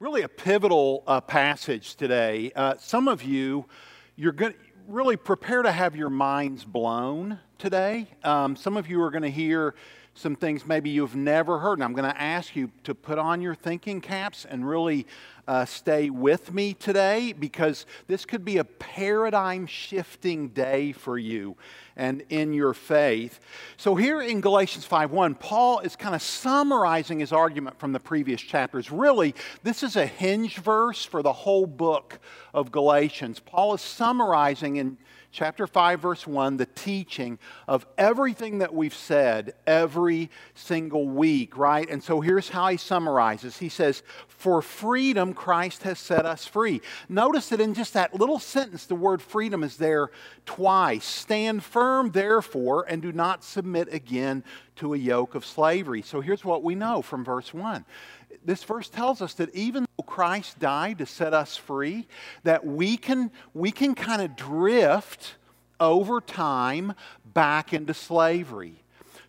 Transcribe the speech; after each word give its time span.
really 0.00 0.22
a 0.22 0.28
pivotal 0.28 1.04
uh, 1.06 1.20
passage 1.20 1.94
today. 1.94 2.50
Uh, 2.56 2.74
some 2.78 3.06
of 3.06 3.22
you, 3.22 3.66
you're 4.16 4.32
going 4.32 4.52
to 4.52 4.58
really 4.88 5.14
prepare 5.14 5.60
to 5.60 5.70
have 5.70 5.94
your 5.94 6.08
minds 6.08 6.64
blown 6.64 7.38
today. 7.58 8.08
Um, 8.24 8.56
some 8.56 8.78
of 8.78 8.88
you 8.88 9.02
are 9.02 9.10
going 9.10 9.24
to 9.24 9.30
hear 9.30 9.74
some 10.14 10.34
things 10.34 10.66
maybe 10.66 10.90
you've 10.90 11.16
never 11.16 11.58
heard, 11.58 11.74
and 11.74 11.84
I'm 11.84 11.92
going 11.92 12.10
to 12.10 12.20
ask 12.20 12.56
you 12.56 12.70
to 12.84 12.94
put 12.94 13.18
on 13.18 13.40
your 13.40 13.54
thinking 13.54 14.00
caps 14.00 14.44
and 14.44 14.68
really 14.68 15.06
uh, 15.46 15.64
stay 15.64 16.10
with 16.10 16.52
me 16.52 16.74
today 16.74 17.32
because 17.32 17.86
this 18.06 18.24
could 18.24 18.44
be 18.44 18.58
a 18.58 18.64
paradigm 18.64 19.66
shifting 19.66 20.48
day 20.48 20.92
for 20.92 21.18
you 21.18 21.56
and 21.96 22.22
in 22.28 22.52
your 22.52 22.74
faith. 22.74 23.40
So 23.76 23.94
here 23.94 24.20
in 24.20 24.40
Galatians 24.40 24.86
5:1, 24.86 25.34
Paul 25.38 25.80
is 25.80 25.96
kind 25.96 26.14
of 26.14 26.22
summarizing 26.22 27.20
his 27.20 27.32
argument 27.32 27.78
from 27.78 27.92
the 27.92 28.00
previous 28.00 28.40
chapters. 28.40 28.90
Really, 28.90 29.34
this 29.62 29.82
is 29.82 29.96
a 29.96 30.06
hinge 30.06 30.58
verse 30.58 31.04
for 31.04 31.22
the 31.22 31.32
whole 31.32 31.66
book 31.66 32.20
of 32.54 32.70
Galatians. 32.70 33.40
Paul 33.40 33.74
is 33.74 33.80
summarizing 33.80 34.76
in 34.76 34.98
chapter 35.32 35.66
5, 35.66 36.00
verse 36.00 36.26
1, 36.26 36.56
the 36.56 36.66
teaching 36.66 37.38
of 37.68 37.86
everything 37.96 38.58
that 38.58 38.74
we've 38.74 38.94
said 38.94 39.54
every 39.66 40.30
single 40.54 41.08
week, 41.08 41.56
right? 41.56 41.88
And 41.88 42.02
so 42.02 42.20
here's 42.20 42.48
how 42.48 42.68
he 42.68 42.76
summarizes. 42.76 43.58
He 43.58 43.68
says, 43.68 44.02
For 44.28 44.60
freedom, 44.62 45.32
Christ 45.32 45.82
has 45.84 45.98
set 45.98 46.26
us 46.26 46.46
free. 46.46 46.80
Notice 47.08 47.48
that 47.50 47.60
in 47.60 47.74
just 47.74 47.94
that 47.94 48.14
little 48.14 48.38
sentence, 48.38 48.86
the 48.86 48.94
word 48.94 49.22
freedom 49.22 49.62
is 49.62 49.76
there 49.76 50.10
twice. 50.46 51.04
Stand 51.04 51.62
firm, 51.62 52.10
therefore, 52.10 52.84
and 52.88 53.00
do 53.00 53.12
not 53.12 53.44
submit 53.44 53.92
again 53.92 54.44
to 54.76 54.94
a 54.94 54.98
yoke 54.98 55.34
of 55.34 55.44
slavery. 55.44 56.02
So 56.02 56.20
here's 56.20 56.44
what 56.44 56.62
we 56.62 56.74
know 56.74 57.02
from 57.02 57.24
verse 57.24 57.52
1 57.54 57.84
this 58.44 58.64
verse 58.64 58.88
tells 58.88 59.20
us 59.22 59.34
that 59.34 59.54
even 59.54 59.86
though 59.96 60.04
Christ 60.04 60.58
died 60.58 60.98
to 60.98 61.06
set 61.06 61.34
us 61.34 61.56
free, 61.56 62.06
that 62.42 62.66
we 62.66 62.96
can, 62.96 63.30
we 63.54 63.70
can 63.70 63.94
kind 63.94 64.22
of 64.22 64.36
drift 64.36 65.34
over 65.78 66.20
time 66.20 66.94
back 67.24 67.72
into 67.72 67.94
slavery. 67.94 68.82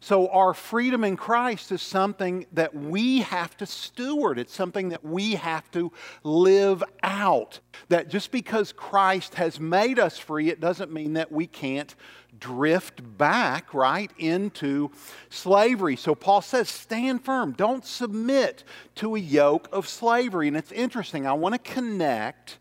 So, 0.04 0.30
our 0.30 0.56
freedom 0.56 1.04
in 1.04 1.16
Christ 1.16 1.72
is 1.72 1.80
something 1.80 2.48
that 2.54 2.74
we 2.74 3.20
have 3.20 3.56
to 3.58 3.68
steward. 3.68 4.40
It's 4.40 4.54
something 4.54 4.90
that 4.90 5.06
we 5.06 5.36
have 5.36 5.70
to 5.72 5.92
live 6.24 6.84
out. 7.04 7.60
That 7.90 8.10
just 8.10 8.32
because 8.32 8.74
Christ 8.74 9.36
has 9.36 9.60
made 9.60 10.00
us 10.00 10.18
free, 10.18 10.50
it 10.50 10.60
doesn't 10.60 10.92
mean 10.92 11.14
that 11.14 11.32
we 11.32 11.46
can't 11.46 11.94
drift 12.42 13.18
back, 13.18 13.74
right, 13.74 14.12
into 14.18 14.92
slavery. 15.30 15.96
So 15.96 16.14
Paul 16.14 16.42
says, 16.42 16.68
stand 16.68 17.24
firm. 17.24 17.54
Don't 17.54 17.86
submit 17.86 18.66
to 18.96 19.16
a 19.16 19.20
yoke 19.20 19.70
of 19.72 19.88
slavery. 19.88 20.50
And 20.50 20.58
it's 20.58 20.74
interesting. 20.74 21.26
I 21.26 21.34
want 21.34 21.56
to 21.56 21.72
connect 21.72 22.58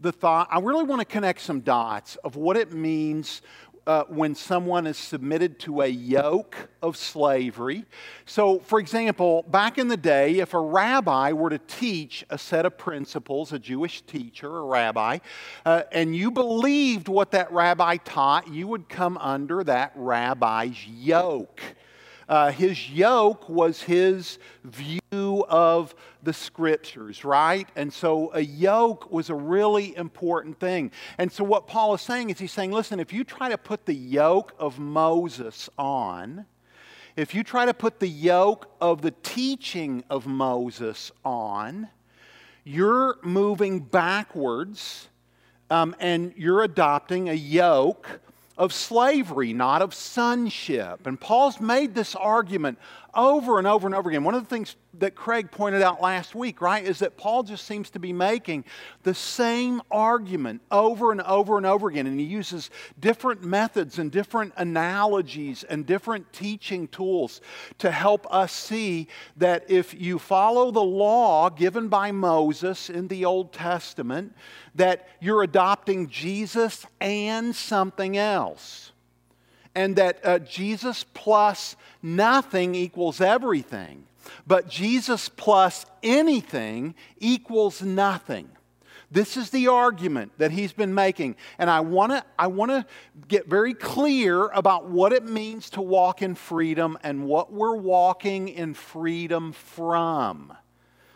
the 0.00 0.12
thought, 0.12 0.48
I 0.50 0.60
really 0.60 0.84
want 0.84 1.00
to 1.00 1.04
connect 1.04 1.40
some 1.40 1.60
dots 1.60 2.16
of 2.16 2.36
what 2.36 2.56
it 2.56 2.72
means 2.72 3.42
uh, 3.88 4.04
when 4.04 4.34
someone 4.34 4.86
is 4.86 4.98
submitted 4.98 5.58
to 5.58 5.80
a 5.80 5.86
yoke 5.86 6.68
of 6.82 6.94
slavery. 6.94 7.86
So, 8.26 8.58
for 8.58 8.78
example, 8.78 9.44
back 9.48 9.78
in 9.78 9.88
the 9.88 9.96
day, 9.96 10.40
if 10.40 10.52
a 10.52 10.60
rabbi 10.60 11.32
were 11.32 11.48
to 11.48 11.58
teach 11.58 12.22
a 12.28 12.36
set 12.36 12.66
of 12.66 12.76
principles, 12.76 13.54
a 13.54 13.58
Jewish 13.58 14.02
teacher, 14.02 14.58
a 14.58 14.62
rabbi, 14.62 15.20
uh, 15.64 15.84
and 15.90 16.14
you 16.14 16.30
believed 16.30 17.08
what 17.08 17.30
that 17.30 17.50
rabbi 17.50 17.96
taught, 17.96 18.46
you 18.48 18.68
would 18.68 18.90
come 18.90 19.16
under 19.16 19.64
that 19.64 19.92
rabbi's 19.94 20.86
yoke. 20.86 21.62
Uh, 22.28 22.52
his 22.52 22.90
yoke 22.90 23.48
was 23.48 23.82
his 23.82 24.38
view 24.64 25.46
of 25.48 25.94
the 26.22 26.32
scriptures, 26.32 27.24
right? 27.24 27.68
And 27.76 27.92
so 27.92 28.30
a 28.34 28.40
yoke 28.40 29.10
was 29.10 29.30
a 29.30 29.34
really 29.34 29.96
important 29.96 30.58
thing. 30.58 30.90
And 31.16 31.30
so 31.30 31.44
what 31.44 31.66
Paul 31.66 31.94
is 31.94 32.00
saying 32.00 32.30
is 32.30 32.38
he's 32.38 32.52
saying, 32.52 32.72
listen, 32.72 33.00
if 33.00 33.12
you 33.12 33.24
try 33.24 33.48
to 33.48 33.58
put 33.58 33.86
the 33.86 33.94
yoke 33.94 34.54
of 34.58 34.78
Moses 34.78 35.68
on, 35.78 36.46
if 37.16 37.34
you 37.34 37.42
try 37.42 37.66
to 37.66 37.74
put 37.74 38.00
the 38.00 38.08
yoke 38.08 38.70
of 38.80 39.02
the 39.02 39.10
teaching 39.10 40.04
of 40.08 40.26
Moses 40.26 41.10
on, 41.24 41.88
you're 42.64 43.16
moving 43.22 43.80
backwards 43.80 45.08
um, 45.70 45.96
and 45.98 46.32
you're 46.36 46.62
adopting 46.62 47.28
a 47.28 47.34
yoke 47.34 48.20
of 48.58 48.72
slavery, 48.72 49.52
not 49.52 49.82
of 49.82 49.94
sonship. 49.94 51.06
And 51.06 51.18
Paul's 51.18 51.60
made 51.60 51.94
this 51.94 52.14
argument 52.16 52.78
over 53.18 53.58
and 53.58 53.66
over 53.66 53.84
and 53.84 53.96
over 53.96 54.08
again. 54.08 54.22
One 54.22 54.36
of 54.36 54.44
the 54.44 54.48
things 54.48 54.76
that 55.00 55.16
Craig 55.16 55.50
pointed 55.50 55.82
out 55.82 56.00
last 56.00 56.36
week, 56.36 56.60
right, 56.60 56.84
is 56.84 57.00
that 57.00 57.16
Paul 57.16 57.42
just 57.42 57.66
seems 57.66 57.90
to 57.90 57.98
be 57.98 58.12
making 58.12 58.64
the 59.02 59.12
same 59.12 59.82
argument 59.90 60.62
over 60.70 61.10
and 61.10 61.20
over 61.22 61.56
and 61.56 61.66
over 61.66 61.88
again. 61.88 62.06
And 62.06 62.20
he 62.20 62.24
uses 62.24 62.70
different 63.00 63.42
methods 63.42 63.98
and 63.98 64.12
different 64.12 64.52
analogies 64.56 65.64
and 65.64 65.84
different 65.84 66.32
teaching 66.32 66.86
tools 66.86 67.40
to 67.78 67.90
help 67.90 68.32
us 68.32 68.52
see 68.52 69.08
that 69.36 69.68
if 69.68 70.00
you 70.00 70.20
follow 70.20 70.70
the 70.70 70.80
law 70.80 71.50
given 71.50 71.88
by 71.88 72.12
Moses 72.12 72.88
in 72.88 73.08
the 73.08 73.24
Old 73.24 73.52
Testament, 73.52 74.32
that 74.76 75.08
you're 75.20 75.42
adopting 75.42 76.08
Jesus 76.08 76.86
and 77.00 77.54
something 77.54 78.16
else 78.16 78.92
and 79.78 79.94
that 79.94 80.18
uh, 80.24 80.40
Jesus 80.40 81.04
plus 81.14 81.76
nothing 82.02 82.74
equals 82.74 83.20
everything, 83.20 84.02
but 84.44 84.68
Jesus 84.68 85.28
plus 85.28 85.86
anything 86.02 86.96
equals 87.20 87.80
nothing. 87.80 88.48
This 89.08 89.36
is 89.36 89.50
the 89.50 89.68
argument 89.68 90.32
that 90.38 90.50
he's 90.50 90.72
been 90.72 90.94
making. 90.94 91.36
And 91.60 91.70
I 91.70 91.78
want 91.78 92.10
to 92.10 92.24
I 92.36 92.48
wanna 92.48 92.86
get 93.28 93.46
very 93.46 93.72
clear 93.72 94.48
about 94.48 94.86
what 94.86 95.12
it 95.12 95.24
means 95.24 95.70
to 95.70 95.80
walk 95.80 96.22
in 96.22 96.34
freedom 96.34 96.98
and 97.04 97.24
what 97.24 97.52
we're 97.52 97.76
walking 97.76 98.48
in 98.48 98.74
freedom 98.74 99.52
from. 99.52 100.52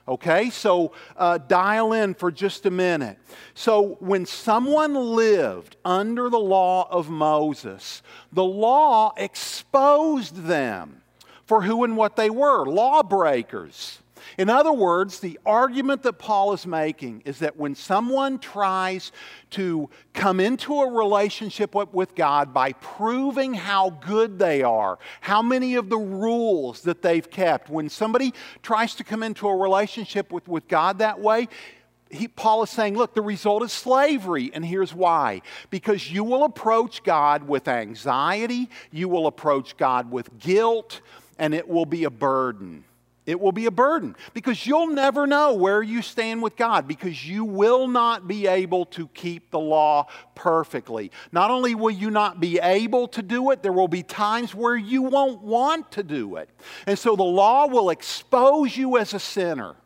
Okay, 0.08 0.50
so 0.50 0.92
uh, 1.16 1.38
dial 1.38 1.92
in 1.92 2.14
for 2.14 2.32
just 2.32 2.66
a 2.66 2.70
minute. 2.70 3.18
So, 3.54 3.96
when 4.00 4.26
someone 4.26 4.94
lived 4.94 5.76
under 5.84 6.28
the 6.28 6.40
law 6.40 6.88
of 6.90 7.08
Moses, 7.08 8.02
the 8.32 8.44
law 8.44 9.12
exposed 9.16 10.44
them 10.44 11.02
for 11.44 11.62
who 11.62 11.84
and 11.84 11.96
what 11.96 12.16
they 12.16 12.30
were 12.30 12.66
lawbreakers. 12.66 14.01
In 14.38 14.48
other 14.48 14.72
words, 14.72 15.20
the 15.20 15.38
argument 15.44 16.02
that 16.02 16.14
Paul 16.14 16.52
is 16.52 16.66
making 16.66 17.22
is 17.24 17.38
that 17.40 17.56
when 17.56 17.74
someone 17.74 18.38
tries 18.38 19.12
to 19.50 19.88
come 20.14 20.40
into 20.40 20.80
a 20.80 20.90
relationship 20.90 21.74
with 21.74 22.14
God 22.14 22.54
by 22.54 22.72
proving 22.72 23.54
how 23.54 23.90
good 23.90 24.38
they 24.38 24.62
are, 24.62 24.98
how 25.20 25.42
many 25.42 25.74
of 25.74 25.88
the 25.88 25.98
rules 25.98 26.82
that 26.82 27.02
they've 27.02 27.28
kept, 27.28 27.70
when 27.70 27.88
somebody 27.88 28.32
tries 28.62 28.94
to 28.96 29.04
come 29.04 29.22
into 29.22 29.48
a 29.48 29.56
relationship 29.56 30.32
with, 30.32 30.48
with 30.48 30.68
God 30.68 30.98
that 30.98 31.20
way, 31.20 31.48
he, 32.12 32.28
Paul 32.28 32.62
is 32.62 32.70
saying, 32.70 32.96
look, 32.96 33.14
the 33.14 33.22
result 33.22 33.62
is 33.62 33.72
slavery, 33.72 34.50
and 34.52 34.64
here's 34.64 34.94
why. 34.94 35.40
Because 35.70 36.12
you 36.12 36.24
will 36.24 36.44
approach 36.44 37.02
God 37.02 37.48
with 37.48 37.68
anxiety, 37.68 38.68
you 38.90 39.08
will 39.08 39.26
approach 39.26 39.76
God 39.76 40.10
with 40.10 40.38
guilt, 40.38 41.00
and 41.38 41.54
it 41.54 41.66
will 41.66 41.86
be 41.86 42.04
a 42.04 42.10
burden. 42.10 42.84
It 43.24 43.40
will 43.40 43.52
be 43.52 43.66
a 43.66 43.70
burden 43.70 44.16
because 44.34 44.66
you'll 44.66 44.88
never 44.88 45.28
know 45.28 45.54
where 45.54 45.80
you 45.80 46.02
stand 46.02 46.42
with 46.42 46.56
God 46.56 46.88
because 46.88 47.24
you 47.24 47.44
will 47.44 47.86
not 47.86 48.26
be 48.26 48.48
able 48.48 48.84
to 48.86 49.06
keep 49.08 49.52
the 49.52 49.60
law 49.60 50.08
perfectly. 50.34 51.12
Not 51.30 51.50
only 51.50 51.76
will 51.76 51.92
you 51.92 52.10
not 52.10 52.40
be 52.40 52.58
able 52.58 53.06
to 53.08 53.22
do 53.22 53.52
it, 53.52 53.62
there 53.62 53.72
will 53.72 53.86
be 53.86 54.02
times 54.02 54.56
where 54.56 54.76
you 54.76 55.02
won't 55.02 55.40
want 55.40 55.92
to 55.92 56.02
do 56.02 56.34
it. 56.34 56.50
And 56.84 56.98
so 56.98 57.14
the 57.14 57.22
law 57.22 57.68
will 57.68 57.90
expose 57.90 58.76
you 58.76 58.98
as 58.98 59.14
a 59.14 59.20
sinner. 59.20 59.76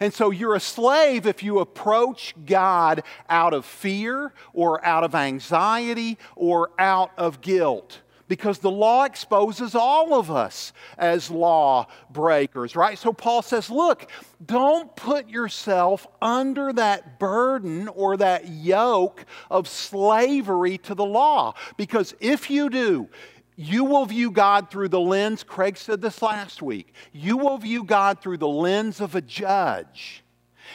And 0.00 0.14
so 0.14 0.30
you're 0.30 0.54
a 0.54 0.60
slave 0.60 1.26
if 1.26 1.42
you 1.42 1.58
approach 1.58 2.34
God 2.46 3.02
out 3.28 3.52
of 3.52 3.66
fear 3.66 4.32
or 4.54 4.82
out 4.82 5.04
of 5.04 5.14
anxiety 5.14 6.16
or 6.34 6.70
out 6.78 7.12
of 7.18 7.42
guilt 7.42 8.00
because 8.28 8.58
the 8.58 8.70
law 8.70 9.04
exposes 9.04 9.74
all 9.74 10.14
of 10.14 10.30
us 10.30 10.72
as 10.98 11.30
law 11.30 11.86
breakers, 12.10 12.74
right? 12.74 12.98
So 12.98 13.12
Paul 13.12 13.42
says, 13.42 13.70
look, 13.70 14.10
don't 14.44 14.94
put 14.96 15.28
yourself 15.28 16.06
under 16.20 16.72
that 16.72 17.18
burden 17.18 17.88
or 17.88 18.16
that 18.16 18.48
yoke 18.48 19.24
of 19.50 19.68
slavery 19.68 20.78
to 20.78 20.94
the 20.94 21.04
law, 21.04 21.54
because 21.76 22.14
if 22.20 22.50
you 22.50 22.68
do, 22.70 23.08
you 23.56 23.84
will 23.84 24.04
view 24.04 24.30
God 24.30 24.70
through 24.70 24.90
the 24.90 25.00
lens, 25.00 25.42
Craig 25.42 25.78
said 25.78 26.02
this 26.02 26.20
last 26.20 26.60
week, 26.60 26.92
you 27.12 27.38
will 27.38 27.56
view 27.56 27.84
God 27.84 28.20
through 28.20 28.36
the 28.36 28.48
lens 28.48 29.00
of 29.00 29.14
a 29.14 29.22
judge. 29.22 30.22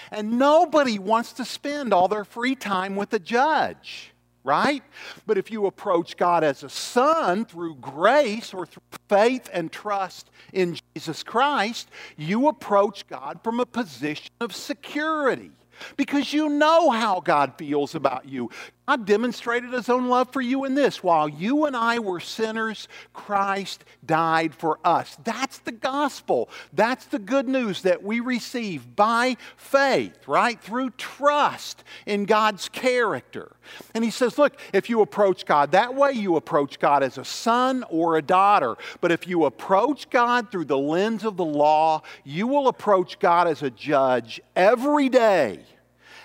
And 0.09 0.39
nobody 0.39 0.97
wants 0.97 1.33
to 1.33 1.45
spend 1.45 1.93
all 1.93 2.07
their 2.07 2.25
free 2.25 2.55
time 2.55 2.95
with 2.95 3.13
a 3.13 3.19
judge. 3.19 4.10
Right? 4.43 4.83
But 5.25 5.37
if 5.37 5.51
you 5.51 5.65
approach 5.65 6.17
God 6.17 6.43
as 6.43 6.63
a 6.63 6.69
son 6.69 7.45
through 7.45 7.75
grace 7.75 8.53
or 8.53 8.65
through 8.65 8.83
faith 9.07 9.49
and 9.53 9.71
trust 9.71 10.29
in 10.53 10.77
Jesus 10.95 11.23
Christ, 11.23 11.89
you 12.17 12.47
approach 12.47 13.07
God 13.07 13.39
from 13.43 13.59
a 13.59 13.65
position 13.65 14.31
of 14.39 14.55
security 14.55 15.51
because 15.97 16.33
you 16.33 16.49
know 16.49 16.89
how 16.89 17.19
God 17.19 17.53
feels 17.57 17.95
about 17.95 18.27
you. 18.27 18.49
God 18.87 19.05
demonstrated 19.05 19.71
his 19.71 19.89
own 19.89 20.09
love 20.09 20.33
for 20.33 20.41
you 20.41 20.65
in 20.65 20.73
this 20.73 21.03
while 21.03 21.29
you 21.29 21.65
and 21.65 21.77
I 21.77 21.99
were 21.99 22.19
sinners, 22.19 22.87
Christ 23.13 23.85
died 24.05 24.55
for 24.55 24.79
us. 24.83 25.17
That's 25.23 25.59
the 25.59 25.71
gospel. 25.71 26.49
That's 26.73 27.05
the 27.05 27.19
good 27.19 27.47
news 27.47 27.83
that 27.83 28.03
we 28.03 28.19
receive 28.19 28.95
by 28.95 29.37
faith, 29.55 30.27
right? 30.27 30.59
Through 30.59 30.91
trust 30.91 31.83
in 32.05 32.25
God's 32.25 32.69
character. 32.69 33.55
And 33.93 34.03
he 34.03 34.09
says, 34.09 34.37
look, 34.37 34.59
if 34.73 34.89
you 34.89 35.01
approach 35.01 35.45
God 35.45 35.71
that 35.71 35.93
way, 35.95 36.13
you 36.13 36.35
approach 36.35 36.79
God 36.79 37.03
as 37.03 37.17
a 37.17 37.25
son 37.25 37.85
or 37.89 38.17
a 38.17 38.21
daughter. 38.21 38.75
But 38.99 39.11
if 39.11 39.27
you 39.27 39.45
approach 39.45 40.09
God 40.09 40.51
through 40.51 40.65
the 40.65 40.77
lens 40.77 41.23
of 41.23 41.37
the 41.37 41.45
law, 41.45 42.01
you 42.23 42.47
will 42.47 42.67
approach 42.67 43.19
God 43.19 43.47
as 43.47 43.61
a 43.61 43.69
judge 43.69 44.41
every 44.55 45.07
day 45.07 45.59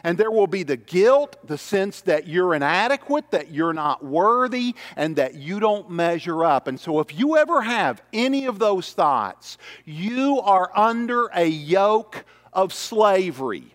and 0.07 0.17
there 0.17 0.31
will 0.31 0.47
be 0.47 0.63
the 0.63 0.77
guilt, 0.77 1.37
the 1.49 1.59
sense 1.59 2.03
that 2.03 2.29
you're 2.29 2.55
inadequate, 2.55 3.33
that 3.33 3.51
you're 3.51 3.73
not 3.73 4.05
worthy, 4.05 4.77
and 4.95 5.17
that 5.17 5.35
you 5.35 5.59
don't 5.59 5.91
measure 5.91 6.45
up. 6.45 6.69
And 6.69 6.79
so, 6.79 7.01
if 7.01 7.19
you 7.19 7.37
ever 7.37 7.61
have 7.61 8.01
any 8.13 8.47
of 8.47 8.61
those 8.61 8.93
thoughts, 8.93 9.59
you 9.85 10.41
are 10.43 10.71
under 10.79 11.27
a 11.35 11.47
yoke 11.47 12.25
of 12.53 12.73
slavery. 12.73 13.75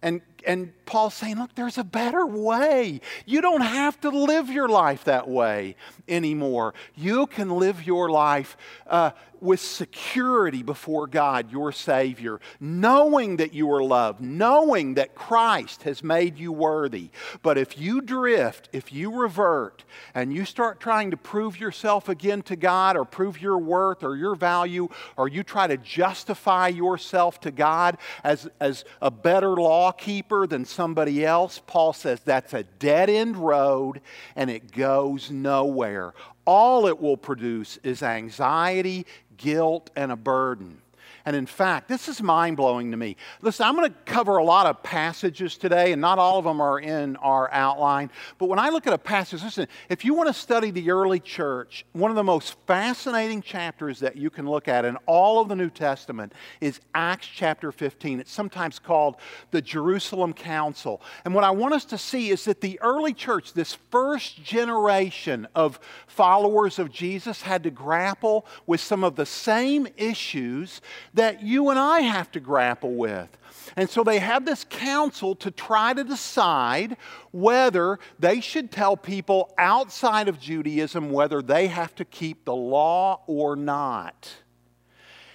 And, 0.00 0.20
and 0.46 0.72
Paul's 0.86 1.14
saying, 1.14 1.36
look, 1.36 1.54
there's 1.54 1.78
a 1.78 1.84
better 1.84 2.26
way. 2.26 3.00
You 3.24 3.40
don't 3.40 3.60
have 3.60 4.00
to 4.00 4.10
live 4.10 4.50
your 4.50 4.68
life 4.68 5.04
that 5.04 5.28
way 5.28 5.76
anymore. 6.08 6.74
You 6.96 7.26
can 7.26 7.50
live 7.50 7.86
your 7.86 8.10
life 8.10 8.56
uh, 8.86 9.12
with 9.40 9.60
security 9.60 10.62
before 10.62 11.06
God, 11.06 11.50
your 11.50 11.72
Savior, 11.72 12.40
knowing 12.58 13.36
that 13.38 13.54
you 13.54 13.72
are 13.72 13.82
loved, 13.82 14.20
knowing 14.20 14.94
that 14.94 15.14
Christ 15.14 15.84
has 15.84 16.02
made 16.02 16.38
you 16.38 16.52
worthy. 16.52 17.10
But 17.42 17.56
if 17.56 17.78
you 17.78 18.00
drift, 18.00 18.68
if 18.72 18.92
you 18.92 19.10
revert, 19.14 19.84
and 20.14 20.32
you 20.32 20.44
start 20.44 20.80
trying 20.80 21.10
to 21.10 21.16
prove 21.16 21.58
yourself 21.58 22.08
again 22.08 22.42
to 22.42 22.56
God 22.56 22.96
or 22.96 23.04
prove 23.04 23.40
your 23.40 23.58
worth 23.58 24.02
or 24.02 24.16
your 24.16 24.34
value, 24.34 24.88
or 25.16 25.28
you 25.28 25.42
try 25.42 25.66
to 25.66 25.76
justify 25.76 26.68
yourself 26.68 27.40
to 27.40 27.50
God 27.50 27.96
as, 28.24 28.48
as 28.60 28.84
a 29.00 29.10
better 29.10 29.50
law 29.50 29.92
keeper 29.92 30.29
than 30.46 30.64
somebody 30.64 31.24
else, 31.24 31.60
Paul 31.66 31.92
says 31.92 32.20
that's 32.20 32.54
a 32.54 32.62
dead 32.62 33.10
end 33.10 33.36
road 33.36 34.00
and 34.36 34.50
it 34.50 34.72
goes 34.72 35.30
nowhere 35.30 36.14
all 36.50 36.88
it 36.88 37.00
will 37.00 37.16
produce 37.16 37.76
is 37.84 38.02
anxiety, 38.02 39.06
guilt, 39.36 39.88
and 39.94 40.10
a 40.10 40.16
burden. 40.16 40.82
And 41.24 41.36
in 41.36 41.46
fact, 41.46 41.88
this 41.88 42.08
is 42.08 42.22
mind 42.22 42.56
blowing 42.56 42.90
to 42.90 42.96
me. 42.96 43.16
Listen, 43.42 43.66
I'm 43.66 43.76
going 43.76 43.90
to 43.90 43.96
cover 44.04 44.38
a 44.38 44.44
lot 44.44 44.66
of 44.66 44.82
passages 44.82 45.56
today, 45.56 45.92
and 45.92 46.00
not 46.00 46.18
all 46.18 46.38
of 46.38 46.44
them 46.44 46.60
are 46.60 46.78
in 46.78 47.16
our 47.16 47.50
outline. 47.52 48.10
But 48.38 48.48
when 48.48 48.58
I 48.58 48.70
look 48.70 48.86
at 48.86 48.92
a 48.92 48.98
passage, 48.98 49.42
listen, 49.42 49.68
if 49.88 50.04
you 50.04 50.14
want 50.14 50.28
to 50.28 50.34
study 50.34 50.70
the 50.70 50.90
early 50.90 51.20
church, 51.20 51.84
one 51.92 52.10
of 52.10 52.16
the 52.16 52.24
most 52.24 52.56
fascinating 52.66 53.42
chapters 53.42 54.00
that 54.00 54.16
you 54.16 54.30
can 54.30 54.48
look 54.48 54.68
at 54.68 54.84
in 54.84 54.96
all 55.06 55.40
of 55.40 55.48
the 55.48 55.56
New 55.56 55.70
Testament 55.70 56.32
is 56.60 56.80
Acts 56.94 57.26
chapter 57.26 57.72
15. 57.72 58.20
It's 58.20 58.32
sometimes 58.32 58.78
called 58.78 59.16
the 59.50 59.62
Jerusalem 59.62 60.32
Council. 60.32 61.02
And 61.24 61.34
what 61.34 61.44
I 61.44 61.50
want 61.50 61.74
us 61.74 61.84
to 61.86 61.98
see 61.98 62.30
is 62.30 62.44
that 62.44 62.60
the 62.60 62.80
early 62.80 63.12
church, 63.12 63.52
this 63.52 63.76
first 63.90 64.42
generation 64.42 65.46
of 65.54 65.78
followers 66.06 66.78
of 66.78 66.90
Jesus, 66.90 67.42
had 67.42 67.62
to 67.64 67.70
grapple 67.70 68.46
with 68.66 68.80
some 68.80 69.04
of 69.04 69.16
the 69.16 69.26
same 69.26 69.86
issues 69.96 70.80
that 71.14 71.42
you 71.42 71.70
and 71.70 71.78
I 71.78 72.00
have 72.00 72.30
to 72.32 72.40
grapple 72.40 72.94
with. 72.94 73.36
And 73.76 73.88
so 73.88 74.02
they 74.02 74.18
have 74.18 74.44
this 74.44 74.64
council 74.68 75.34
to 75.36 75.50
try 75.50 75.92
to 75.92 76.04
decide 76.04 76.96
whether 77.30 77.98
they 78.18 78.40
should 78.40 78.70
tell 78.70 78.96
people 78.96 79.52
outside 79.58 80.28
of 80.28 80.40
Judaism 80.40 81.10
whether 81.10 81.42
they 81.42 81.68
have 81.68 81.94
to 81.96 82.04
keep 82.04 82.44
the 82.44 82.54
law 82.54 83.22
or 83.26 83.56
not. 83.56 84.34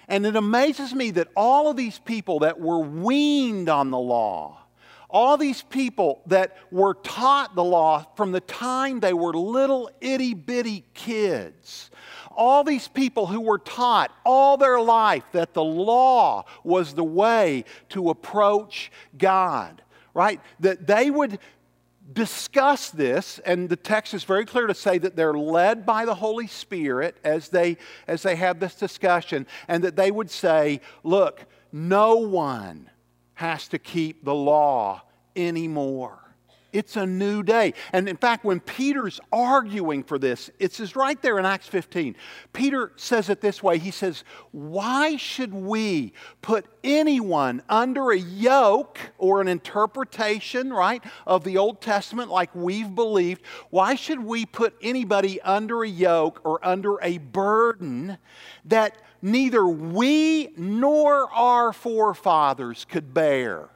And 0.08 0.26
it 0.26 0.36
amazes 0.36 0.94
me 0.94 1.12
that 1.12 1.30
all 1.36 1.70
of 1.70 1.78
these 1.78 2.00
people 2.00 2.40
that 2.40 2.60
were 2.60 2.80
weaned 2.80 3.70
on 3.70 3.90
the 3.90 3.98
law, 3.98 4.65
all 5.10 5.38
these 5.38 5.62
people 5.62 6.22
that 6.28 6.58
were 6.72 6.96
taught 6.96 7.56
the 7.56 7.64
law 7.64 8.06
from 8.16 8.32
the 8.32 8.42
time 8.42 9.00
they 9.00 9.14
were 9.14 9.34
little 9.34 9.90
itty 10.02 10.34
bitty 10.34 10.84
kids, 10.94 11.92
all 12.36 12.64
these 12.64 12.88
people 12.88 13.26
who 13.28 13.42
were 13.42 13.60
taught 13.60 14.12
all 14.26 14.58
their 14.58 14.80
life 14.80 15.24
that 15.32 15.54
the 15.54 15.64
law 15.64 16.44
was 16.64 16.94
the 16.94 17.04
way 17.04 17.64
to 17.90 18.10
approach 18.10 18.92
God, 19.18 19.82
right? 20.14 20.42
That 20.60 20.88
they 20.88 21.10
would 21.10 21.40
discuss 22.14 22.92
this 22.92 23.40
and 23.40 23.68
the 23.68 23.76
text 23.76 24.14
is 24.14 24.24
very 24.24 24.46
clear 24.46 24.68
to 24.68 24.76
say 24.76 24.98
that 25.00 25.16
they're 25.16 25.34
led 25.34 25.86
by 25.86 26.06
the 26.06 26.14
holy 26.14 26.46
spirit 26.46 27.18
as 27.24 27.50
they 27.50 27.78
as 28.08 28.22
they 28.22 28.36
have 28.36 28.60
this 28.60 28.76
discussion 28.76 29.48
and 29.68 29.84
that 29.84 29.96
they 29.96 30.12
would 30.12 30.30
say 30.30 30.80
look 31.04 31.46
no 31.72 32.18
one 32.18 32.88
has 33.36 33.68
to 33.70 33.80
keep 33.80 34.26
the 34.26 34.34
law 34.34 35.02
anymore 35.36 36.26
it's 36.76 36.98
a 36.98 37.06
new 37.06 37.42
day. 37.42 37.74
And 37.94 38.10
in 38.10 38.18
fact, 38.18 38.44
when 38.44 38.60
Peter's 38.60 39.20
arguing 39.32 40.04
for 40.04 40.20
this, 40.20 40.52
it 40.60 40.74
says 40.74 40.96
right 40.96 41.20
there 41.22 41.40
in 41.40 41.46
Acts 41.46 41.68
15, 41.68 42.16
Peter 42.52 42.92
says 42.98 43.30
it 43.30 43.40
this 43.40 43.64
way 43.64 43.78
He 43.78 43.92
says, 43.92 44.24
Why 44.52 45.16
should 45.16 45.54
we 45.54 46.14
put 46.42 46.66
anyone 46.84 47.64
under 47.70 48.12
a 48.12 48.18
yoke 48.18 49.00
or 49.18 49.42
an 49.42 49.48
interpretation, 49.48 50.72
right, 50.72 51.02
of 51.26 51.44
the 51.44 51.58
Old 51.58 51.82
Testament 51.82 52.30
like 52.30 52.54
we've 52.54 52.94
believed? 52.94 53.42
Why 53.70 53.96
should 53.96 54.20
we 54.20 54.46
put 54.46 54.76
anybody 54.82 55.42
under 55.42 55.84
a 55.84 55.90
yoke 55.90 56.42
or 56.44 56.66
under 56.66 57.02
a 57.02 57.20
burden 57.20 58.18
that 58.66 58.98
neither 59.26 59.66
we 59.66 60.50
nor 60.56 61.32
our 61.34 61.74
forefathers 61.74 62.86
could 62.86 63.14
bear? 63.14 63.70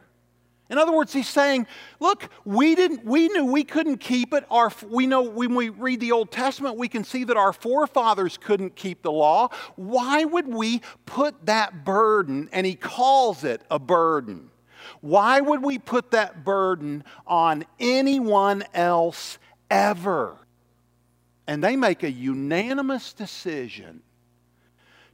In 0.70 0.78
other 0.78 0.92
words, 0.92 1.12
he's 1.12 1.28
saying, 1.28 1.66
look, 2.00 2.30
we 2.46 2.76
didn't 2.76 3.04
we 3.04 3.28
knew 3.30 3.46
we 3.46 3.64
couldn't 3.64 3.98
keep 3.98 4.34
it. 4.34 4.46
Our 4.52 4.72
we 4.88 5.08
know 5.08 5.24
when 5.24 5.56
we 5.56 5.70
read 5.70 6.00
the 6.00 6.12
Old 6.12 6.32
Testament, 6.32 6.78
we 6.78 6.88
can 6.88 7.04
see 7.04 7.24
that 7.24 7.38
our 7.38 7.52
forefathers 7.52 8.38
couldn't 8.38 8.76
keep 8.76 9.02
the 9.02 9.12
law. 9.12 9.50
Why 9.76 10.24
would 10.24 10.48
we 10.48 10.82
put 11.08 11.48
that 11.48 11.84
burden 11.84 12.50
and 12.52 12.68
he 12.68 12.76
calls 12.76 13.44
it 13.44 13.64
a 13.72 13.80
burden? 13.80 14.52
Why 15.02 15.42
would 15.42 15.64
we 15.64 15.80
put 15.80 16.12
that 16.12 16.44
burden 16.44 17.04
on 17.26 17.66
anyone 17.80 18.64
else 18.76 19.40
ever? 19.72 20.38
And 21.48 21.64
they 21.64 21.76
make 21.76 22.04
a 22.04 22.12
unanimous 22.12 23.14
decision 23.14 24.04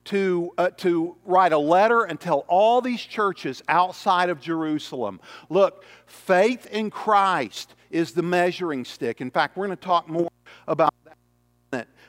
to, 0.06 0.52
uh, 0.58 0.70
to 0.78 1.16
write 1.26 1.52
a 1.52 1.58
letter 1.58 2.04
and 2.04 2.20
tell 2.20 2.46
all 2.48 2.82
these 2.82 3.02
churches 3.02 3.62
outside 3.68 4.30
of 4.30 4.40
Jerusalem 4.40 5.20
look, 5.50 5.84
faith 6.06 6.68
in 6.68 6.90
Christ 6.90 7.76
is 7.90 8.12
the 8.14 8.24
measuring 8.24 8.86
stick. 8.86 9.22
In 9.22 9.32
fact, 9.32 9.58
we're 9.58 9.68
going 9.68 9.78
to 9.78 9.84
talk 9.84 10.08
more 10.08 10.30
about 10.68 10.94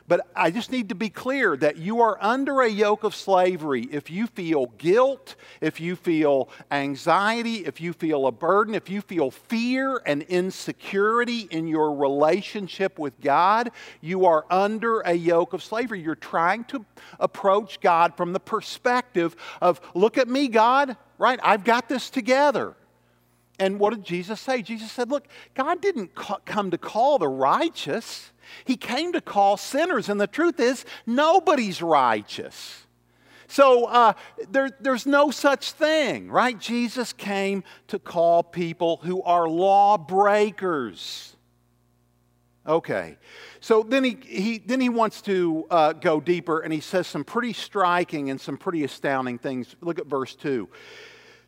but 0.07 0.25
I 0.35 0.51
just 0.51 0.71
need 0.71 0.89
to 0.89 0.95
be 0.95 1.09
clear 1.09 1.57
that 1.57 1.77
you 1.77 2.01
are 2.01 2.17
under 2.21 2.61
a 2.61 2.69
yoke 2.69 3.03
of 3.03 3.13
slavery 3.13 3.89
if 3.91 4.09
you 4.09 4.27
feel 4.27 4.67
guilt, 4.77 5.35
if 5.59 5.81
you 5.81 5.97
feel 5.97 6.49
anxiety, 6.71 7.65
if 7.65 7.81
you 7.81 7.91
feel 7.91 8.25
a 8.25 8.31
burden, 8.31 8.73
if 8.73 8.89
you 8.89 9.01
feel 9.01 9.31
fear 9.31 10.01
and 10.05 10.21
insecurity 10.23 11.47
in 11.51 11.67
your 11.67 11.93
relationship 11.93 12.97
with 12.97 13.19
God. 13.19 13.71
You 13.99 14.25
are 14.25 14.45
under 14.49 15.01
a 15.01 15.13
yoke 15.13 15.51
of 15.51 15.61
slavery. 15.61 16.01
You're 16.01 16.15
trying 16.15 16.63
to 16.65 16.85
approach 17.19 17.81
God 17.81 18.15
from 18.15 18.31
the 18.31 18.39
perspective 18.39 19.35
of, 19.61 19.81
look 19.93 20.17
at 20.17 20.29
me, 20.29 20.47
God, 20.47 20.95
right? 21.17 21.39
I've 21.43 21.65
got 21.65 21.89
this 21.89 22.09
together. 22.09 22.75
And 23.59 23.79
what 23.79 23.93
did 23.93 24.03
Jesus 24.03 24.39
say? 24.39 24.61
Jesus 24.61 24.91
said, 24.91 25.09
Look, 25.09 25.27
God 25.55 25.81
didn't 25.81 26.13
come 26.13 26.71
to 26.71 26.77
call 26.77 27.17
the 27.17 27.27
righteous, 27.27 28.31
He 28.65 28.77
came 28.77 29.13
to 29.13 29.21
call 29.21 29.57
sinners. 29.57 30.09
And 30.09 30.19
the 30.19 30.27
truth 30.27 30.59
is, 30.59 30.85
nobody's 31.05 31.81
righteous. 31.81 32.85
So 33.47 33.85
uh, 33.85 34.13
there, 34.49 34.69
there's 34.79 35.05
no 35.05 35.31
such 35.31 35.71
thing, 35.71 36.29
right? 36.29 36.59
Jesus 36.59 37.13
came 37.13 37.63
to 37.87 37.97
call 37.97 38.43
people 38.43 38.97
who 39.03 39.23
are 39.23 39.47
lawbreakers. 39.47 41.35
Okay. 42.67 43.17
So 43.61 43.83
then 43.83 44.03
he, 44.03 44.17
he, 44.21 44.57
then 44.57 44.81
he 44.81 44.89
wants 44.89 45.21
to 45.23 45.65
uh, 45.71 45.93
go 45.93 46.19
deeper 46.19 46.59
and 46.59 46.73
he 46.73 46.81
says 46.81 47.07
some 47.07 47.23
pretty 47.23 47.53
striking 47.53 48.29
and 48.29 48.39
some 48.39 48.57
pretty 48.57 48.83
astounding 48.83 49.37
things. 49.37 49.75
Look 49.79 49.99
at 49.99 50.07
verse 50.07 50.35
2. 50.35 50.67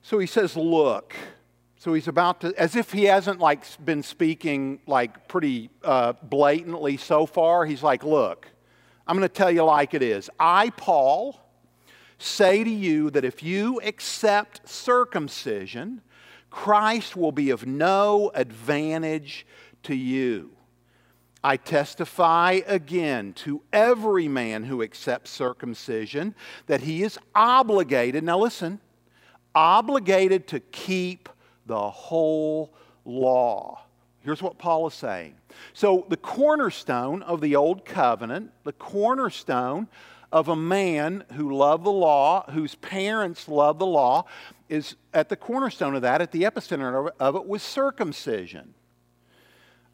So 0.01 0.17
he 0.17 0.27
says, 0.27 0.55
Look, 0.55 1.13
So 1.79 1.93
he's 1.93 2.09
about 2.09 2.41
to, 2.41 2.53
as 2.57 2.75
if 2.75 2.91
he 2.91 3.05
hasn't 3.05 3.39
like 3.39 3.63
been 3.83 4.03
speaking 4.03 4.81
like 4.85 5.29
pretty 5.29 5.69
uh, 5.81 6.11
blatantly 6.21 6.97
so 6.97 7.25
far. 7.25 7.65
He's 7.65 7.81
like, 7.81 8.03
look, 8.03 8.49
I'm 9.07 9.15
going 9.15 9.27
to 9.27 9.33
tell 9.33 9.49
you 9.49 9.63
like 9.63 9.93
it 9.93 10.03
is. 10.03 10.29
I, 10.37 10.71
Paul, 10.71 11.39
say 12.17 12.65
to 12.65 12.69
you 12.69 13.09
that 13.11 13.23
if 13.23 13.41
you 13.41 13.79
accept 13.79 14.67
circumcision, 14.67 16.01
Christ 16.49 17.15
will 17.15 17.31
be 17.31 17.49
of 17.49 17.65
no 17.65 18.29
advantage 18.35 19.47
to 19.83 19.95
you. 19.95 20.51
I 21.41 21.55
testify 21.55 22.59
again 22.67 23.31
to 23.35 23.61
every 23.71 24.27
man 24.27 24.65
who 24.65 24.83
accepts 24.83 25.29
circumcision 25.29 26.35
that 26.65 26.81
he 26.81 27.03
is 27.03 27.17
obligated, 27.33 28.25
now 28.25 28.39
listen, 28.39 28.81
obligated 29.55 30.45
to 30.47 30.59
keep 30.59 31.29
the 31.69 31.89
whole 31.89 32.73
law. 33.05 33.83
Here's 34.21 34.41
what 34.41 34.57
Paul 34.57 34.87
is 34.87 34.93
saying. 34.95 35.35
So, 35.73 36.05
the 36.09 36.17
cornerstone 36.17 37.21
of 37.21 37.41
the 37.41 37.55
old 37.55 37.85
covenant, 37.85 38.51
the 38.63 38.73
cornerstone 38.73 39.87
of 40.31 40.49
a 40.49 40.55
man 40.55 41.23
who 41.33 41.55
loved 41.55 41.85
the 41.85 41.91
law, 41.91 42.49
whose 42.51 42.75
parents 42.75 43.47
loved 43.47 43.79
the 43.79 43.85
law, 43.85 44.25
is 44.67 44.95
at 45.13 45.29
the 45.29 45.35
cornerstone 45.35 45.95
of 45.95 46.01
that, 46.01 46.21
at 46.21 46.31
the 46.31 46.43
epicenter 46.43 47.11
of 47.19 47.35
it, 47.35 47.47
was 47.47 47.63
circumcision. 47.63 48.73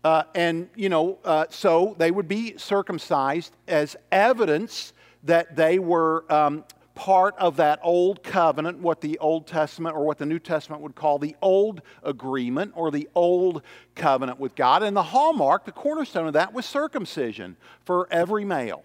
Uh, 0.04 0.24
and, 0.34 0.70
you 0.76 0.88
know, 0.88 1.18
uh, 1.26 1.46
so 1.50 1.96
they 1.98 2.12
would 2.12 2.28
be 2.28 2.58
circumcised 2.58 3.54
as 3.68 3.98
evidence 4.12 4.94
that 5.24 5.56
they 5.56 5.78
were 5.80 6.32
um, 6.32 6.64
part 6.96 7.36
of 7.38 7.58
that 7.58 7.80
old 7.84 8.24
covenant, 8.24 8.80
what 8.80 9.02
the 9.02 9.18
Old 9.20 9.46
Testament 9.46 9.96
or 9.96 10.06
what 10.06 10.18
the 10.18 10.26
New 10.26 10.40
Testament 10.40 10.82
would 10.82 10.96
call 10.96 11.20
the 11.20 11.36
old 11.42 11.82
agreement 12.04 12.72
or 12.76 12.90
the 12.90 13.08
old 13.14 13.62
covenant 13.94 14.40
with 14.40 14.56
God. 14.56 14.82
And 14.82 14.96
the 14.96 15.04
hallmark, 15.04 15.66
the 15.66 15.72
cornerstone 15.72 16.28
of 16.28 16.34
that 16.34 16.54
was 16.54 16.66
circumcision 16.66 17.58
for 17.84 18.08
every 18.12 18.46
male. 18.46 18.84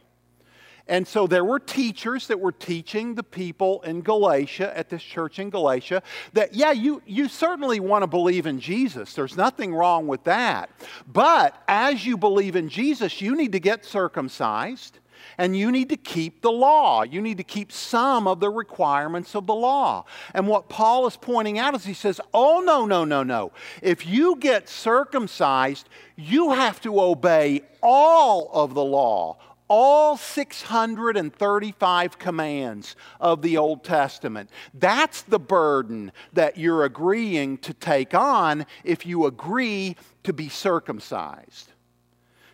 And 0.91 1.07
so 1.07 1.29
there 1.29 1.45
were 1.45 1.61
teachers 1.61 2.27
that 2.27 2.41
were 2.41 2.51
teaching 2.51 3.15
the 3.15 3.23
people 3.23 3.81
in 3.83 4.01
Galatia, 4.01 4.77
at 4.77 4.89
this 4.89 5.03
church 5.03 5.39
in 5.39 5.49
Galatia, 5.49 6.03
that, 6.33 6.53
yeah, 6.53 6.73
you, 6.73 7.01
you 7.07 7.29
certainly 7.29 7.79
want 7.79 8.03
to 8.03 8.09
believe 8.09 8.45
in 8.45 8.59
Jesus. 8.59 9.15
There's 9.15 9.37
nothing 9.37 9.73
wrong 9.73 10.09
with 10.09 10.25
that. 10.25 10.69
But 11.07 11.63
as 11.69 12.05
you 12.05 12.17
believe 12.17 12.57
in 12.57 12.69
Jesus, 12.69 13.21
you 13.21 13.37
need 13.37 13.53
to 13.53 13.61
get 13.61 13.85
circumcised 13.85 14.99
and 15.39 15.57
you 15.57 15.71
need 15.71 15.89
to 15.89 15.97
keep 15.97 16.43
the 16.43 16.51
law. 16.51 17.03
You 17.03 17.21
need 17.21 17.39
to 17.39 17.45
keep 17.45 17.73
some 17.73 18.27
of 18.27 18.41
the 18.41 18.51
requirements 18.51 19.35
of 19.35 19.47
the 19.47 19.55
law. 19.55 20.05
And 20.35 20.47
what 20.47 20.69
Paul 20.69 21.07
is 21.07 21.17
pointing 21.17 21.59
out 21.59 21.75
is 21.75 21.85
he 21.85 21.95
says, 21.95 22.21
Oh, 22.35 22.61
no, 22.61 22.87
no, 22.87 23.05
no, 23.05 23.23
no. 23.23 23.53
If 23.83 24.07
you 24.07 24.37
get 24.37 24.69
circumcised, 24.69 25.89
you 26.17 26.53
have 26.53 26.81
to 26.83 27.01
obey 27.01 27.63
all 27.83 28.51
of 28.53 28.75
the 28.75 28.85
law, 28.85 29.39
all 29.69 30.17
635 30.17 32.19
commands 32.19 32.97
of 33.21 33.41
the 33.41 33.57
Old 33.57 33.85
Testament. 33.85 34.51
That's 34.75 35.23
the 35.23 35.39
burden 35.39 36.13
that 36.33 36.59
you're 36.59 36.85
agreeing 36.85 37.59
to 37.59 37.73
take 37.73 38.15
on 38.15 38.67
if 38.85 39.07
you 39.07 39.27
agree 39.27 39.97
to 40.25 40.33
be 40.33 40.49
circumcised. 40.49 41.73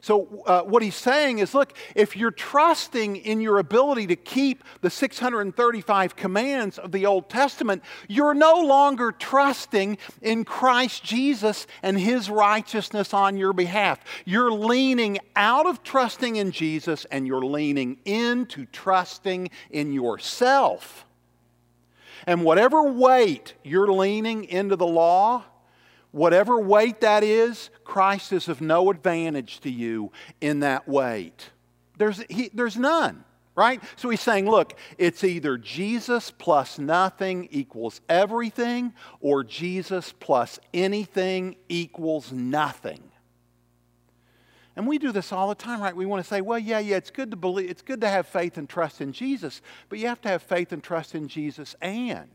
So, 0.06 0.44
uh, 0.46 0.62
what 0.62 0.84
he's 0.84 0.94
saying 0.94 1.40
is 1.40 1.52
look, 1.52 1.76
if 1.96 2.14
you're 2.16 2.30
trusting 2.30 3.16
in 3.16 3.40
your 3.40 3.58
ability 3.58 4.06
to 4.06 4.14
keep 4.14 4.62
the 4.80 4.88
635 4.88 6.14
commands 6.14 6.78
of 6.78 6.92
the 6.92 7.06
Old 7.06 7.28
Testament, 7.28 7.82
you're 8.06 8.32
no 8.32 8.60
longer 8.60 9.10
trusting 9.10 9.98
in 10.22 10.44
Christ 10.44 11.02
Jesus 11.02 11.66
and 11.82 11.98
his 11.98 12.30
righteousness 12.30 13.12
on 13.12 13.36
your 13.36 13.52
behalf. 13.52 13.98
You're 14.24 14.52
leaning 14.52 15.18
out 15.34 15.66
of 15.66 15.82
trusting 15.82 16.36
in 16.36 16.52
Jesus 16.52 17.04
and 17.06 17.26
you're 17.26 17.44
leaning 17.44 17.98
into 18.04 18.64
trusting 18.66 19.50
in 19.70 19.92
yourself. 19.92 21.04
And 22.28 22.44
whatever 22.44 22.84
weight 22.84 23.54
you're 23.64 23.90
leaning 23.90 24.44
into 24.44 24.76
the 24.76 24.86
law, 24.86 25.42
Whatever 26.12 26.58
weight 26.58 27.00
that 27.02 27.22
is, 27.22 27.70
Christ 27.84 28.32
is 28.32 28.48
of 28.48 28.60
no 28.60 28.90
advantage 28.90 29.60
to 29.60 29.70
you 29.70 30.12
in 30.40 30.60
that 30.60 30.88
weight. 30.88 31.50
There's, 31.98 32.22
he, 32.30 32.50
there's 32.54 32.76
none, 32.76 33.24
right? 33.54 33.82
So 33.96 34.08
he's 34.08 34.20
saying, 34.20 34.48
look, 34.48 34.74
it's 34.98 35.24
either 35.24 35.58
Jesus 35.58 36.30
plus 36.30 36.78
nothing 36.78 37.48
equals 37.50 38.00
everything, 38.08 38.94
or 39.20 39.44
Jesus 39.44 40.12
plus 40.18 40.58
anything 40.72 41.56
equals 41.68 42.32
nothing. 42.32 43.02
And 44.76 44.86
we 44.86 44.98
do 44.98 45.10
this 45.10 45.32
all 45.32 45.48
the 45.48 45.54
time, 45.54 45.80
right? 45.80 45.96
We 45.96 46.04
want 46.04 46.22
to 46.22 46.28
say, 46.28 46.42
well, 46.42 46.58
yeah, 46.58 46.78
yeah, 46.78 46.96
it's 46.96 47.10
good 47.10 47.30
to 47.30 47.36
believe, 47.36 47.70
it's 47.70 47.82
good 47.82 48.02
to 48.02 48.08
have 48.08 48.26
faith 48.26 48.58
and 48.58 48.68
trust 48.68 49.00
in 49.00 49.12
Jesus, 49.12 49.62
but 49.88 49.98
you 49.98 50.06
have 50.06 50.20
to 50.20 50.28
have 50.28 50.42
faith 50.42 50.70
and 50.72 50.82
trust 50.82 51.14
in 51.14 51.28
Jesus 51.28 51.74
and. 51.80 52.28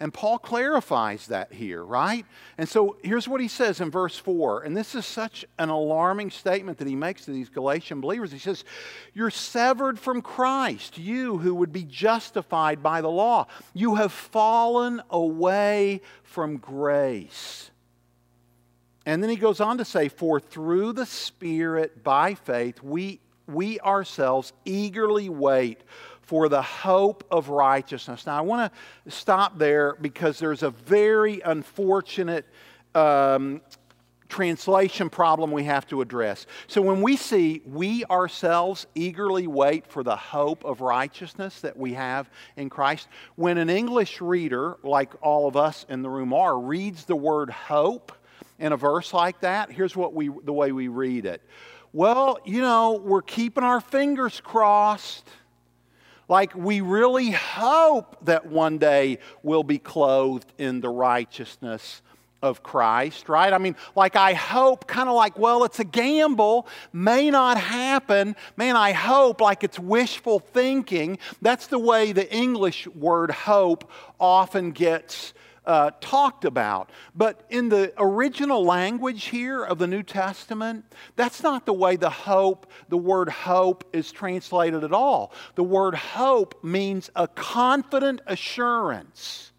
And 0.00 0.14
Paul 0.14 0.38
clarifies 0.38 1.26
that 1.26 1.52
here, 1.52 1.84
right? 1.84 2.24
And 2.56 2.68
so 2.68 2.96
here's 3.02 3.26
what 3.26 3.40
he 3.40 3.48
says 3.48 3.80
in 3.80 3.90
verse 3.90 4.16
4. 4.16 4.62
And 4.62 4.76
this 4.76 4.94
is 4.94 5.04
such 5.04 5.44
an 5.58 5.70
alarming 5.70 6.30
statement 6.30 6.78
that 6.78 6.86
he 6.86 6.94
makes 6.94 7.24
to 7.24 7.32
these 7.32 7.48
Galatian 7.48 8.00
believers. 8.00 8.30
He 8.30 8.38
says, 8.38 8.64
You're 9.12 9.30
severed 9.30 9.98
from 9.98 10.22
Christ, 10.22 10.98
you 10.98 11.38
who 11.38 11.52
would 11.56 11.72
be 11.72 11.82
justified 11.82 12.80
by 12.80 13.00
the 13.00 13.10
law. 13.10 13.48
You 13.74 13.96
have 13.96 14.12
fallen 14.12 15.02
away 15.10 16.02
from 16.22 16.58
grace. 16.58 17.70
And 19.04 19.20
then 19.20 19.30
he 19.30 19.36
goes 19.36 19.60
on 19.60 19.78
to 19.78 19.84
say, 19.84 20.08
For 20.08 20.38
through 20.38 20.92
the 20.92 21.06
Spirit, 21.06 22.04
by 22.04 22.34
faith, 22.34 22.84
we, 22.84 23.20
we 23.48 23.80
ourselves 23.80 24.52
eagerly 24.64 25.28
wait 25.28 25.82
for 26.28 26.50
the 26.50 26.60
hope 26.60 27.24
of 27.30 27.48
righteousness. 27.48 28.26
Now, 28.26 28.36
I 28.36 28.42
want 28.42 28.70
to 28.70 29.10
stop 29.10 29.58
there 29.58 29.96
because 29.98 30.38
there's 30.38 30.62
a 30.62 30.68
very 30.68 31.40
unfortunate 31.40 32.44
um, 32.94 33.62
translation 34.28 35.08
problem 35.08 35.50
we 35.52 35.64
have 35.64 35.86
to 35.86 36.02
address. 36.02 36.44
So, 36.66 36.82
when 36.82 37.00
we 37.00 37.16
see 37.16 37.62
we 37.64 38.04
ourselves 38.04 38.86
eagerly 38.94 39.46
wait 39.46 39.86
for 39.86 40.02
the 40.02 40.16
hope 40.16 40.66
of 40.66 40.82
righteousness 40.82 41.62
that 41.62 41.78
we 41.78 41.94
have 41.94 42.28
in 42.58 42.68
Christ, 42.68 43.08
when 43.36 43.56
an 43.56 43.70
English 43.70 44.20
reader, 44.20 44.76
like 44.82 45.14
all 45.22 45.48
of 45.48 45.56
us 45.56 45.86
in 45.88 46.02
the 46.02 46.10
room 46.10 46.34
are, 46.34 46.60
reads 46.60 47.06
the 47.06 47.16
word 47.16 47.48
hope 47.48 48.12
in 48.58 48.72
a 48.72 48.76
verse 48.76 49.14
like 49.14 49.40
that, 49.40 49.72
here's 49.72 49.96
what 49.96 50.12
we, 50.12 50.28
the 50.44 50.52
way 50.52 50.72
we 50.72 50.88
read 50.88 51.24
it. 51.24 51.40
Well, 51.94 52.38
you 52.44 52.60
know, 52.60 53.00
we're 53.02 53.22
keeping 53.22 53.64
our 53.64 53.80
fingers 53.80 54.42
crossed 54.44 55.26
like 56.28 56.54
we 56.54 56.80
really 56.80 57.30
hope 57.30 58.24
that 58.26 58.46
one 58.46 58.78
day 58.78 59.18
we'll 59.42 59.62
be 59.62 59.78
clothed 59.78 60.52
in 60.58 60.80
the 60.80 60.88
righteousness 60.88 62.02
of 62.42 62.62
Christ, 62.62 63.28
right? 63.28 63.52
I 63.52 63.58
mean, 63.58 63.74
like 63.96 64.14
I 64.14 64.34
hope, 64.34 64.86
kind 64.86 65.08
of 65.08 65.16
like, 65.16 65.38
well, 65.38 65.64
it's 65.64 65.80
a 65.80 65.84
gamble, 65.84 66.68
may 66.92 67.30
not 67.30 67.58
happen. 67.58 68.36
Man, 68.56 68.76
I 68.76 68.92
hope, 68.92 69.40
like 69.40 69.64
it's 69.64 69.78
wishful 69.78 70.38
thinking. 70.38 71.18
That's 71.42 71.66
the 71.66 71.78
way 71.78 72.12
the 72.12 72.32
English 72.32 72.86
word 72.88 73.30
hope 73.30 73.90
often 74.20 74.70
gets 74.70 75.34
uh, 75.68 75.90
talked 76.00 76.44
about. 76.44 76.90
But 77.14 77.44
in 77.50 77.68
the 77.68 77.92
original 77.98 78.64
language 78.64 79.26
here 79.26 79.62
of 79.62 79.78
the 79.78 79.86
New 79.86 80.02
Testament, 80.02 80.84
that's 81.14 81.42
not 81.42 81.66
the 81.66 81.74
way 81.74 81.96
the 81.96 82.10
hope, 82.10 82.66
the 82.88 82.96
word 82.96 83.28
hope 83.28 83.84
is 83.92 84.10
translated 84.10 84.82
at 84.82 84.92
all. 84.92 85.32
The 85.54 85.62
word 85.62 85.94
hope 85.94 86.64
means 86.64 87.10
a 87.14 87.28
confident 87.28 88.22
assurance 88.26 89.52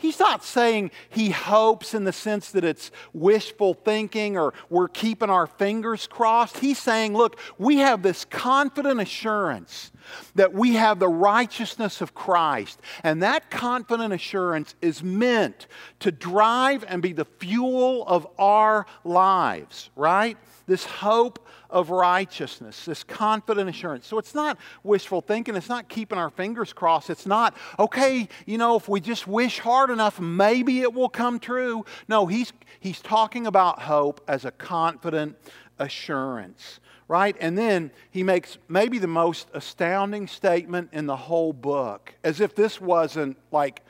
He's 0.00 0.18
not 0.18 0.42
saying 0.42 0.92
he 1.10 1.28
hopes 1.28 1.92
in 1.92 2.04
the 2.04 2.12
sense 2.12 2.52
that 2.52 2.64
it's 2.64 2.90
wishful 3.12 3.74
thinking 3.74 4.38
or 4.38 4.54
we're 4.70 4.88
keeping 4.88 5.28
our 5.28 5.46
fingers 5.46 6.06
crossed. 6.06 6.56
He's 6.56 6.78
saying, 6.78 7.12
look, 7.12 7.38
we 7.58 7.76
have 7.78 8.02
this 8.02 8.24
confident 8.24 8.98
assurance 8.98 9.92
that 10.34 10.52
we 10.52 10.74
have 10.74 10.98
the 10.98 11.08
righteousness 11.08 12.00
of 12.00 12.14
Christ. 12.14 12.80
And 13.02 13.22
that 13.22 13.50
confident 13.50 14.12
assurance 14.12 14.74
is 14.80 15.02
meant 15.02 15.66
to 16.00 16.12
drive 16.12 16.84
and 16.88 17.02
be 17.02 17.12
the 17.12 17.24
fuel 17.24 18.04
of 18.06 18.26
our 18.38 18.86
lives, 19.04 19.90
right? 19.96 20.36
This 20.66 20.84
hope 20.84 21.46
of 21.68 21.90
righteousness, 21.90 22.84
this 22.84 23.02
confident 23.02 23.70
assurance. 23.70 24.06
So 24.06 24.18
it's 24.18 24.34
not 24.34 24.58
wishful 24.82 25.20
thinking, 25.20 25.56
it's 25.56 25.68
not 25.68 25.88
keeping 25.88 26.18
our 26.18 26.30
fingers 26.30 26.72
crossed, 26.72 27.10
it's 27.10 27.26
not, 27.26 27.56
okay, 27.78 28.28
you 28.46 28.58
know, 28.58 28.76
if 28.76 28.88
we 28.88 29.00
just 29.00 29.26
wish 29.26 29.58
hard 29.58 29.90
enough, 29.90 30.20
maybe 30.20 30.80
it 30.80 30.92
will 30.92 31.08
come 31.08 31.38
true. 31.38 31.84
No, 32.08 32.26
he's, 32.26 32.52
he's 32.80 33.00
talking 33.00 33.46
about 33.46 33.82
hope 33.82 34.20
as 34.28 34.44
a 34.44 34.50
confident 34.50 35.36
assurance 35.78 36.80
right? 37.10 37.36
And 37.40 37.58
then 37.58 37.90
he 38.12 38.22
makes 38.22 38.56
maybe 38.68 38.98
the 38.98 39.08
most 39.08 39.48
astounding 39.52 40.28
statement 40.28 40.90
in 40.92 41.06
the 41.06 41.16
whole 41.16 41.52
book, 41.52 42.14
as 42.22 42.40
if 42.40 42.54
this 42.54 42.80
wasn't 42.80 43.36
like 43.50 43.82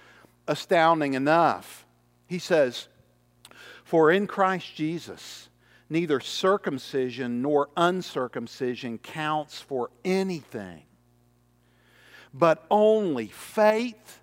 astounding 0.48 1.12
enough. 1.12 1.84
He 2.26 2.38
says, 2.38 2.88
For 3.84 4.10
in 4.10 4.26
Christ 4.26 4.74
Jesus, 4.74 5.50
neither 5.90 6.18
circumcision 6.18 7.42
nor 7.42 7.68
uncircumcision 7.76 8.96
counts 8.96 9.60
for 9.60 9.90
anything, 10.02 10.84
but 12.32 12.64
only 12.70 13.26
faith 13.26 14.22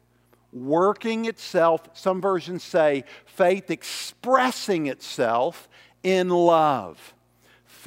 working 0.51 1.25
itself, 1.25 1.87
some 1.93 2.19
versions 2.19 2.63
say 2.63 3.03
faith 3.27 3.69
expressing 3.69 4.87
itself 4.87 5.69
in 6.01 6.29
love. 6.29 7.13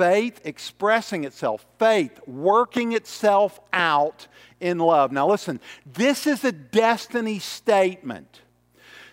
Faith 0.01 0.41
expressing 0.45 1.25
itself, 1.25 1.67
faith 1.79 2.19
working 2.27 2.93
itself 2.93 3.61
out 3.71 4.29
in 4.59 4.79
love. 4.79 5.13
Now, 5.13 5.29
listen, 5.29 5.61
this 5.85 6.27
is 6.27 6.43
a 6.43 6.53
destiny 6.53 7.39
statement. 7.39 8.41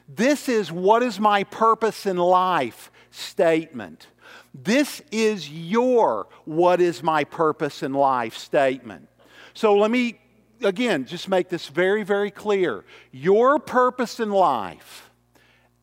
This 0.07 0.47
is 0.47 0.71
what 0.71 1.03
is 1.03 1.19
my 1.19 1.43
purpose 1.43 2.05
in 2.05 2.15
life 2.15 2.89
statement. 3.11 4.07
This 4.53 5.01
is 5.11 5.49
your 5.49 6.29
what 6.45 6.79
is 6.79 7.03
my 7.03 7.25
purpose 7.25 7.83
in 7.83 7.91
life 7.91 8.37
statement. 8.37 9.09
So 9.53 9.75
let 9.75 9.91
me, 9.91 10.21
again, 10.63 11.03
just 11.03 11.27
make 11.27 11.49
this 11.49 11.67
very, 11.67 12.03
very 12.03 12.31
clear. 12.31 12.85
Your 13.11 13.59
purpose 13.59 14.21
in 14.21 14.31
life, 14.31 15.09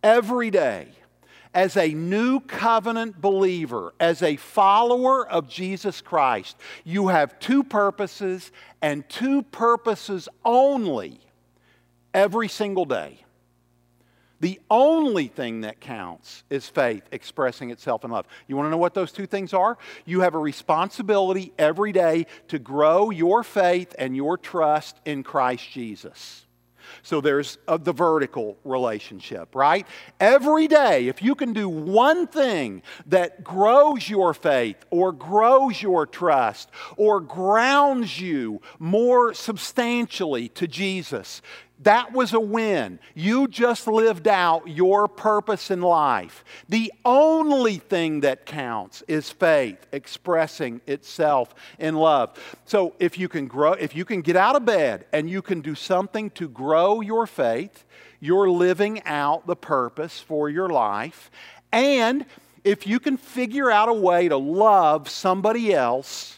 every 0.03 0.51
day, 0.51 0.89
as 1.55 1.77
a 1.77 1.89
new 1.95 2.41
covenant 2.41 3.21
believer, 3.21 3.95
as 4.01 4.23
a 4.23 4.37
follower 4.37 5.27
of 5.27 5.49
Jesus 5.49 6.01
Christ, 6.01 6.57
you 6.85 7.09
have 7.09 7.39
two 7.39 7.63
purposes 7.63 8.51
and 8.83 9.09
two 9.09 9.43
purposes 9.43 10.29
only 10.45 11.21
every 12.13 12.49
single 12.49 12.85
day. 12.85 13.21
The 14.41 14.61
only 14.71 15.29
thing 15.29 15.63
that 15.63 15.81
counts 15.81 16.45
is 16.51 16.69
faith 16.69 17.05
expressing 17.13 17.71
itself 17.71 18.05
in 18.05 18.11
love. 18.11 18.27
You 18.47 18.57
want 18.57 18.67
to 18.67 18.71
know 18.71 18.77
what 18.77 18.93
those 18.93 19.13
two 19.13 19.27
things 19.27 19.55
are? 19.55 19.79
You 20.05 20.21
have 20.21 20.35
a 20.35 20.39
responsibility 20.39 21.53
every 21.59 21.93
day 21.93 22.27
to 22.49 22.59
grow 22.59 23.11
your 23.11 23.43
faith 23.43 23.95
and 23.99 24.15
your 24.15 24.37
trust 24.37 25.01
in 25.07 25.23
Christ 25.23 25.71
Jesus. 25.71 26.44
So 27.03 27.21
there's 27.21 27.59
a, 27.69 27.79
the 27.79 27.93
vertical 27.93 28.57
relationship, 28.65 29.55
right? 29.55 29.87
Every 30.21 30.69
day, 30.69 31.09
if 31.09 31.23
you 31.23 31.35
can 31.35 31.53
do 31.53 31.69
one 31.69 32.27
thing 32.27 32.83
that 33.07 33.45
grows 33.45 34.09
your 34.09 34.35
faith 34.35 34.77
or 34.91 35.13
grows 35.13 35.81
your 35.81 36.07
trust 36.07 36.71
or 36.97 37.21
grounds 37.21 38.21
you 38.21 38.61
more 38.79 39.35
substantially 39.35 40.49
to 40.51 40.67
Jesus, 40.67 41.43
that 41.83 42.13
was 42.13 42.33
a 42.33 42.41
win. 42.41 43.01
You 43.15 43.49
just 43.49 43.87
lived 43.87 44.29
out 44.29 44.69
your 44.69 45.09
purpose 45.09 45.71
in 45.71 45.83
life. 45.83 46.45
The 46.69 46.93
only 47.05 47.79
thing 47.79 48.21
that 48.21 48.47
counts 48.47 49.03
is 49.09 49.31
faith 49.31 49.85
expressing 49.93 50.81
itself 50.87 51.55
in 51.79 51.97
love. 51.97 52.39
So 52.65 52.95
if 53.01 53.19
you 53.19 53.29
can 53.29 53.49
grow, 53.49 53.73
if 53.73 53.95
you 53.95 54.05
can 54.05 54.23
get 54.23 54.37
out 54.37 54.55
of 54.55 54.65
bed 54.65 55.07
and 55.13 55.29
you 55.29 55.43
can 55.43 55.61
do 55.61 55.75
something 55.75 56.31
to 56.31 56.49
grow 56.49 57.01
your 57.01 57.27
faith, 57.27 57.85
you're 58.21 58.49
living 58.49 59.03
out 59.05 59.47
the 59.47 59.57
purpose 59.57 60.21
for 60.21 60.49
your 60.49 60.69
life. 60.69 61.31
And 61.73 62.25
if 62.63 62.87
you 62.87 63.01
can 63.01 63.17
figure 63.17 63.71
out 63.71 63.89
a 63.89 63.95
way 63.95 64.29
to 64.29 64.37
love 64.37 65.09
somebody 65.09 65.75
else, 65.75 66.34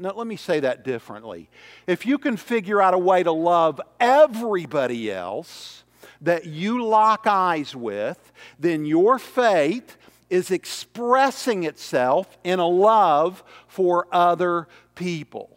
now, 0.00 0.12
let 0.14 0.26
me 0.26 0.36
say 0.36 0.60
that 0.60 0.82
differently. 0.82 1.50
If 1.86 2.06
you 2.06 2.16
can 2.16 2.38
figure 2.38 2.80
out 2.80 2.94
a 2.94 2.98
way 2.98 3.22
to 3.22 3.32
love 3.32 3.80
everybody 4.00 5.12
else 5.12 5.84
that 6.22 6.46
you 6.46 6.82
lock 6.84 7.26
eyes 7.26 7.76
with, 7.76 8.32
then 8.58 8.86
your 8.86 9.18
faith 9.18 9.98
is 10.30 10.50
expressing 10.50 11.64
itself 11.64 12.38
in 12.44 12.60
a 12.60 12.66
love 12.66 13.44
for 13.68 14.06
other 14.10 14.68
people. 14.94 15.50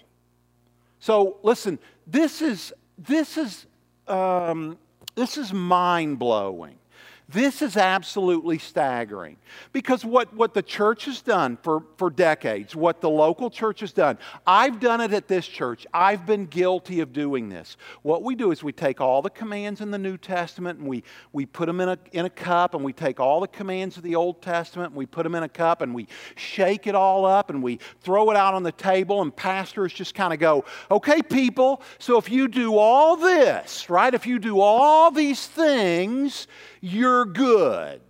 So, 0.99 1.37
listen, 1.41 1.79
this 2.05 2.41
is, 2.41 2.73
this 2.97 3.37
is, 3.37 3.65
um, 4.09 4.77
this 5.15 5.37
is 5.37 5.53
mind 5.53 6.19
blowing. 6.19 6.75
This 7.29 7.61
is 7.61 7.77
absolutely 7.77 8.59
staggering 8.59 9.37
because 9.71 10.03
what, 10.03 10.33
what 10.35 10.53
the 10.53 10.61
church 10.61 11.05
has 11.05 11.21
done 11.21 11.57
for, 11.63 11.83
for 11.97 12.09
decades, 12.09 12.75
what 12.75 13.01
the 13.01 13.09
local 13.09 13.49
church 13.49 13.79
has 13.79 13.93
done, 13.93 14.17
I've 14.45 14.79
done 14.79 14.99
it 14.99 15.13
at 15.13 15.27
this 15.27 15.47
church. 15.47 15.87
I've 15.93 16.25
been 16.25 16.45
guilty 16.45 16.99
of 16.99 17.13
doing 17.13 17.49
this. 17.49 17.77
What 18.01 18.23
we 18.23 18.35
do 18.35 18.51
is 18.51 18.61
we 18.61 18.73
take 18.73 18.99
all 18.99 19.21
the 19.21 19.29
commands 19.29 19.79
in 19.79 19.89
the 19.89 19.97
New 19.97 20.17
Testament 20.17 20.79
and 20.79 20.87
we, 20.87 21.03
we 21.31 21.45
put 21.45 21.67
them 21.67 21.79
in 21.79 21.89
a, 21.89 21.97
in 22.11 22.25
a 22.25 22.29
cup, 22.29 22.75
and 22.75 22.83
we 22.83 22.93
take 22.93 23.19
all 23.19 23.39
the 23.39 23.47
commands 23.47 23.97
of 23.97 24.03
the 24.03 24.15
Old 24.15 24.41
Testament 24.41 24.91
and 24.91 24.97
we 24.97 25.05
put 25.05 25.23
them 25.23 25.35
in 25.35 25.43
a 25.43 25.49
cup, 25.49 25.81
and 25.81 25.95
we 25.95 26.07
shake 26.35 26.87
it 26.87 26.95
all 26.95 27.25
up, 27.25 27.49
and 27.49 27.63
we 27.63 27.79
throw 28.01 28.29
it 28.31 28.37
out 28.37 28.53
on 28.53 28.63
the 28.63 28.71
table, 28.71 29.21
and 29.21 29.35
pastors 29.35 29.93
just 29.93 30.13
kind 30.13 30.33
of 30.33 30.39
go, 30.39 30.65
okay, 30.91 31.21
people, 31.21 31.81
so 31.99 32.17
if 32.17 32.29
you 32.29 32.47
do 32.47 32.77
all 32.77 33.15
this, 33.15 33.89
right, 33.89 34.13
if 34.13 34.27
you 34.27 34.39
do 34.39 34.59
all 34.59 35.09
these 35.09 35.47
things, 35.47 36.47
you're 37.13 37.25
good. 37.25 38.01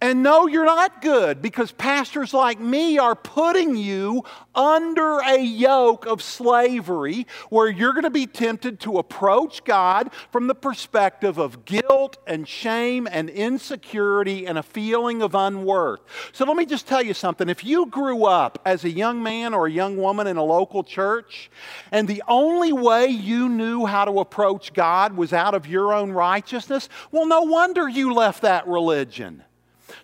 And 0.00 0.22
no, 0.22 0.46
you're 0.46 0.64
not 0.64 1.02
good 1.02 1.42
because 1.42 1.72
pastors 1.72 2.32
like 2.32 2.60
me 2.60 2.98
are 2.98 3.16
putting 3.16 3.74
you 3.74 4.22
under 4.54 5.18
a 5.18 5.40
yoke 5.40 6.06
of 6.06 6.22
slavery 6.22 7.26
where 7.50 7.68
you're 7.68 7.92
going 7.92 8.04
to 8.04 8.10
be 8.10 8.28
tempted 8.28 8.78
to 8.80 8.98
approach 8.98 9.64
God 9.64 10.10
from 10.30 10.46
the 10.46 10.54
perspective 10.54 11.36
of 11.38 11.64
guilt 11.64 12.16
and 12.28 12.46
shame 12.46 13.08
and 13.10 13.28
insecurity 13.28 14.46
and 14.46 14.56
a 14.56 14.62
feeling 14.62 15.20
of 15.20 15.34
unworth. 15.34 16.00
So 16.30 16.44
let 16.44 16.56
me 16.56 16.64
just 16.64 16.86
tell 16.86 17.02
you 17.02 17.12
something. 17.12 17.48
If 17.48 17.64
you 17.64 17.86
grew 17.86 18.24
up 18.24 18.60
as 18.64 18.84
a 18.84 18.90
young 18.90 19.20
man 19.20 19.52
or 19.52 19.66
a 19.66 19.70
young 19.70 19.96
woman 19.96 20.28
in 20.28 20.36
a 20.36 20.44
local 20.44 20.84
church 20.84 21.50
and 21.90 22.06
the 22.06 22.22
only 22.28 22.72
way 22.72 23.08
you 23.08 23.48
knew 23.48 23.84
how 23.84 24.04
to 24.04 24.20
approach 24.20 24.72
God 24.74 25.16
was 25.16 25.32
out 25.32 25.54
of 25.54 25.66
your 25.66 25.92
own 25.92 26.12
righteousness, 26.12 26.88
well, 27.10 27.26
no 27.26 27.42
wonder 27.42 27.88
you 27.88 28.14
left 28.14 28.42
that 28.42 28.68
religion. 28.68 29.42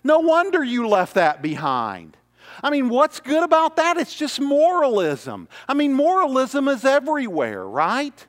No 0.03 0.19
wonder 0.19 0.63
you 0.63 0.87
left 0.87 1.15
that 1.15 1.41
behind. 1.41 2.17
I 2.63 2.69
mean, 2.69 2.89
what's 2.89 3.19
good 3.19 3.43
about 3.43 3.75
that? 3.75 3.97
It's 3.97 4.15
just 4.15 4.39
moralism. 4.39 5.47
I 5.67 5.73
mean, 5.73 5.93
moralism 5.93 6.67
is 6.67 6.85
everywhere, 6.85 7.65
right? 7.65 8.25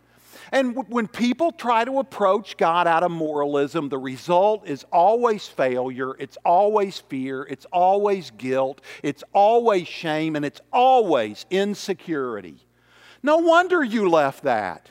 And 0.52 0.74
w- 0.74 0.88
when 0.92 1.08
people 1.08 1.52
try 1.52 1.84
to 1.84 1.98
approach 1.98 2.56
God 2.56 2.86
out 2.86 3.02
of 3.02 3.10
moralism, 3.10 3.88
the 3.88 3.98
result 3.98 4.66
is 4.66 4.84
always 4.92 5.46
failure, 5.46 6.14
it's 6.18 6.38
always 6.44 6.98
fear, 6.98 7.42
it's 7.44 7.66
always 7.72 8.30
guilt, 8.30 8.80
it's 9.02 9.24
always 9.32 9.88
shame, 9.88 10.36
and 10.36 10.44
it's 10.44 10.60
always 10.72 11.46
insecurity. 11.50 12.66
No 13.22 13.38
wonder 13.38 13.82
you 13.82 14.08
left 14.08 14.44
that. 14.44 14.90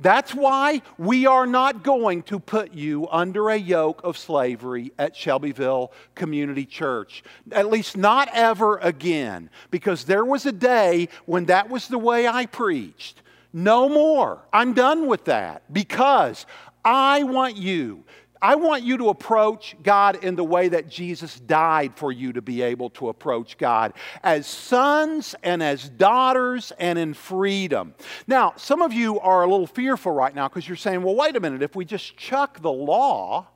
That's 0.00 0.34
why 0.34 0.80
we 0.96 1.26
are 1.26 1.46
not 1.46 1.82
going 1.84 2.22
to 2.24 2.40
put 2.40 2.72
you 2.72 3.06
under 3.10 3.50
a 3.50 3.56
yoke 3.56 4.00
of 4.02 4.16
slavery 4.16 4.92
at 4.98 5.14
Shelbyville 5.14 5.92
Community 6.14 6.64
Church. 6.64 7.22
At 7.52 7.68
least 7.68 7.98
not 7.98 8.28
ever 8.32 8.78
again. 8.78 9.50
Because 9.70 10.04
there 10.04 10.24
was 10.24 10.46
a 10.46 10.52
day 10.52 11.08
when 11.26 11.44
that 11.46 11.68
was 11.68 11.88
the 11.88 11.98
way 11.98 12.26
I 12.26 12.46
preached. 12.46 13.20
No 13.52 13.88
more. 13.88 14.42
I'm 14.52 14.72
done 14.72 15.06
with 15.06 15.26
that. 15.26 15.70
Because 15.70 16.46
I 16.82 17.24
want 17.24 17.56
you 17.56 18.04
I 18.42 18.54
want 18.54 18.82
you 18.82 18.96
to 18.98 19.10
approach 19.10 19.76
God 19.82 20.24
in 20.24 20.34
the 20.34 20.44
way 20.44 20.68
that 20.68 20.88
Jesus 20.88 21.38
died 21.38 21.94
for 21.94 22.10
you 22.10 22.32
to 22.32 22.40
be 22.40 22.62
able 22.62 22.90
to 22.90 23.10
approach 23.10 23.58
God 23.58 23.92
as 24.22 24.46
sons 24.46 25.34
and 25.42 25.62
as 25.62 25.88
daughters 25.88 26.72
and 26.78 26.98
in 26.98 27.12
freedom. 27.12 27.94
Now, 28.26 28.54
some 28.56 28.80
of 28.80 28.92
you 28.92 29.20
are 29.20 29.42
a 29.42 29.46
little 29.46 29.66
fearful 29.66 30.12
right 30.12 30.34
now 30.34 30.48
because 30.48 30.66
you're 30.66 30.76
saying, 30.76 31.02
well, 31.02 31.14
wait 31.14 31.36
a 31.36 31.40
minute, 31.40 31.62
if 31.62 31.76
we 31.76 31.84
just 31.84 32.16
chuck 32.16 32.62
the 32.62 32.72
law, 32.72 33.48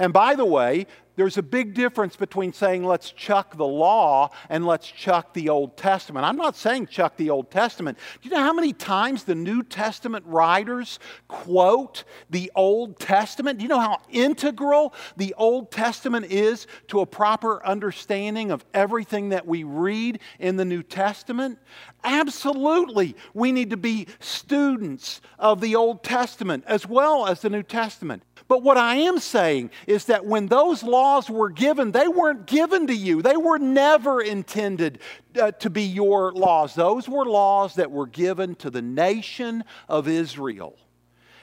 and 0.00 0.14
by 0.14 0.34
the 0.34 0.46
way, 0.46 0.86
there's 1.16 1.36
a 1.36 1.42
big 1.42 1.74
difference 1.74 2.16
between 2.16 2.54
saying 2.54 2.82
let's 2.82 3.10
chuck 3.10 3.54
the 3.54 3.66
law 3.66 4.30
and 4.48 4.64
let's 4.64 4.90
chuck 4.90 5.34
the 5.34 5.50
Old 5.50 5.76
Testament. 5.76 6.24
I'm 6.24 6.38
not 6.38 6.56
saying 6.56 6.86
chuck 6.86 7.18
the 7.18 7.28
Old 7.28 7.50
Testament. 7.50 7.98
Do 8.22 8.28
you 8.30 8.34
know 8.34 8.42
how 8.42 8.54
many 8.54 8.72
times 8.72 9.24
the 9.24 9.34
New 9.34 9.62
Testament 9.62 10.24
writers 10.26 10.98
quote 11.28 12.04
the 12.30 12.50
Old 12.54 12.98
Testament? 12.98 13.58
Do 13.58 13.64
you 13.64 13.68
know 13.68 13.80
how 13.80 14.00
integral 14.08 14.94
the 15.18 15.34
Old 15.36 15.70
Testament 15.70 16.24
is 16.32 16.66
to 16.88 17.00
a 17.00 17.06
proper 17.06 17.62
understanding 17.66 18.50
of 18.50 18.64
everything 18.72 19.28
that 19.28 19.46
we 19.46 19.62
read 19.62 20.20
in 20.38 20.56
the 20.56 20.64
New 20.64 20.82
Testament? 20.82 21.58
Absolutely. 22.02 23.14
We 23.34 23.52
need 23.52 23.68
to 23.68 23.76
be 23.76 24.06
students 24.20 25.20
of 25.38 25.60
the 25.60 25.76
Old 25.76 26.02
Testament 26.02 26.64
as 26.66 26.86
well 26.86 27.26
as 27.26 27.42
the 27.42 27.50
New 27.50 27.62
Testament. 27.62 28.22
But 28.50 28.64
what 28.64 28.76
I 28.76 28.96
am 28.96 29.20
saying 29.20 29.70
is 29.86 30.06
that 30.06 30.26
when 30.26 30.48
those 30.48 30.82
laws 30.82 31.30
were 31.30 31.50
given, 31.50 31.92
they 31.92 32.08
weren't 32.08 32.46
given 32.48 32.88
to 32.88 32.92
you. 32.92 33.22
They 33.22 33.36
were 33.36 33.60
never 33.60 34.20
intended 34.20 34.98
uh, 35.40 35.52
to 35.52 35.70
be 35.70 35.84
your 35.84 36.32
laws. 36.32 36.74
Those 36.74 37.08
were 37.08 37.24
laws 37.24 37.76
that 37.76 37.92
were 37.92 38.08
given 38.08 38.56
to 38.56 38.68
the 38.68 38.82
nation 38.82 39.62
of 39.88 40.08
Israel. 40.08 40.76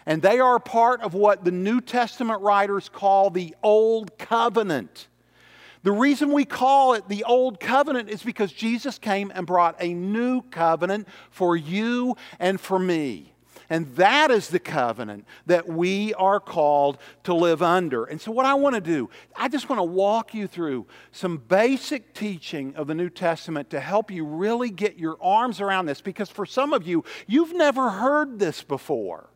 And 0.06 0.22
they 0.22 0.42
are 0.42 0.60
part 0.60 1.00
of 1.00 1.14
what 1.14 1.46
the 1.46 1.52
New 1.52 1.80
Testament 1.80 2.42
writers 2.42 2.90
call 2.90 3.30
the 3.30 3.56
Old 3.64 4.18
Covenant. 4.18 5.08
The 5.84 5.94
reason 5.94 6.34
we 6.34 6.44
call 6.44 6.94
it 6.96 7.08
the 7.08 7.24
Old 7.24 7.62
Covenant 7.62 8.10
is 8.10 8.22
because 8.22 8.52
Jesus 8.52 9.00
came 9.00 9.32
and 9.34 9.48
brought 9.48 9.78
a 9.80 9.94
new 9.94 10.42
covenant 10.42 11.08
for 11.30 11.56
you 11.56 12.18
and 12.38 12.60
for 12.60 12.78
me. 12.78 13.34
And 13.70 13.94
that 13.98 14.32
is 14.32 14.48
the 14.48 14.60
covenant 14.60 15.26
that 15.46 15.68
we 15.68 16.14
are 16.14 16.40
called 16.40 16.98
to 17.24 17.34
live 17.34 17.62
under. 17.62 18.06
And 18.06 18.20
so, 18.20 18.32
what 18.32 18.46
I 18.46 18.54
want 18.54 18.76
to 18.76 18.82
do, 18.82 19.10
I 19.36 19.50
just 19.50 19.68
want 19.68 19.80
to 19.80 19.84
walk 19.84 20.34
you 20.34 20.48
through 20.48 20.86
some 21.12 21.38
basic 21.38 22.14
teaching 22.14 22.76
of 22.76 22.88
the 22.88 22.96
New 22.96 23.10
Testament 23.10 23.70
to 23.72 23.80
help 23.80 24.10
you 24.10 24.26
really 24.26 24.70
get 24.70 24.98
your 24.98 25.18
arms 25.22 25.60
around 25.60 25.86
this. 25.86 26.00
Because 26.00 26.30
for 26.30 26.46
some 26.46 26.72
of 26.72 26.88
you, 26.88 27.04
you've 27.28 27.54
never 27.54 27.90
heard 27.90 28.40
this 28.40 28.64
before. 28.64 29.30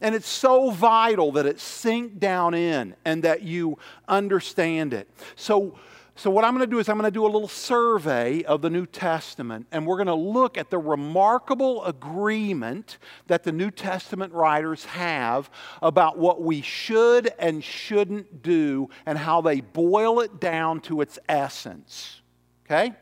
And 0.00 0.14
it's 0.14 0.28
so 0.28 0.70
vital 0.70 1.32
that 1.32 1.46
it 1.46 1.58
sink 1.58 2.20
down 2.20 2.54
in 2.54 2.94
and 3.04 3.24
that 3.24 3.42
you 3.42 3.78
understand 4.06 4.94
it. 4.94 5.08
So, 5.34 5.76
so, 6.16 6.30
what 6.30 6.44
I'm 6.44 6.54
going 6.54 6.68
to 6.68 6.70
do 6.70 6.78
is 6.78 6.88
I'm 6.88 6.96
going 6.96 7.10
to 7.10 7.14
do 7.14 7.24
a 7.24 7.26
little 7.26 7.48
survey 7.48 8.44
of 8.44 8.62
the 8.62 8.70
New 8.70 8.86
Testament, 8.86 9.66
and 9.72 9.84
we're 9.84 9.96
going 9.96 10.06
to 10.06 10.14
look 10.14 10.56
at 10.56 10.70
the 10.70 10.78
remarkable 10.78 11.84
agreement 11.84 12.98
that 13.26 13.42
the 13.42 13.50
New 13.50 13.72
Testament 13.72 14.32
writers 14.32 14.84
have 14.84 15.50
about 15.82 16.16
what 16.16 16.40
we 16.40 16.62
should 16.62 17.32
and 17.38 17.64
shouldn't 17.64 18.42
do 18.42 18.88
and 19.06 19.18
how 19.18 19.40
they 19.40 19.60
boil 19.60 20.20
it 20.20 20.38
down 20.38 20.80
to 20.82 21.00
its 21.00 21.18
essence. 21.28 22.20
Okay? 22.66 22.94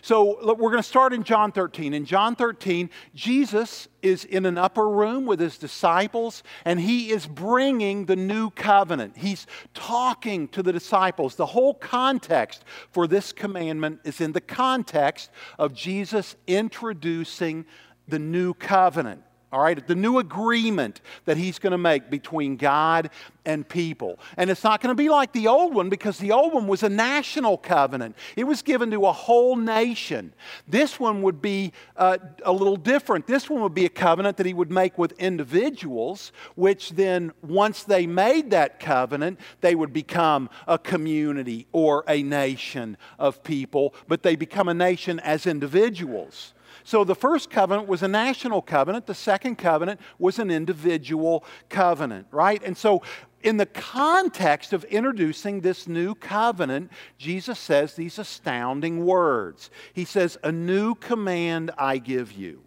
So 0.00 0.54
we're 0.54 0.70
going 0.70 0.82
to 0.82 0.82
start 0.82 1.12
in 1.12 1.24
John 1.24 1.52
13. 1.52 1.92
In 1.92 2.06
John 2.06 2.34
13, 2.34 2.88
Jesus 3.14 3.86
is 4.00 4.24
in 4.24 4.46
an 4.46 4.56
upper 4.56 4.88
room 4.88 5.26
with 5.26 5.40
his 5.40 5.58
disciples 5.58 6.42
and 6.64 6.80
he 6.80 7.10
is 7.10 7.26
bringing 7.26 8.06
the 8.06 8.16
new 8.16 8.48
covenant. 8.50 9.18
He's 9.18 9.46
talking 9.74 10.48
to 10.48 10.62
the 10.62 10.72
disciples. 10.72 11.34
The 11.34 11.46
whole 11.46 11.74
context 11.74 12.64
for 12.90 13.06
this 13.06 13.30
commandment 13.30 14.00
is 14.04 14.22
in 14.22 14.32
the 14.32 14.40
context 14.40 15.30
of 15.58 15.74
Jesus 15.74 16.34
introducing 16.46 17.66
the 18.08 18.18
new 18.18 18.54
covenant 18.54 19.22
all 19.52 19.60
right, 19.60 19.84
the 19.84 19.96
new 19.96 20.18
agreement 20.18 21.00
that 21.24 21.36
he's 21.36 21.58
going 21.58 21.72
to 21.72 21.78
make 21.78 22.08
between 22.08 22.56
God 22.56 23.10
and 23.44 23.68
people. 23.68 24.20
And 24.36 24.48
it's 24.48 24.62
not 24.62 24.80
going 24.80 24.94
to 24.94 25.02
be 25.02 25.08
like 25.08 25.32
the 25.32 25.48
old 25.48 25.74
one 25.74 25.88
because 25.88 26.18
the 26.18 26.30
old 26.30 26.54
one 26.54 26.68
was 26.68 26.84
a 26.84 26.88
national 26.88 27.56
covenant, 27.58 28.14
it 28.36 28.44
was 28.44 28.62
given 28.62 28.92
to 28.92 29.06
a 29.06 29.12
whole 29.12 29.56
nation. 29.56 30.32
This 30.68 31.00
one 31.00 31.22
would 31.22 31.42
be 31.42 31.72
uh, 31.96 32.18
a 32.44 32.52
little 32.52 32.76
different. 32.76 33.26
This 33.26 33.50
one 33.50 33.60
would 33.62 33.74
be 33.74 33.86
a 33.86 33.90
covenant 33.90 34.36
that 34.36 34.46
he 34.46 34.54
would 34.54 34.70
make 34.70 34.96
with 34.98 35.12
individuals, 35.18 36.30
which 36.54 36.90
then, 36.90 37.32
once 37.42 37.82
they 37.82 38.06
made 38.06 38.50
that 38.50 38.78
covenant, 38.78 39.40
they 39.62 39.74
would 39.74 39.92
become 39.92 40.48
a 40.68 40.78
community 40.78 41.66
or 41.72 42.04
a 42.06 42.22
nation 42.22 42.96
of 43.18 43.42
people, 43.42 43.94
but 44.06 44.22
they 44.22 44.36
become 44.36 44.68
a 44.68 44.74
nation 44.74 45.18
as 45.20 45.46
individuals. 45.46 46.52
So 46.84 47.04
the 47.04 47.14
first 47.14 47.50
covenant 47.50 47.88
was 47.88 48.02
a 48.02 48.08
national 48.08 48.62
covenant, 48.62 49.06
the 49.06 49.14
second 49.14 49.56
covenant 49.56 50.00
was 50.18 50.38
an 50.38 50.50
individual 50.50 51.44
covenant, 51.68 52.26
right? 52.30 52.62
And 52.64 52.76
so 52.76 53.02
in 53.42 53.56
the 53.56 53.66
context 53.66 54.72
of 54.72 54.84
introducing 54.84 55.60
this 55.60 55.88
new 55.88 56.14
covenant, 56.14 56.90
Jesus 57.16 57.58
says 57.58 57.94
these 57.94 58.18
astounding 58.18 59.04
words. 59.04 59.70
He 59.92 60.04
says, 60.04 60.36
A 60.42 60.52
new 60.52 60.94
command 60.94 61.70
I 61.78 61.98
give 61.98 62.32
you. 62.32 62.62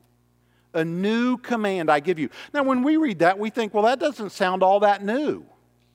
A 0.73 0.83
new 0.83 1.37
command 1.37 1.91
I 1.91 1.99
give 1.99 2.17
you. 2.17 2.29
Now, 2.53 2.63
when 2.63 2.81
we 2.81 2.97
read 2.97 3.19
that, 3.19 3.37
we 3.37 3.51
think, 3.51 3.73
well, 3.73 3.83
that 3.83 3.99
doesn't 3.99 4.31
sound 4.31 4.63
all 4.63 4.79
that 4.79 5.03
new, 5.03 5.45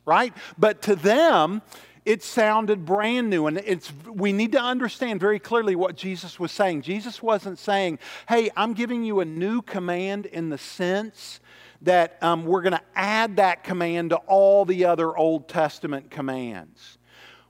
right? 0.05 0.33
But 0.57 0.83
to 0.83 0.95
them, 0.95 1.63
it 2.09 2.23
sounded 2.23 2.87
brand 2.87 3.29
new. 3.29 3.47
And 3.49 3.59
it's, 3.59 3.93
we 4.11 4.33
need 4.33 4.53
to 4.53 4.61
understand 4.61 5.21
very 5.21 5.39
clearly 5.39 5.77
what 5.77 5.95
Jesus 5.95 6.41
was 6.41 6.51
saying. 6.51 6.81
Jesus 6.81 7.23
wasn't 7.23 7.59
saying, 7.59 7.99
hey, 8.27 8.49
I'm 8.57 8.73
giving 8.73 9.05
you 9.05 9.21
a 9.21 9.27
new 9.27 9.61
command 9.61 10.25
in 10.25 10.49
the 10.49 10.57
sense 10.57 11.41
that 11.83 12.17
um, 12.23 12.47
we're 12.47 12.63
going 12.63 12.73
to 12.73 12.83
add 12.95 13.37
that 13.37 13.63
command 13.63 14.11
to 14.11 14.17
all 14.27 14.65
the 14.65 14.87
other 14.87 15.15
Old 15.15 15.49
Testament 15.49 16.11
commands. 16.11 16.97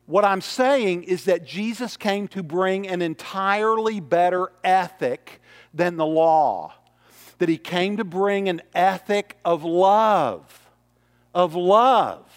What 0.06 0.24
I'm 0.24 0.40
saying 0.40 1.04
is 1.04 1.26
that 1.26 1.44
Jesus 1.44 1.96
came 1.96 2.26
to 2.28 2.42
bring 2.42 2.88
an 2.88 3.00
entirely 3.00 4.00
better 4.00 4.50
ethic 4.64 5.40
than 5.72 5.96
the 5.96 6.06
law. 6.06 6.74
That 7.38 7.48
he 7.48 7.58
came 7.58 7.96
to 7.98 8.04
bring 8.04 8.48
an 8.48 8.62
ethic 8.74 9.38
of 9.44 9.62
love, 9.62 10.68
of 11.32 11.54
love 11.54 12.27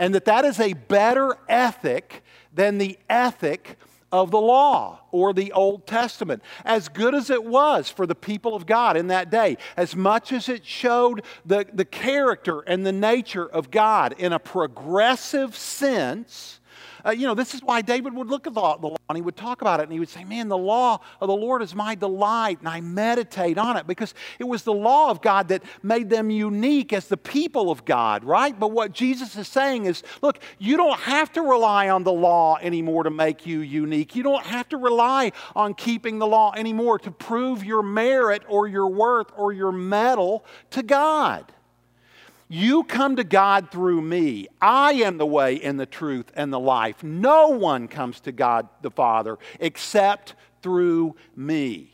and 0.00 0.14
that 0.14 0.24
that 0.24 0.46
is 0.46 0.58
a 0.58 0.72
better 0.72 1.36
ethic 1.46 2.24
than 2.52 2.78
the 2.78 2.98
ethic 3.08 3.76
of 4.10 4.30
the 4.30 4.40
law 4.40 5.00
or 5.12 5.32
the 5.32 5.52
Old 5.52 5.86
Testament. 5.86 6.42
As 6.64 6.88
good 6.88 7.14
as 7.14 7.28
it 7.28 7.44
was 7.44 7.90
for 7.90 8.06
the 8.06 8.14
people 8.14 8.56
of 8.56 8.64
God 8.64 8.96
in 8.96 9.08
that 9.08 9.30
day, 9.30 9.58
as 9.76 9.94
much 9.94 10.32
as 10.32 10.48
it 10.48 10.64
showed 10.64 11.22
the, 11.44 11.66
the 11.72 11.84
character 11.84 12.60
and 12.62 12.84
the 12.84 12.92
nature 12.92 13.46
of 13.46 13.70
God 13.70 14.14
in 14.18 14.32
a 14.32 14.38
progressive 14.38 15.54
sense, 15.54 16.59
uh, 17.04 17.10
you 17.10 17.26
know, 17.26 17.34
this 17.34 17.54
is 17.54 17.62
why 17.62 17.82
David 17.82 18.14
would 18.14 18.28
look 18.28 18.46
at 18.46 18.54
the 18.54 18.60
law, 18.60 18.76
the 18.76 18.88
law 18.88 18.96
and 19.10 19.16
he 19.16 19.22
would 19.22 19.36
talk 19.36 19.60
about 19.60 19.80
it 19.80 19.84
and 19.84 19.92
he 19.92 19.98
would 19.98 20.08
say, 20.08 20.24
Man, 20.24 20.48
the 20.48 20.56
law 20.56 21.00
of 21.20 21.26
the 21.26 21.34
Lord 21.34 21.62
is 21.62 21.74
my 21.74 21.94
delight, 21.94 22.60
and 22.60 22.68
I 22.68 22.80
meditate 22.80 23.58
on 23.58 23.76
it 23.76 23.86
because 23.86 24.14
it 24.38 24.44
was 24.44 24.62
the 24.62 24.72
law 24.72 25.10
of 25.10 25.20
God 25.20 25.48
that 25.48 25.62
made 25.82 26.08
them 26.08 26.30
unique 26.30 26.92
as 26.92 27.08
the 27.08 27.16
people 27.16 27.70
of 27.70 27.84
God, 27.84 28.22
right? 28.24 28.58
But 28.58 28.68
what 28.68 28.92
Jesus 28.92 29.36
is 29.36 29.48
saying 29.48 29.86
is, 29.86 30.04
look, 30.22 30.38
you 30.58 30.76
don't 30.76 30.98
have 31.00 31.32
to 31.32 31.42
rely 31.42 31.88
on 31.88 32.04
the 32.04 32.12
law 32.12 32.58
anymore 32.62 33.02
to 33.02 33.10
make 33.10 33.46
you 33.46 33.60
unique. 33.60 34.14
You 34.14 34.22
don't 34.22 34.46
have 34.46 34.68
to 34.68 34.76
rely 34.76 35.32
on 35.56 35.74
keeping 35.74 36.20
the 36.20 36.26
law 36.26 36.52
anymore 36.56 36.98
to 37.00 37.10
prove 37.10 37.64
your 37.64 37.82
merit 37.82 38.42
or 38.48 38.68
your 38.68 38.86
worth 38.86 39.32
or 39.36 39.52
your 39.52 39.72
mettle 39.72 40.44
to 40.70 40.82
God. 40.82 41.52
You 42.52 42.82
come 42.82 43.14
to 43.14 43.22
God 43.22 43.70
through 43.70 44.02
me. 44.02 44.48
I 44.60 44.94
am 44.94 45.18
the 45.18 45.26
way 45.26 45.60
and 45.60 45.78
the 45.78 45.86
truth 45.86 46.32
and 46.34 46.52
the 46.52 46.58
life. 46.58 47.04
No 47.04 47.50
one 47.50 47.86
comes 47.86 48.18
to 48.22 48.32
God 48.32 48.68
the 48.82 48.90
Father 48.90 49.38
except 49.60 50.34
through 50.60 51.14
me. 51.36 51.92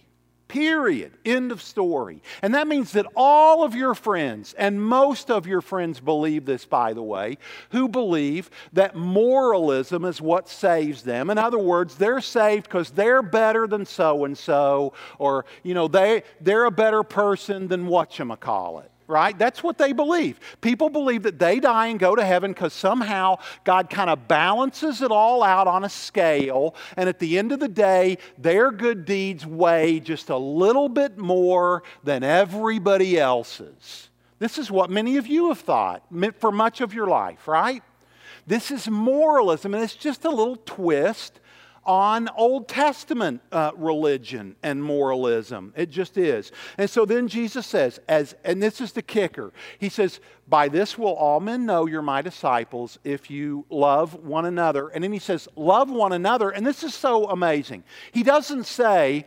Period. 0.49 1.13
End 1.27 1.53
of 1.53 1.61
story. 1.61 2.23
And 2.41 2.55
that 2.55 2.69
means 2.69 2.93
that 2.93 3.05
all 3.15 3.65
of 3.65 3.75
your 3.75 3.95
friends, 3.95 4.55
and 4.57 4.83
most 4.83 5.31
of 5.31 5.47
your 5.47 5.61
friends 5.61 6.01
believe 6.01 6.47
this, 6.47 6.65
by 6.65 6.95
the 6.95 7.03
way, 7.03 7.37
who 7.73 7.87
believe 7.87 8.49
that 8.73 8.97
moralism 8.97 10.07
is 10.07 10.23
what 10.23 10.49
saves 10.49 11.03
them. 11.03 11.29
In 11.29 11.37
other 11.37 11.59
words, 11.59 11.97
they're 11.97 12.23
saved 12.23 12.65
because 12.65 12.93
they're 12.93 13.23
better 13.23 13.67
than 13.67 13.85
so 13.85 14.25
and 14.25 14.39
so, 14.39 14.95
or, 15.19 15.45
you 15.63 15.75
know, 15.75 15.87
they, 15.87 16.23
they're 16.41 16.65
a 16.65 16.71
better 16.71 17.03
person 17.03 17.69
than 17.69 17.89
whatchamacallit 17.89 18.89
right? 19.07 19.39
That's 19.39 19.63
what 19.63 19.79
they 19.79 19.93
believe. 19.93 20.41
People 20.61 20.89
believe 20.89 21.23
that 21.25 21.39
they 21.39 21.61
die 21.61 21.89
and 21.89 21.99
go 21.99 22.15
to 22.17 22.25
heaven 22.25 22.53
because 22.53 22.73
somehow 22.73 23.39
God 23.65 23.91
kind 23.91 24.11
of 24.11 24.29
balances 24.29 25.03
it 25.03 25.11
all 25.11 25.43
out 25.43 25.67
on 25.67 25.85
a 25.85 25.89
scale, 25.89 26.75
and 26.97 27.09
at 27.09 27.19
the 27.19 27.39
end 27.39 27.53
of 27.53 27.61
the 27.61 27.69
day, 27.69 28.19
their 28.39 28.71
good 28.71 29.05
deeds 29.05 29.47
weigh 29.47 30.01
just 30.01 30.31
a 30.31 30.37
little 30.37 30.89
bit 30.89 31.19
more 31.19 31.83
than 32.05 32.23
everybody 32.23 33.19
else's. 33.19 34.11
This 34.39 34.59
is 34.59 34.71
what 34.71 34.91
many 34.91 35.17
of 35.17 35.27
you 35.27 35.49
have 35.49 35.61
thought 35.61 36.03
for 36.39 36.53
much 36.53 36.81
of 36.81 36.93
your 36.93 37.07
life, 37.07 37.49
right? 37.49 37.83
This 38.47 38.71
is 38.71 38.89
moralism, 38.89 39.75
and 39.75 39.83
it's 39.83 39.97
just 39.97 40.25
a 40.25 40.31
little 40.31 40.57
twist 40.57 41.41
on 41.87 42.29
Old 42.37 42.69
Testament 42.69 43.41
uh, 43.51 43.71
religion 43.77 44.57
and 44.63 44.83
moralism. 44.83 45.73
It 45.77 45.91
just 45.91 46.19
is. 46.19 46.53
And 46.77 46.91
so 46.91 47.05
then 47.05 47.29
Jesus 47.29 47.67
says, 47.67 47.99
as, 48.09 48.35
and 48.45 48.63
this 48.63 48.81
is 48.81 48.93
the 48.93 49.03
kicker, 49.03 49.53
he 49.79 49.89
says, 49.89 50.21
By 50.49 50.69
this 50.69 50.99
will 50.99 51.15
all 51.15 51.41
men 51.41 51.65
know 51.65 51.87
you're 51.87 52.03
my 52.03 52.23
disciples 52.23 52.99
if 53.05 53.31
you 53.31 53.65
love 53.71 54.15
one 54.15 54.45
another. 54.45 54.89
And 54.89 55.03
then 55.03 55.13
he 55.13 55.19
says, 55.19 55.49
Love 55.57 55.91
one 55.91 56.13
another. 56.13 56.51
And 56.51 56.67
this 56.67 56.83
is 56.83 56.95
so 56.95 57.31
amazing. 57.31 57.85
He 58.13 58.23
doesn't 58.23 58.65
say, 58.65 59.25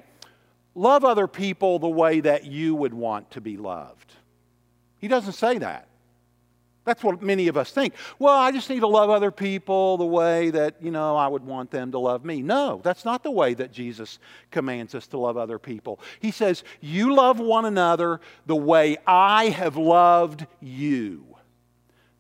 Love 0.76 1.04
other 1.04 1.28
people 1.28 1.80
the 1.80 1.90
way 1.90 2.20
that 2.20 2.46
you 2.46 2.76
would 2.76 2.94
want 2.94 3.32
to 3.32 3.42
be 3.42 3.58
loved. 3.58 4.14
He 5.00 5.08
doesn't 5.08 5.34
say 5.34 5.58
that. 5.58 5.89
That's 6.90 7.04
what 7.04 7.22
many 7.22 7.48
of 7.50 7.56
us 7.56 7.70
think. 7.70 7.94
Well, 8.18 8.34
I 8.34 8.52
just 8.52 8.68
need 8.68 8.80
to 8.80 8.88
love 8.88 9.12
other 9.12 9.30
people 9.30 9.98
the 9.98 10.08
way 10.08 10.50
that, 10.50 10.74
you 10.82 10.90
know, 10.90 11.16
I 11.16 11.28
would 11.28 11.46
want 11.46 11.70
them 11.70 11.92
to 11.92 12.00
love 12.00 12.26
me. 12.26 12.42
No, 12.42 12.82
that's 12.84 13.06
not 13.06 13.22
the 13.22 13.30
way 13.30 13.54
that 13.54 13.72
Jesus 13.72 14.18
commands 14.50 14.96
us 14.96 15.06
to 15.10 15.20
love 15.20 15.38
other 15.38 15.60
people. 15.60 16.00
He 16.20 16.32
says, 16.32 16.64
You 16.82 17.14
love 17.14 17.40
one 17.40 17.66
another 17.66 18.22
the 18.48 18.56
way 18.56 18.98
I 19.06 19.50
have 19.50 19.78
loved 19.78 20.48
you. 20.62 21.38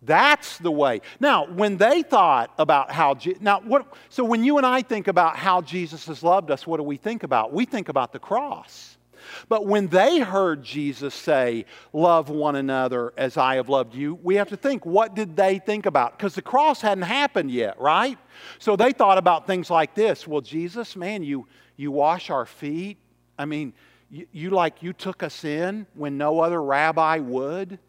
That's 0.03 0.59
the 0.59 0.71
way. 0.71 1.01
Now, 1.19 1.47
when 1.47 1.77
they 1.77 2.03
thought 2.03 2.53
about 2.59 2.91
how, 2.91 3.17
now, 3.41 3.61
what, 3.61 3.91
so 4.09 4.23
when 4.23 4.43
you 4.43 4.57
and 4.57 4.67
I 4.67 4.83
think 4.83 5.07
about 5.07 5.35
how 5.35 5.63
Jesus 5.63 6.05
has 6.05 6.21
loved 6.21 6.51
us, 6.51 6.67
what 6.67 6.77
do 6.77 6.83
we 6.83 6.97
think 6.97 7.23
about? 7.23 7.53
We 7.53 7.65
think 7.65 7.89
about 7.89 8.13
the 8.13 8.19
cross. 8.19 8.98
But 9.47 9.65
when 9.65 9.87
they 9.87 10.19
heard 10.19 10.63
Jesus 10.63 11.13
say, 11.13 11.65
Love 11.93 12.29
one 12.29 12.55
another 12.55 13.13
as 13.17 13.37
I 13.37 13.55
have 13.55 13.69
loved 13.69 13.95
you, 13.95 14.15
we 14.21 14.35
have 14.35 14.49
to 14.49 14.57
think, 14.57 14.85
what 14.85 15.15
did 15.15 15.35
they 15.35 15.59
think 15.59 15.85
about? 15.85 16.17
Because 16.17 16.35
the 16.35 16.41
cross 16.41 16.81
hadn't 16.81 17.03
happened 17.03 17.51
yet, 17.51 17.79
right? 17.79 18.17
So 18.59 18.75
they 18.75 18.91
thought 18.91 19.17
about 19.17 19.47
things 19.47 19.69
like 19.69 19.95
this 19.95 20.27
Well, 20.27 20.41
Jesus, 20.41 20.95
man, 20.95 21.23
you, 21.23 21.47
you 21.77 21.91
wash 21.91 22.29
our 22.29 22.45
feet. 22.45 22.97
I 23.37 23.45
mean, 23.45 23.73
you, 24.09 24.27
you 24.31 24.49
like 24.49 24.83
you 24.83 24.93
took 24.93 25.23
us 25.23 25.43
in 25.43 25.87
when 25.93 26.17
no 26.17 26.39
other 26.39 26.61
rabbi 26.61 27.19
would 27.19 27.79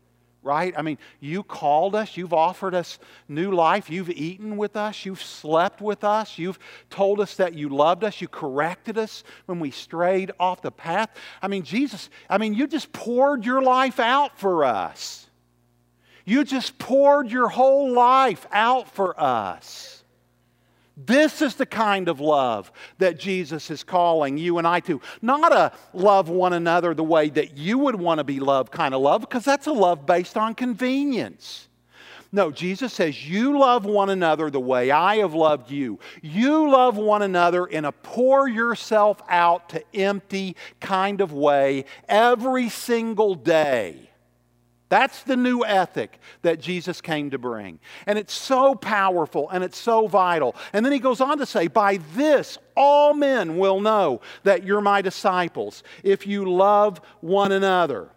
right? 0.43 0.73
I 0.77 0.83
mean, 0.83 0.99
you 1.21 1.43
called 1.43 1.95
us, 1.95 2.17
you've 2.17 2.33
offered 2.33 2.75
us 2.75 2.99
new 3.29 3.51
life, 3.51 3.91
you've 3.91 4.11
eaten 4.11 4.57
with 4.57 4.77
us, 4.77 5.05
you've 5.05 5.23
slept 5.23 5.81
with 5.81 6.03
us, 6.03 6.39
you've 6.39 6.59
told 6.89 7.21
us 7.21 7.37
that 7.37 7.55
you 7.55 7.69
loved 7.69 8.05
us, 8.05 8.21
you 8.21 8.29
corrected 8.29 8.97
us 8.97 9.23
when 9.47 9.61
we 9.61 9.71
strayed 9.71 10.33
off 10.41 10.63
the 10.63 10.71
path. 10.71 11.11
I 11.43 11.49
mean, 11.49 11.63
Jesus, 11.63 12.09
I 12.29 12.39
mean, 12.39 12.55
you 12.55 12.67
just 12.67 12.93
poured 12.93 13.45
your 13.45 13.63
life 13.63 14.01
out 14.01 14.39
for 14.39 14.65
us. 14.65 15.29
You 16.25 16.45
just 16.45 16.79
poured 16.79 17.31
your 17.31 17.49
whole 17.49 17.93
life 17.93 18.47
out 18.53 18.89
for 18.95 19.19
us. 19.21 20.00
This 21.07 21.41
is 21.41 21.55
the 21.55 21.67
kind 21.67 22.09
of 22.09 22.21
love 22.21 22.71
that 22.99 23.19
Jesus 23.19 23.71
is 23.71 23.83
calling 23.83 24.37
you 24.37 24.59
and 24.59 24.67
I 24.67 24.81
to. 24.81 25.01
Not 25.23 25.53
a 25.53 25.73
love 25.93 26.29
one 26.29 26.53
another 26.53 26.95
the 26.95 27.05
way 27.05 27.31
that 27.31 27.57
you 27.57 27.79
would 27.79 27.97
want 27.97 28.19
to 28.19 28.25
be 28.25 28.41
loved 28.41 28.73
kind 28.73 28.95
of 28.95 29.01
love, 29.01 29.23
because 29.23 29.45
that's 29.45 29.67
a 29.67 29.73
love 29.73 30.05
based 30.05 30.37
on 30.37 30.55
convenience. 30.55 31.69
No, 32.33 32.51
Jesus 32.51 32.93
says, 32.93 33.29
You 33.29 33.59
love 33.59 33.85
one 33.85 34.11
another 34.11 34.51
the 34.51 34.61
way 34.61 34.91
I 34.91 35.17
have 35.17 35.35
loved 35.35 35.71
you. 35.71 35.99
You 36.23 36.71
love 36.71 36.97
one 36.97 37.23
another 37.23 37.67
in 37.67 37.85
a 37.85 37.93
pour 37.93 38.49
yourself 38.49 39.21
out 39.29 39.71
to 39.71 39.83
empty 39.95 40.57
kind 40.81 41.21
of 41.21 41.33
way 41.33 41.87
every 42.09 42.69
single 42.69 43.35
day. 43.35 44.10
That's 44.91 45.23
the 45.23 45.37
new 45.37 45.65
ethic 45.65 46.19
that 46.43 46.61
Jesus 46.61 47.01
came 47.01 47.31
to 47.31 47.39
bring. 47.39 47.79
And 48.07 48.19
it's 48.19 48.35
so 48.35 48.75
powerful 48.75 49.49
and 49.49 49.65
it's 49.65 49.79
so 49.79 50.09
vital. 50.09 50.57
And 50.73 50.85
then 50.85 50.93
he 50.93 50.99
goes 50.99 51.21
on 51.21 51.39
to 51.39 51.47
say, 51.47 51.69
By 51.69 51.99
this 52.15 52.59
all 52.77 53.15
men 53.15 53.57
will 53.57 53.81
know 53.81 54.21
that 54.43 54.65
you're 54.65 54.81
my 54.81 55.01
disciples 55.01 55.85
if 56.03 56.27
you 56.27 56.45
love 56.53 57.01
one 57.21 57.53
another. 57.53 58.11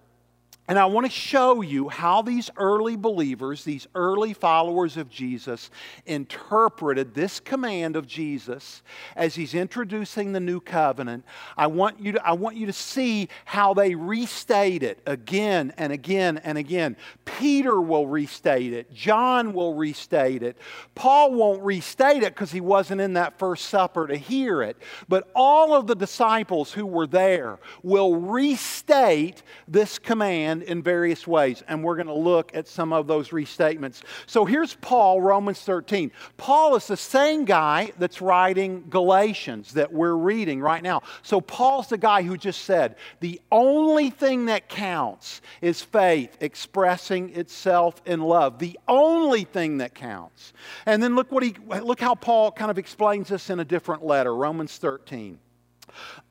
And 0.70 0.80
I 0.80 0.86
want 0.86 1.06
to 1.06 1.12
show 1.12 1.60
you 1.60 1.90
how 1.90 2.22
these 2.22 2.50
early 2.56 2.96
believers, 2.96 3.66
these 3.66 3.86
early 3.96 4.34
followers 4.34 4.96
of 4.96 5.10
Jesus, 5.10 5.70
interpreted 6.06 7.14
this 7.14 7.42
command 7.42 7.98
of 7.98 8.08
Jesus 8.08 8.82
as 9.18 9.36
he's 9.36 9.56
introducing 9.56 10.32
the 10.32 10.40
new 10.40 10.62
covenant. 10.62 11.26
I 11.58 11.68
want 11.68 12.00
you 12.00 12.14
to, 12.14 12.26
I 12.26 12.32
want 12.32 12.56
you 12.56 12.66
to 12.68 12.74
see 12.74 13.28
how 13.44 13.74
they 13.74 13.94
restate 13.94 14.84
it 14.84 15.00
again 15.06 15.74
and 15.78 15.92
again 15.92 16.38
and 16.38 16.58
again. 16.58 16.96
Peter 17.26 17.82
will 17.82 18.08
restate 18.08 18.72
it, 18.72 18.94
John 18.94 19.52
will 19.52 19.74
restate 19.74 20.44
it. 20.44 20.56
Paul 20.96 21.34
won't 21.34 21.62
restate 21.62 22.24
it 22.24 22.34
because 22.34 22.54
he 22.54 22.62
wasn't 22.62 23.02
in 23.02 23.14
that 23.14 23.38
first 23.38 23.66
supper 23.66 24.08
to 24.08 24.16
hear 24.16 24.62
it. 24.62 24.78
But 25.10 25.30
all 25.36 25.74
of 25.74 25.88
the 25.88 25.96
disciples 25.96 26.72
who 26.72 26.86
were 26.86 27.08
there 27.08 27.60
will 27.82 28.16
restate 28.16 29.44
this 29.68 30.00
command 30.00 30.63
in 30.64 30.82
various 30.84 31.28
ways, 31.28 31.64
and 31.68 31.84
we're 31.84 31.96
going 31.96 32.08
to 32.08 32.14
look 32.14 32.56
at 32.56 32.68
some 32.68 32.94
of 32.94 33.08
those 33.08 33.30
restatements. 33.30 34.02
So 34.26 34.46
here's 34.46 34.76
Paul, 34.76 35.22
Romans 35.22 35.62
13. 35.62 36.12
Paul 36.38 36.76
is 36.76 36.88
the 36.88 36.98
same 36.98 37.46
guy 37.46 37.92
that's 37.98 38.22
writing 38.22 38.86
Galatians 38.90 39.74
that 39.74 39.92
we're 39.92 40.16
reading 40.16 40.62
right 40.62 40.84
now. 40.84 41.02
So 41.22 41.42
Paul's 41.42 41.88
the 41.88 41.98
guy 41.98 42.24
who 42.24 42.38
just 42.38 42.64
said, 42.64 42.96
the 43.20 43.42
only 43.52 44.10
thing 44.10 44.46
that 44.46 44.70
counts 44.70 45.42
is 45.62 45.82
faith 45.82 46.38
expressing 46.42 47.36
itself 47.36 48.02
in 48.06 48.22
love. 48.22 48.60
The 48.60 48.80
only 48.88 49.44
thing 49.44 49.78
that 49.78 49.96
counts. 49.96 50.54
And 50.86 51.02
then 51.02 51.16
look 51.16 51.32
what 51.32 51.44
he 51.44 51.56
look 51.68 52.00
how 52.00 52.16
Paul 52.16 52.52
kind 52.52 52.72
of 52.72 52.78
explains 52.78 53.30
this 53.30 53.50
in 53.50 53.60
a 53.60 53.66
different 53.66 54.04
letter, 54.04 54.36
Romans 54.36 54.78
13. 54.78 55.40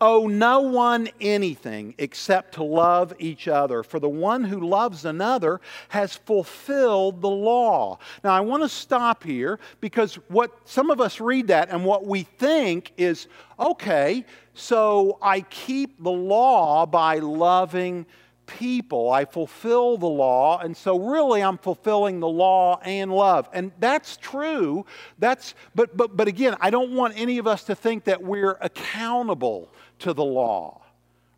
Owe 0.01 0.27
no 0.27 0.61
one 0.61 1.09
anything 1.21 1.95
except 1.99 2.55
to 2.55 2.65
love 2.65 3.13
each 3.19 3.49
other, 3.49 3.83
for 3.83 3.99
the 4.01 4.09
one 4.09 4.45
who 4.45 4.61
loves 4.61 5.05
another 5.05 5.61
has 5.89 6.17
fulfilled 6.17 7.21
the 7.21 7.31
law. 7.31 7.99
Now, 8.25 8.33
I 8.33 8.41
want 8.41 8.63
to 8.63 8.69
stop 8.69 9.25
here 9.25 9.59
because 9.81 10.17
what 10.29 10.51
some 10.65 10.91
of 10.91 11.01
us 11.01 11.21
read 11.21 11.49
that 11.49 11.71
and 11.71 11.85
what 11.85 12.07
we 12.07 12.23
think 12.23 12.93
is 12.97 13.29
okay, 13.59 14.25
so 14.55 15.19
I 15.23 15.41
keep 15.43 16.03
the 16.03 16.11
law 16.11 16.87
by 16.87 17.19
loving 17.19 18.07
people. 18.59 19.11
I 19.11 19.25
fulfill 19.25 19.97
the 19.97 20.07
law, 20.07 20.59
and 20.59 20.77
so 20.77 20.99
really 20.99 21.43
I'm 21.43 21.59
fulfilling 21.59 22.21
the 22.21 22.29
law 22.29 22.81
and 22.85 23.13
love. 23.13 23.49
And 23.53 23.73
that's 23.79 24.17
true. 24.17 24.85
That's 25.19 25.55
but 25.75 25.97
but 25.97 26.17
but 26.17 26.29
again, 26.29 26.57
I 26.61 26.71
don't 26.71 26.93
want 26.93 27.15
any 27.17 27.39
of 27.39 27.47
us 27.47 27.65
to 27.65 27.75
think 27.75 28.05
that 28.05 28.23
we're 28.23 28.59
accountable 28.61 29.73
to 30.01 30.13
the 30.13 30.25
law 30.25 30.82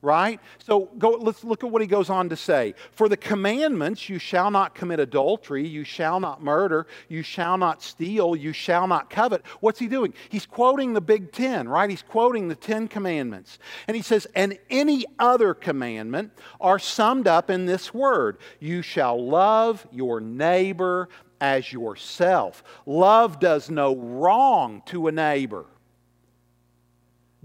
right? 0.05 0.40
So 0.59 0.90
go, 0.99 1.11
let's 1.11 1.43
look 1.43 1.64
at 1.64 1.71
what 1.71 1.83
he 1.83 1.88
goes 1.88 2.11
on 2.11 2.29
to 2.29 2.37
say. 2.37 2.75
For 2.93 3.09
the 3.09 3.17
commandments, 3.17 4.09
you 4.09 4.19
shall 4.19 4.51
not 4.51 4.75
commit 4.75 5.01
adultery, 5.01 5.67
you 5.67 5.83
shall 5.83 6.21
not 6.21 6.43
murder, 6.43 6.87
you 7.09 7.23
shall 7.23 7.57
not 7.57 7.83
steal, 7.83 8.37
you 8.37 8.53
shall 8.53 8.87
not 8.87 9.11
covet. 9.11 9.45
What's 9.61 9.79
he 9.79 9.88
doing? 9.88 10.14
He's 10.29 10.47
quoting 10.47 10.93
the 10.93 11.01
Big 11.01 11.33
Ten, 11.33 11.69
right? 11.69 11.90
He's 11.90 12.03
quoting 12.03 12.49
the 12.49 12.55
Ten 12.55 12.87
Commandments. 12.87 13.59
And 13.88 13.97
he 13.97 14.03
says, 14.03 14.27
and 14.35 14.59
any 14.71 15.05
other 15.19 15.55
commandment 15.55 16.33
are 16.61 16.79
summed 16.79 17.27
up 17.27 17.51
in 17.51 17.67
this 17.67 17.93
word 17.93 18.38
you 18.61 18.83
shall 18.83 19.25
love 19.25 19.87
your 19.90 20.21
neighbor 20.21 21.09
as 21.40 21.73
yourself. 21.73 22.62
Love 22.87 23.40
does 23.40 23.71
no 23.71 23.97
wrong 23.97 24.83
to 24.87 25.09
a 25.09 25.12
neighbor. 25.12 25.67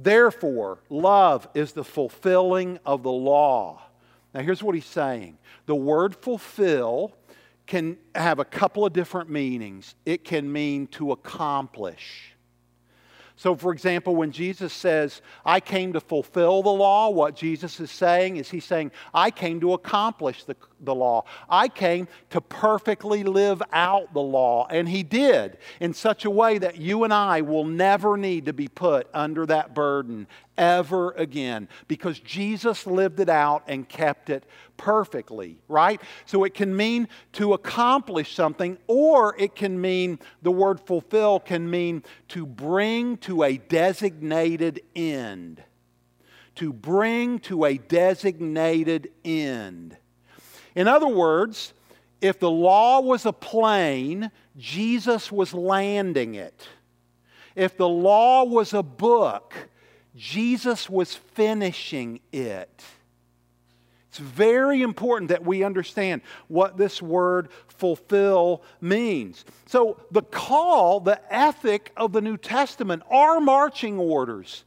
Therefore, 0.01 0.79
love 0.89 1.47
is 1.53 1.73
the 1.73 1.83
fulfilling 1.83 2.79
of 2.85 3.03
the 3.03 3.11
law. 3.11 3.81
Now, 4.33 4.41
here's 4.41 4.63
what 4.63 4.73
he's 4.73 4.85
saying 4.85 5.37
the 5.65 5.75
word 5.75 6.15
fulfill 6.15 7.13
can 7.67 7.97
have 8.15 8.39
a 8.39 8.45
couple 8.45 8.85
of 8.85 8.93
different 8.93 9.29
meanings. 9.29 9.95
It 10.05 10.23
can 10.23 10.51
mean 10.51 10.87
to 10.87 11.11
accomplish. 11.11 12.33
So, 13.35 13.55
for 13.55 13.71
example, 13.71 14.15
when 14.15 14.31
Jesus 14.31 14.73
says, 14.73 15.21
I 15.45 15.59
came 15.59 15.93
to 15.93 16.01
fulfill 16.01 16.63
the 16.63 16.69
law, 16.69 17.09
what 17.09 17.35
Jesus 17.35 17.79
is 17.79 17.91
saying 17.91 18.37
is 18.37 18.49
He's 18.49 18.65
saying, 18.65 18.91
I 19.13 19.31
came 19.31 19.59
to 19.61 19.73
accomplish 19.73 20.45
the, 20.45 20.55
the 20.81 20.95
law. 20.95 21.25
I 21.49 21.67
came 21.67 22.07
to 22.31 22.41
perfectly 22.41 23.23
live 23.23 23.61
out 23.71 24.13
the 24.13 24.21
law. 24.21 24.67
And 24.69 24.87
He 24.87 25.03
did 25.03 25.57
in 25.79 25.93
such 25.93 26.25
a 26.25 26.29
way 26.29 26.57
that 26.57 26.77
you 26.77 27.03
and 27.03 27.13
I 27.13 27.41
will 27.41 27.65
never 27.65 28.17
need 28.17 28.45
to 28.45 28.53
be 28.53 28.67
put 28.67 29.07
under 29.13 29.45
that 29.45 29.73
burden 29.73 30.27
ever 30.59 31.11
again 31.11 31.69
because 31.87 32.19
Jesus 32.19 32.85
lived 32.85 33.19
it 33.19 33.29
out 33.29 33.63
and 33.67 33.87
kept 33.87 34.29
it 34.29 34.43
perfectly, 34.77 35.61
right? 35.67 36.01
So 36.25 36.43
it 36.43 36.53
can 36.53 36.75
mean 36.75 37.07
to 37.33 37.53
accomplish 37.53 38.35
something, 38.35 38.77
or 38.87 39.35
it 39.39 39.55
can 39.55 39.79
mean, 39.79 40.19
the 40.41 40.51
word 40.51 40.79
fulfill 40.79 41.39
can 41.39 41.69
mean 41.69 42.03
to 42.29 42.45
bring 42.45 43.17
to 43.17 43.43
a 43.43 43.57
designated 43.57 44.81
end. 44.95 45.63
To 46.55 46.73
bring 46.73 47.39
to 47.39 47.65
a 47.65 47.77
designated 47.77 49.11
end. 49.23 49.97
In 50.79 50.87
other 50.87 51.09
words, 51.09 51.73
if 52.21 52.39
the 52.39 52.49
law 52.49 53.01
was 53.01 53.25
a 53.25 53.33
plane, 53.33 54.31
Jesus 54.57 55.29
was 55.29 55.53
landing 55.53 56.35
it. 56.35 56.69
If 57.53 57.75
the 57.75 57.89
law 57.89 58.45
was 58.45 58.73
a 58.73 58.81
book, 58.81 59.53
Jesus 60.15 60.89
was 60.89 61.13
finishing 61.13 62.21
it. 62.31 62.81
It's 64.07 64.19
very 64.19 64.81
important 64.81 65.27
that 65.31 65.43
we 65.43 65.65
understand 65.65 66.21
what 66.47 66.77
this 66.77 67.01
word 67.01 67.49
fulfill 67.67 68.63
means. 68.79 69.43
So, 69.65 69.99
the 70.11 70.21
call, 70.21 71.01
the 71.01 71.19
ethic 71.29 71.91
of 71.97 72.13
the 72.13 72.21
New 72.21 72.37
Testament, 72.37 73.03
our 73.11 73.41
marching 73.41 73.99
orders 73.99 74.63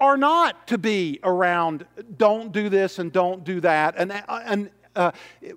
are 0.00 0.16
not 0.16 0.68
to 0.68 0.78
be 0.78 1.20
around 1.22 1.84
don't 2.16 2.50
do 2.50 2.70
this 2.70 2.98
and 2.98 3.12
don't 3.12 3.44
do 3.44 3.60
that. 3.60 3.96
And, 3.98 4.10
and 4.26 4.70
uh, 4.96 5.12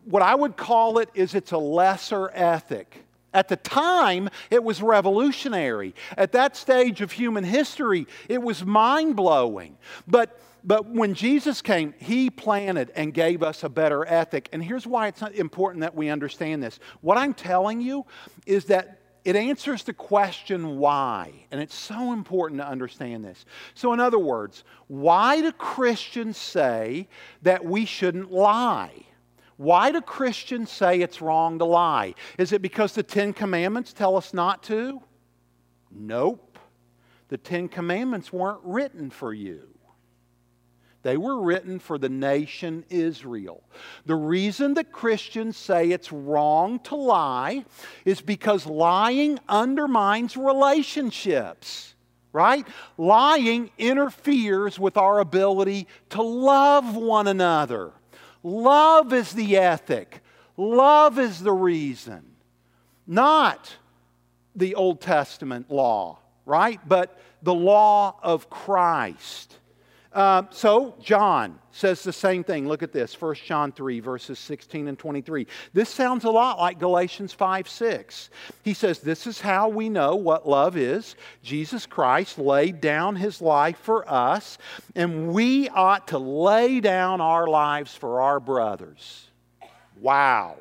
what 0.06 0.21
I 0.21 0.36
would 0.36 0.58
call 0.58 1.00
it 1.00 1.10
is 1.13 1.36
it's 1.36 1.52
a 1.52 1.58
lesser 1.58 2.30
ethic. 2.34 3.04
At 3.34 3.50
the 3.50 3.56
time, 3.56 4.30
it 4.50 4.63
was 4.63 4.82
revolutionary. 4.82 5.93
At 6.17 6.32
that 6.32 6.56
stage 6.56 7.02
of 7.02 7.12
human 7.12 7.43
history, 7.43 8.08
it 8.30 8.41
was 8.41 8.65
mind 8.65 9.15
blowing. 9.15 9.78
But, 10.08 10.39
but 10.63 10.89
when 10.89 11.13
Jesus 11.13 11.62
came, 11.62 11.93
he 12.00 12.30
planted 12.30 12.91
and 12.95 13.13
gave 13.13 13.43
us 13.43 13.63
a 13.63 13.69
better 13.69 14.06
ethic. 14.06 14.50
And 14.54 14.63
here's 14.63 14.88
why 14.88 15.08
it's 15.08 15.21
important 15.21 15.82
that 15.82 15.93
we 15.93 16.10
understand 16.10 16.63
this. 16.63 16.80
What 17.02 17.17
I'm 17.17 17.34
telling 17.34 17.82
you 17.82 18.06
is 18.45 18.65
that 18.65 19.02
it 19.26 19.36
answers 19.36 19.84
the 19.84 19.93
question 19.93 20.78
why. 20.78 21.34
And 21.52 21.60
it's 21.60 21.76
so 21.76 22.13
important 22.13 22.62
to 22.62 22.67
understand 22.67 23.26
this. 23.26 23.45
So, 23.76 23.91
in 23.91 24.00
other 24.00 24.17
words, 24.17 24.63
why 24.88 25.41
do 25.41 25.52
Christians 25.52 26.38
say 26.38 27.10
that 27.41 27.65
we 27.65 27.84
shouldn't 27.84 28.32
lie? 28.32 29.07
Why 29.58 29.91
do 29.91 30.02
Christians 30.02 30.72
say 30.72 31.02
it's 31.02 31.22
wrong 31.22 31.58
to 31.60 31.65
lie? 31.65 32.13
Is 32.38 32.52
it 32.52 32.62
because 32.62 32.93
the 32.93 33.04
Ten 33.04 33.34
Commandments 33.34 33.91
tell 33.91 34.15
us 34.15 34.34
not 34.34 34.63
to? 34.63 35.02
Nope. 35.91 36.60
The 37.30 37.38
Ten 37.38 37.67
Commandments 37.67 38.32
weren't 38.32 38.62
written 38.63 39.10
for 39.10 39.34
you. 39.34 39.67
They 41.04 41.17
were 41.17 41.41
written 41.41 41.80
for 41.80 41.98
the 41.98 42.10
nation 42.10 42.84
Israel. 42.89 43.63
The 44.06 44.15
reason 44.15 44.74
that 44.76 44.91
Christians 44.91 45.56
say 45.56 45.89
it's 45.89 46.12
wrong 46.12 46.80
to 46.82 46.96
lie 46.96 47.65
is 48.04 48.20
because 48.22 48.65
lying 48.65 49.39
undermines 49.48 50.36
relationships, 50.36 51.96
right? 52.34 52.67
Lying 52.98 53.72
interferes 53.78 54.78
with 54.78 54.98
our 54.98 55.20
ability 55.20 55.88
to 56.10 56.22
love 56.22 56.96
one 56.96 57.28
another. 57.28 57.93
Love 58.43 59.13
is 59.13 59.34
the 59.34 59.58
ethic, 59.58 60.21
love 60.56 61.19
is 61.19 61.39
the 61.39 61.54
reason, 61.54 62.23
not 63.06 63.78
the 64.56 64.76
Old 64.76 65.02
Testament 65.02 65.69
law, 65.71 66.19
right? 66.45 66.80
But 66.88 67.19
the 67.41 67.54
law 67.54 68.19
of 68.23 68.50
Christ. 68.50 69.58
Uh, 70.18 70.42
so, 70.50 70.96
John 71.00 71.60
says 71.70 72.02
the 72.02 72.12
same 72.12 72.44
thing. 72.44 72.68
Look 72.68 72.82
at 72.82 72.92
this 72.92 73.22
1 73.22 73.36
John 73.46 73.72
3, 73.72 74.00
verses 74.00 74.40
16 74.40 74.88
and 74.88 74.98
23. 74.98 75.46
This 75.74 75.90
sounds 75.90 76.24
a 76.24 76.32
lot 76.32 76.58
like 76.58 76.80
Galatians 76.80 77.34
5 77.34 77.70
6. 77.70 78.32
He 78.64 78.74
says, 78.74 78.98
This 78.98 79.28
is 79.28 79.40
how 79.40 79.70
we 79.70 79.90
know 79.90 80.16
what 80.16 80.50
love 80.50 80.76
is. 80.76 81.16
Jesus 81.44 81.86
Christ 81.86 82.40
laid 82.40 82.82
down 82.82 83.16
his 83.16 83.44
life 83.44 83.78
for 83.78 84.12
us, 84.12 84.58
and 84.96 85.34
we 85.34 85.70
ought 85.70 86.08
to 86.08 86.18
lay 86.18 86.80
down 86.80 87.22
our 87.22 87.46
lives 87.46 87.96
for 87.96 88.20
our 88.22 88.40
brothers. 88.40 89.30
Wow. 90.02 90.58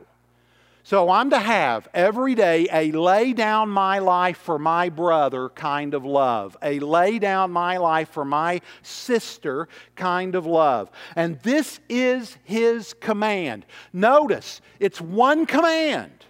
So 0.87 1.11
I'm 1.11 1.31
to 1.31 1.38
have 1.40 1.88
every 1.94 2.37
day 2.37 2.68
a 2.72 2.92
lay 2.92 3.33
down 3.33 3.70
my 3.70 3.99
life 3.99 4.37
for 4.37 4.57
my 4.57 4.88
brother 4.88 5.49
kind 5.49 5.94
of 5.94 6.05
love, 6.05 6.57
a 6.62 6.79
lay 6.79 7.18
down 7.18 7.51
my 7.51 7.79
life 7.79 8.11
for 8.11 8.25
my 8.25 8.61
sister 8.83 9.66
kind 9.96 10.37
of 10.37 10.46
love. 10.46 10.88
And 11.16 11.40
this 11.42 11.81
is 11.88 12.38
his 12.44 12.94
command. 13.01 13.66
Notice, 13.92 14.61
it's 14.79 15.01
one 15.01 15.44
command. 15.44 16.25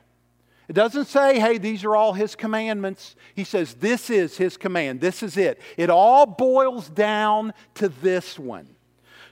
It 0.68 0.72
doesn't 0.72 1.04
say, 1.04 1.38
hey, 1.38 1.58
these 1.58 1.84
are 1.84 1.94
all 1.94 2.14
his 2.14 2.34
commandments. 2.34 3.14
He 3.34 3.44
says, 3.44 3.74
this 3.74 4.08
is 4.08 4.38
his 4.38 4.56
command. 4.56 5.02
This 5.02 5.22
is 5.22 5.36
it. 5.36 5.60
It 5.76 5.90
all 5.90 6.24
boils 6.24 6.88
down 6.88 7.52
to 7.74 7.90
this 7.90 8.38
one 8.38 8.74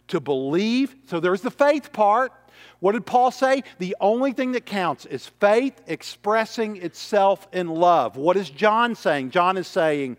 to 0.08 0.20
believe. 0.20 0.94
So 1.06 1.18
there's 1.18 1.40
the 1.40 1.50
faith 1.50 1.94
part. 1.94 2.34
What 2.80 2.92
did 2.92 3.06
Paul 3.06 3.30
say? 3.30 3.62
The 3.78 3.96
only 4.00 4.32
thing 4.32 4.52
that 4.52 4.66
counts 4.66 5.06
is 5.06 5.26
faith 5.40 5.80
expressing 5.86 6.76
itself 6.76 7.48
in 7.52 7.68
love. 7.68 8.16
What 8.16 8.36
is 8.36 8.50
John 8.50 8.94
saying? 8.94 9.30
John 9.30 9.56
is 9.56 9.66
saying, 9.66 10.16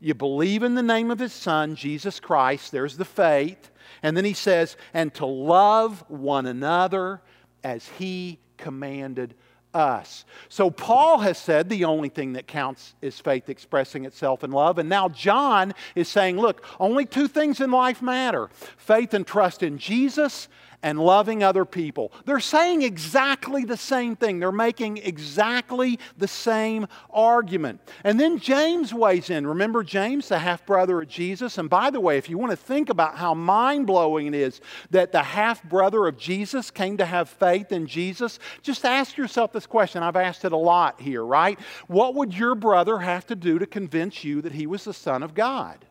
you 0.00 0.14
believe 0.14 0.62
in 0.62 0.74
the 0.74 0.82
name 0.82 1.10
of 1.10 1.18
his 1.18 1.32
son, 1.32 1.74
Jesus 1.74 2.20
Christ, 2.20 2.72
there's 2.72 2.96
the 2.96 3.04
faith. 3.04 3.70
And 4.02 4.16
then 4.16 4.24
he 4.24 4.34
says, 4.34 4.76
and 4.92 5.12
to 5.14 5.26
love 5.26 6.04
one 6.08 6.46
another 6.46 7.22
as 7.64 7.88
he 7.98 8.38
commanded 8.56 9.34
us. 9.74 10.24
So 10.48 10.70
Paul 10.70 11.18
has 11.18 11.38
said 11.38 11.68
the 11.68 11.84
only 11.84 12.08
thing 12.08 12.32
that 12.34 12.46
counts 12.46 12.94
is 13.02 13.20
faith 13.20 13.48
expressing 13.48 14.04
itself 14.04 14.42
in 14.42 14.50
love. 14.50 14.78
And 14.78 14.88
now 14.88 15.08
John 15.08 15.74
is 15.94 16.08
saying, 16.08 16.38
look, 16.38 16.64
only 16.80 17.04
two 17.04 17.28
things 17.28 17.60
in 17.60 17.70
life 17.70 18.00
matter 18.00 18.48
faith 18.76 19.12
and 19.12 19.26
trust 19.26 19.62
in 19.62 19.78
Jesus 19.78 20.48
and 20.86 21.00
loving 21.00 21.42
other 21.42 21.64
people. 21.64 22.12
They're 22.26 22.38
saying 22.38 22.82
exactly 22.82 23.64
the 23.64 23.76
same 23.76 24.14
thing. 24.14 24.38
They're 24.38 24.52
making 24.52 24.98
exactly 24.98 25.98
the 26.16 26.28
same 26.28 26.86
argument. 27.10 27.80
And 28.04 28.20
then 28.20 28.38
James 28.38 28.94
weighs 28.94 29.28
in. 29.28 29.48
Remember 29.48 29.82
James, 29.82 30.28
the 30.28 30.38
half 30.38 30.64
brother 30.64 31.02
of 31.02 31.08
Jesus? 31.08 31.58
And 31.58 31.68
by 31.68 31.90
the 31.90 31.98
way, 31.98 32.18
if 32.18 32.30
you 32.30 32.38
want 32.38 32.52
to 32.52 32.56
think 32.56 32.88
about 32.88 33.16
how 33.16 33.34
mind 33.34 33.88
blowing 33.88 34.28
it 34.28 34.34
is 34.34 34.60
that 34.90 35.10
the 35.10 35.24
half 35.24 35.60
brother 35.64 36.06
of 36.06 36.16
Jesus 36.16 36.70
came 36.70 36.96
to 36.98 37.04
have 37.04 37.28
faith 37.28 37.72
in 37.72 37.88
Jesus, 37.88 38.38
just 38.62 38.84
ask 38.84 39.16
yourself 39.16 39.52
this 39.52 39.66
question. 39.66 40.04
I've 40.04 40.14
asked 40.14 40.44
it 40.44 40.52
a 40.52 40.56
lot 40.56 41.00
here, 41.00 41.24
right? 41.24 41.58
What 41.88 42.14
would 42.14 42.32
your 42.32 42.54
brother 42.54 42.98
have 42.98 43.26
to 43.26 43.34
do 43.34 43.58
to 43.58 43.66
convince 43.66 44.22
you 44.22 44.40
that 44.42 44.52
he 44.52 44.68
was 44.68 44.84
the 44.84 44.94
Son 44.94 45.24
of 45.24 45.34
God? 45.34 45.84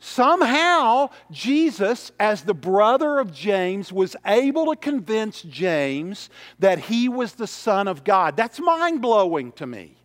Somehow, 0.00 1.10
Jesus, 1.30 2.12
as 2.20 2.42
the 2.42 2.54
brother 2.54 3.18
of 3.18 3.32
James, 3.32 3.92
was 3.92 4.14
able 4.24 4.66
to 4.66 4.76
convince 4.76 5.42
James 5.42 6.30
that 6.60 6.78
he 6.78 7.08
was 7.08 7.32
the 7.32 7.48
Son 7.48 7.88
of 7.88 8.04
God. 8.04 8.36
That's 8.36 8.60
mind 8.60 9.02
blowing 9.02 9.50
to 9.52 9.66
me. 9.66 9.96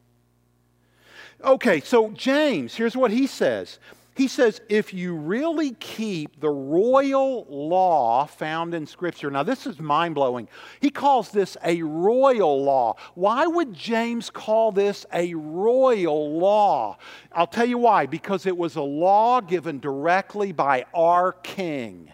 Okay, 1.44 1.82
so 1.82 2.10
James, 2.12 2.74
here's 2.74 2.98
what 2.98 3.12
he 3.12 3.28
says 3.28 3.80
he 4.16 4.28
says, 4.28 4.62
if 4.70 4.94
you 4.94 5.16
really 5.16 5.72
keep 5.72 6.40
the 6.40 6.50
royal 6.50 7.48
law 7.50 8.26
found 8.26 8.76
in 8.76 8.86
Scripture, 8.86 9.32
now 9.32 9.42
this 9.42 9.66
is 9.66 9.80
mind 9.80 10.14
blowing. 10.14 10.48
He 10.82 10.92
calls 10.92 11.32
this 11.32 11.58
a 11.64 11.82
royal 11.82 12.64
law. 12.64 12.96
Why 13.16 13.48
would 13.48 13.74
James 13.74 14.30
call 14.30 14.72
this 14.72 15.06
a 15.12 15.34
royal 15.34 16.38
law? 16.38 16.98
I'll 17.32 17.48
tell 17.48 17.66
you 17.66 17.80
why. 17.80 18.06
Because 18.06 18.46
it 18.46 18.56
was 18.56 18.76
a 18.76 18.82
law 18.82 19.42
given 19.42 19.80
directly 19.80 20.52
by 20.52 20.86
our 20.94 21.32
king. 21.32 22.12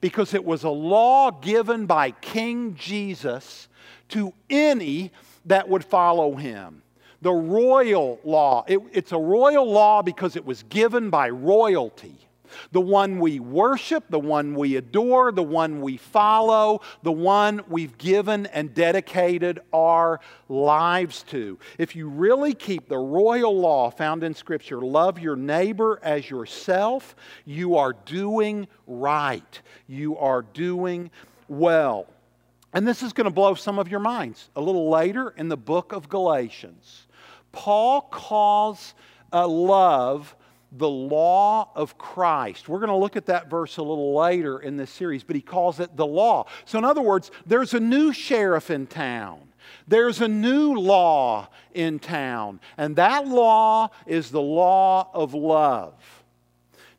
Because 0.00 0.34
it 0.34 0.44
was 0.44 0.62
a 0.62 0.70
law 0.70 1.32
given 1.32 1.86
by 1.86 2.12
King 2.12 2.76
Jesus 2.76 3.68
to 4.10 4.32
any 4.48 5.10
that 5.46 5.68
would 5.68 5.84
follow 5.84 6.36
him 6.36 6.81
the 7.22 7.32
royal 7.32 8.20
law. 8.24 8.64
It, 8.66 8.80
it's 8.92 9.12
a 9.12 9.18
royal 9.18 9.70
law 9.70 10.02
because 10.02 10.36
it 10.36 10.44
was 10.44 10.62
given 10.64 11.08
by 11.08 11.30
royalty. 11.30 12.16
The 12.72 12.80
one 12.80 13.18
we 13.18 13.40
worship, 13.40 14.04
the 14.10 14.18
one 14.18 14.54
we 14.54 14.76
adore, 14.76 15.32
the 15.32 15.42
one 15.42 15.80
we 15.80 15.96
follow, 15.96 16.82
the 17.02 17.12
one 17.12 17.62
we've 17.68 17.96
given 17.96 18.46
and 18.46 18.74
dedicated 18.74 19.60
our 19.72 20.20
lives 20.50 21.22
to. 21.30 21.58
If 21.78 21.96
you 21.96 22.08
really 22.08 22.54
keep 22.54 22.88
the 22.88 22.98
royal 22.98 23.56
law 23.56 23.90
found 23.90 24.22
in 24.22 24.34
Scripture, 24.34 24.80
love 24.80 25.18
your 25.18 25.36
neighbor 25.36 25.98
as 26.02 26.28
yourself, 26.28 27.16
you 27.46 27.76
are 27.76 27.94
doing 28.04 28.68
right. 28.86 29.60
You 29.86 30.18
are 30.18 30.42
doing 30.42 31.10
well. 31.48 32.06
And 32.74 32.88
this 32.88 33.02
is 33.02 33.12
going 33.12 33.26
to 33.26 33.30
blow 33.30 33.54
some 33.54 33.78
of 33.78 33.88
your 33.88 34.00
minds. 34.00 34.48
A 34.56 34.60
little 34.60 34.88
later 34.88 35.34
in 35.36 35.48
the 35.48 35.56
book 35.56 35.92
of 35.92 36.08
Galatians, 36.08 37.06
Paul 37.52 38.02
calls 38.02 38.94
uh, 39.32 39.46
love 39.46 40.34
the 40.72 40.88
law 40.88 41.68
of 41.74 41.98
Christ. 41.98 42.68
We're 42.68 42.78
going 42.78 42.88
to 42.88 42.96
look 42.96 43.16
at 43.16 43.26
that 43.26 43.50
verse 43.50 43.76
a 43.76 43.82
little 43.82 44.14
later 44.14 44.58
in 44.58 44.76
this 44.76 44.90
series, 44.90 45.22
but 45.22 45.36
he 45.36 45.42
calls 45.42 45.80
it 45.80 45.96
the 45.96 46.06
law. 46.06 46.46
So, 46.64 46.78
in 46.78 46.84
other 46.84 47.02
words, 47.02 47.30
there's 47.46 47.74
a 47.74 47.80
new 47.80 48.12
sheriff 48.12 48.70
in 48.70 48.86
town. 48.86 49.40
There's 49.86 50.20
a 50.20 50.28
new 50.28 50.74
law 50.74 51.48
in 51.74 51.98
town, 51.98 52.60
and 52.78 52.96
that 52.96 53.28
law 53.28 53.90
is 54.06 54.30
the 54.30 54.40
law 54.40 55.10
of 55.12 55.34
love. 55.34 55.94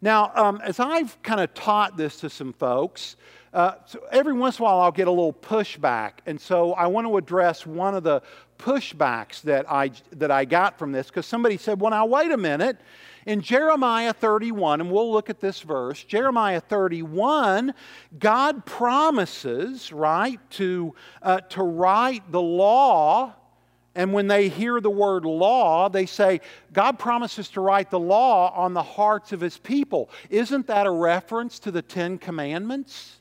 Now, 0.02 0.32
um, 0.36 0.62
as 0.64 0.80
I've 0.80 1.22
kind 1.24 1.40
of 1.40 1.54
taught 1.54 1.98
this 1.98 2.20
to 2.20 2.30
some 2.30 2.54
folks, 2.54 3.16
uh, 3.54 3.76
so 3.86 4.00
every 4.12 4.34
once 4.34 4.58
in 4.58 4.64
a 4.64 4.66
while 4.66 4.82
I'll 4.82 4.92
get 4.92 5.08
a 5.08 5.12
little 5.12 5.34
pushback. 5.34 6.14
And 6.26 6.42
so 6.42 6.74
I 6.74 6.88
want 6.88 7.08
to 7.08 7.18
address 7.18 7.66
one 7.66 7.96
of 7.96 8.04
the 8.04 8.22
pushbacks 8.64 9.42
that 9.42 9.70
I, 9.70 9.92
that 10.14 10.32
I 10.32 10.46
got 10.46 10.80
from 10.80 10.92
this 10.92 11.08
because 11.08 11.26
somebody 11.26 11.58
said, 11.58 11.82
well, 11.82 11.92
now 11.92 12.06
wait 12.06 12.32
a 12.32 12.38
minute. 12.38 12.78
In 13.26 13.42
Jeremiah 13.42 14.14
31, 14.14 14.82
and 14.82 14.92
we'll 14.92 15.12
look 15.12 15.30
at 15.30 15.40
this 15.40 15.62
verse, 15.62 16.04
Jeremiah 16.04 16.60
31, 16.60 17.74
God 18.20 18.66
promises, 18.66 19.92
right, 19.92 20.40
to, 20.52 20.94
uh, 21.22 21.42
to 21.42 21.64
write 21.64 22.32
the 22.32 22.42
law. 22.42 23.34
And 23.96 24.12
when 24.12 24.28
they 24.28 24.50
hear 24.50 24.82
the 24.82 24.90
word 24.90 25.24
law, 25.26 25.88
they 25.88 26.06
say, 26.06 26.42
God 26.72 26.98
promises 27.00 27.50
to 27.50 27.62
write 27.62 27.92
the 27.92 28.00
law 28.00 28.52
on 28.56 28.74
the 28.74 28.84
hearts 28.84 29.32
of 29.32 29.40
his 29.40 29.58
people. 29.58 30.10
Isn't 30.30 30.68
that 30.68 30.86
a 30.86 30.92
reference 30.92 31.60
to 31.60 31.72
the 31.72 31.82
Ten 31.82 32.18
Commandments? 32.18 33.20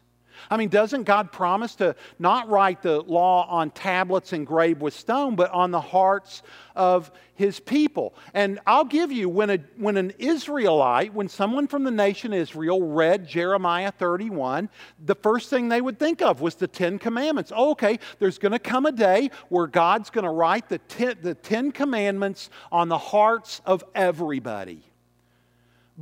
I 0.50 0.56
mean, 0.56 0.68
doesn't 0.68 1.04
God 1.04 1.32
promise 1.32 1.74
to 1.76 1.94
not 2.18 2.48
write 2.48 2.82
the 2.82 3.00
law 3.02 3.46
on 3.48 3.70
tablets 3.70 4.32
engraved 4.32 4.80
with 4.80 4.94
stone, 4.94 5.36
but 5.36 5.50
on 5.50 5.70
the 5.70 5.80
hearts 5.80 6.42
of 6.76 7.10
his 7.34 7.60
people? 7.60 8.14
And 8.34 8.60
I'll 8.66 8.84
give 8.84 9.10
you, 9.12 9.28
when, 9.28 9.50
a, 9.50 9.58
when 9.76 9.96
an 9.96 10.12
Israelite, 10.18 11.14
when 11.14 11.28
someone 11.28 11.66
from 11.66 11.84
the 11.84 11.90
nation 11.90 12.32
Israel 12.32 12.82
read 12.82 13.26
Jeremiah 13.26 13.92
31, 13.92 14.68
the 15.04 15.14
first 15.14 15.50
thing 15.50 15.68
they 15.68 15.80
would 15.80 15.98
think 15.98 16.22
of 16.22 16.40
was 16.40 16.54
the 16.54 16.68
Ten 16.68 16.98
Commandments. 16.98 17.52
Oh, 17.54 17.70
okay, 17.72 17.98
there's 18.18 18.38
going 18.38 18.52
to 18.52 18.58
come 18.58 18.86
a 18.86 18.92
day 18.92 19.30
where 19.48 19.66
God's 19.66 20.10
going 20.10 20.24
to 20.24 20.30
write 20.30 20.68
the 20.68 20.78
ten, 20.78 21.16
the 21.22 21.34
Ten 21.34 21.72
Commandments 21.72 22.50
on 22.70 22.88
the 22.88 22.98
hearts 22.98 23.60
of 23.66 23.84
everybody. 23.94 24.82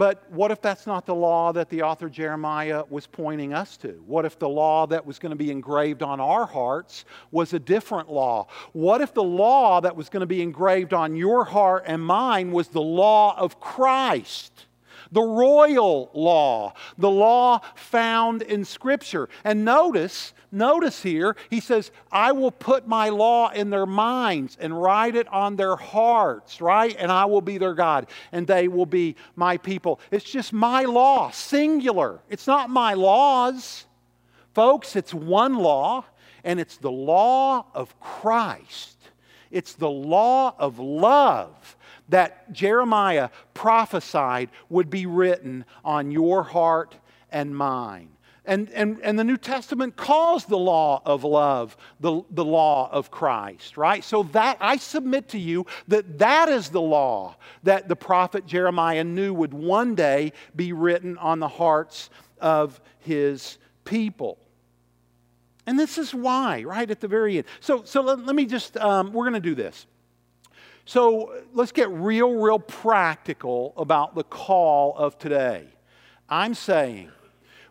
But 0.00 0.24
what 0.30 0.50
if 0.50 0.62
that's 0.62 0.86
not 0.86 1.04
the 1.04 1.14
law 1.14 1.52
that 1.52 1.68
the 1.68 1.82
author 1.82 2.08
Jeremiah 2.08 2.84
was 2.88 3.06
pointing 3.06 3.52
us 3.52 3.76
to? 3.76 4.02
What 4.06 4.24
if 4.24 4.38
the 4.38 4.48
law 4.48 4.86
that 4.86 5.04
was 5.04 5.18
going 5.18 5.28
to 5.28 5.36
be 5.36 5.50
engraved 5.50 6.02
on 6.02 6.20
our 6.20 6.46
hearts 6.46 7.04
was 7.30 7.52
a 7.52 7.58
different 7.58 8.10
law? 8.10 8.46
What 8.72 9.02
if 9.02 9.12
the 9.12 9.22
law 9.22 9.78
that 9.82 9.94
was 9.94 10.08
going 10.08 10.22
to 10.22 10.26
be 10.26 10.40
engraved 10.40 10.94
on 10.94 11.16
your 11.16 11.44
heart 11.44 11.84
and 11.86 12.02
mine 12.02 12.50
was 12.50 12.68
the 12.68 12.80
law 12.80 13.36
of 13.36 13.60
Christ? 13.60 14.64
The 15.12 15.22
royal 15.22 16.10
law, 16.14 16.74
the 16.98 17.10
law 17.10 17.60
found 17.74 18.42
in 18.42 18.64
Scripture. 18.64 19.28
And 19.44 19.64
notice, 19.64 20.32
notice 20.52 21.02
here, 21.02 21.36
he 21.48 21.60
says, 21.60 21.90
I 22.12 22.32
will 22.32 22.50
put 22.50 22.86
my 22.86 23.08
law 23.08 23.50
in 23.50 23.70
their 23.70 23.86
minds 23.86 24.56
and 24.60 24.80
write 24.80 25.16
it 25.16 25.26
on 25.28 25.56
their 25.56 25.76
hearts, 25.76 26.60
right? 26.60 26.94
And 26.98 27.10
I 27.10 27.24
will 27.24 27.40
be 27.40 27.58
their 27.58 27.74
God, 27.74 28.08
and 28.32 28.46
they 28.46 28.68
will 28.68 28.86
be 28.86 29.16
my 29.36 29.56
people. 29.56 30.00
It's 30.10 30.30
just 30.30 30.52
my 30.52 30.84
law, 30.84 31.30
singular. 31.30 32.20
It's 32.28 32.46
not 32.46 32.70
my 32.70 32.94
laws. 32.94 33.86
Folks, 34.54 34.96
it's 34.96 35.14
one 35.14 35.56
law, 35.56 36.04
and 36.44 36.60
it's 36.60 36.76
the 36.76 36.90
law 36.90 37.66
of 37.74 37.98
Christ. 38.00 38.96
It's 39.50 39.74
the 39.74 39.90
law 39.90 40.54
of 40.58 40.78
love 40.78 41.76
that 42.10 42.52
Jeremiah 42.52 43.30
prophesied 43.54 44.50
would 44.68 44.90
be 44.90 45.06
written 45.06 45.64
on 45.84 46.10
your 46.10 46.42
heart 46.42 46.94
and 47.30 47.56
mine. 47.56 48.10
And, 48.46 48.70
and, 48.70 49.00
and 49.02 49.18
the 49.18 49.24
New 49.24 49.36
Testament 49.36 49.96
calls 49.96 50.44
the 50.46 50.58
law 50.58 51.02
of 51.04 51.24
love 51.24 51.76
the, 52.00 52.22
the 52.30 52.44
law 52.44 52.90
of 52.90 53.10
Christ, 53.10 53.76
right? 53.76 54.02
So 54.02 54.24
that 54.32 54.56
I 54.60 54.76
submit 54.76 55.28
to 55.28 55.38
you 55.38 55.66
that 55.88 56.18
that 56.18 56.48
is 56.48 56.70
the 56.70 56.80
law 56.80 57.36
that 57.62 57.88
the 57.88 57.96
prophet 57.96 58.46
Jeremiah 58.46 59.04
knew 59.04 59.32
would 59.34 59.52
one 59.52 59.94
day 59.94 60.32
be 60.56 60.72
written 60.72 61.18
on 61.18 61.38
the 61.38 61.48
hearts 61.48 62.10
of 62.40 62.80
his 62.98 63.58
people. 63.84 64.38
And 65.66 65.78
this 65.78 65.98
is 65.98 66.14
why, 66.14 66.64
right 66.64 66.90
at 66.90 67.00
the 67.00 67.08
very 67.08 67.36
end. 67.36 67.46
So, 67.60 67.84
so 67.84 68.00
let, 68.00 68.24
let 68.24 68.34
me 68.34 68.46
just, 68.46 68.76
um, 68.78 69.12
we're 69.12 69.24
going 69.24 69.34
to 69.34 69.48
do 69.48 69.54
this. 69.54 69.86
So 70.90 71.44
let's 71.54 71.70
get 71.70 71.88
real, 71.88 72.32
real 72.32 72.58
practical 72.58 73.74
about 73.76 74.16
the 74.16 74.24
call 74.24 74.96
of 74.96 75.16
today. 75.18 75.68
I'm 76.28 76.52
saying 76.52 77.12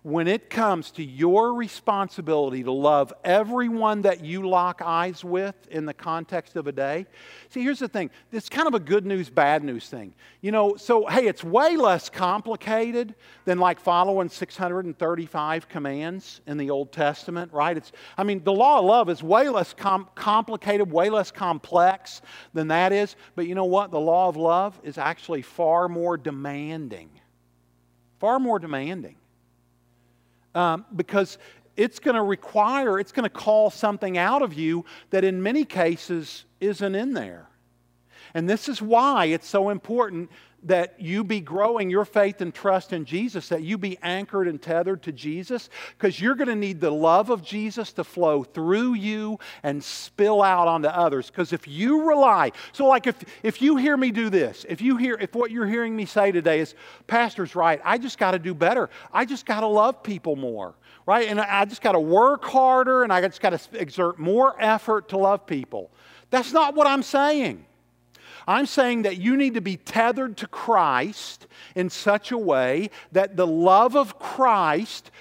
when 0.04 0.28
it 0.28 0.50
comes 0.50 0.92
to 0.92 1.04
your 1.04 1.54
responsibility 1.54 2.64
to 2.64 2.72
love 2.72 3.14
everyone 3.24 4.04
that 4.04 4.24
you 4.24 4.48
lock 4.48 4.82
eyes 4.84 5.24
with 5.24 5.56
in 5.70 5.86
the 5.86 5.94
context 5.94 6.56
of 6.56 6.68
a 6.68 6.72
day. 6.72 7.06
See, 7.50 7.62
here's 7.62 7.80
the 7.80 7.88
thing 7.88 8.10
it's 8.32 8.50
kind 8.50 8.68
of 8.68 8.74
a 8.74 8.80
good 8.80 9.06
news, 9.06 9.30
bad 9.30 9.64
news 9.64 9.90
thing. 9.90 10.14
You 10.42 10.52
know, 10.52 10.76
so 10.78 11.06
hey, 11.08 11.28
it's 11.28 11.44
way 11.44 11.76
less 11.76 12.10
complicated 12.10 13.16
than 13.46 13.60
like 13.60 13.80
following 13.80 14.30
635 14.30 15.68
commands 15.68 16.42
in 16.48 16.58
the 16.58 16.70
Old 16.70 16.92
Testament, 16.92 17.52
right? 17.52 17.76
It's, 17.76 17.92
I 18.18 18.24
mean, 18.24 18.44
the 18.44 18.54
law 18.54 18.80
of 18.80 18.86
love 18.86 19.10
is 19.10 19.22
way 19.22 19.50
less 19.50 19.74
com- 19.74 20.08
complicated, 20.16 20.90
way 20.92 21.10
less 21.10 21.32
complex 21.32 22.22
than 22.54 22.70
that 22.70 22.94
is. 22.94 23.16
But 23.36 23.48
you 23.48 23.56
know 23.56 23.66
what? 23.66 23.92
The 23.92 24.00
law 24.00 24.30
of 24.30 24.38
love 24.38 24.80
is 24.84 24.98
actually 24.98 25.42
far 25.42 25.90
more 25.90 26.16
demanding. 26.16 27.10
Far 28.20 28.40
more 28.40 28.60
demanding 28.60 29.16
um, 30.56 30.86
because 30.96 31.38
it's 31.78 32.00
going 32.00 32.16
to 32.16 32.24
require, 32.24 33.00
it's 33.00 33.12
going 33.12 33.24
to 33.24 33.30
call 33.30 33.70
something 33.70 34.18
out 34.18 34.42
of 34.42 34.54
you 34.54 34.86
that 35.12 35.24
in 35.24 35.42
many 35.42 35.64
cases 35.64 36.46
isn't 36.60 36.96
in 36.96 37.14
there. 37.14 37.48
And 38.34 38.50
this 38.50 38.70
is 38.70 38.82
why 38.82 39.26
it's 39.26 39.48
so 39.48 39.70
important 39.70 40.30
that 40.64 41.00
you 41.00 41.24
be 41.24 41.40
growing 41.40 41.90
your 41.90 42.06
faith 42.06 42.42
and 42.42 42.54
trust 42.54 42.94
in 42.94 43.06
Jesus, 43.06 43.50
that 43.50 43.64
you 43.64 43.78
be 43.78 43.98
anchored 44.02 44.48
and 44.48 44.62
tethered 44.62 45.02
to 45.04 45.12
Jesus, 45.12 45.70
because 45.98 46.20
you're 46.20 46.36
going 46.36 46.50
to 46.50 46.56
need 46.56 46.82
the 46.82 46.92
love 46.92 47.30
of 47.30 47.44
Jesus 47.44 47.94
to 47.94 48.04
flow 48.04 48.44
through 48.44 48.96
you 48.96 49.40
and 49.64 49.84
spill 49.84 50.42
out 50.42 50.68
onto 50.68 50.88
others. 50.88 51.30
Because 51.30 51.54
if 51.54 51.68
you 51.68 52.08
rely, 52.08 52.52
so 52.72 52.86
like 52.86 53.08
if, 53.08 53.16
if 53.44 53.62
you 53.62 53.78
hear 53.78 53.96
me 53.96 54.12
do 54.12 54.30
this, 54.30 54.66
if 54.68 54.82
you 54.82 54.98
hear, 54.98 55.16
if 55.20 55.34
what 55.34 55.52
you're 55.52 55.68
hearing 55.68 55.96
me 55.96 56.06
say 56.06 56.32
today 56.32 56.60
is, 56.60 56.76
Pastor's 57.08 57.56
right, 57.56 57.82
I 57.84 57.98
just 57.98 58.18
got 58.18 58.32
to 58.32 58.40
do 58.40 58.54
better. 58.54 58.90
I 59.14 59.26
just 59.26 59.46
got 59.46 59.62
to 59.62 59.68
love 59.68 60.04
people 60.04 60.36
more, 60.36 60.76
right? 61.06 61.28
And 61.28 61.40
I 61.40 61.66
just 61.66 61.82
got 61.82 61.94
to 61.94 62.00
work 62.00 62.44
harder 62.44 63.04
and 63.04 63.14
I 63.14 63.22
just 63.22 63.42
got 63.42 63.58
to 63.58 63.80
exert 63.80 64.20
more 64.20 64.56
effort 64.60 65.10
to 65.10 65.18
love 65.18 65.46
people. 65.46 65.92
That's 66.30 66.52
not 66.52 66.76
what 66.76 66.86
I'm 66.86 67.04
saying. 67.04 67.66
I'm 68.50 68.66
saying 68.66 69.04
that 69.04 69.18
you 69.18 69.38
need 69.38 69.54
to 69.54 69.62
be 69.62 69.78
tethered 69.78 70.38
to 70.38 70.48
Christ 70.48 71.46
in 71.76 71.92
such 71.92 72.32
a 72.32 72.38
way 72.38 72.90
that 73.12 73.38
the 73.38 73.46
love 73.46 73.96
of 73.96 74.18
Christ 74.18 75.12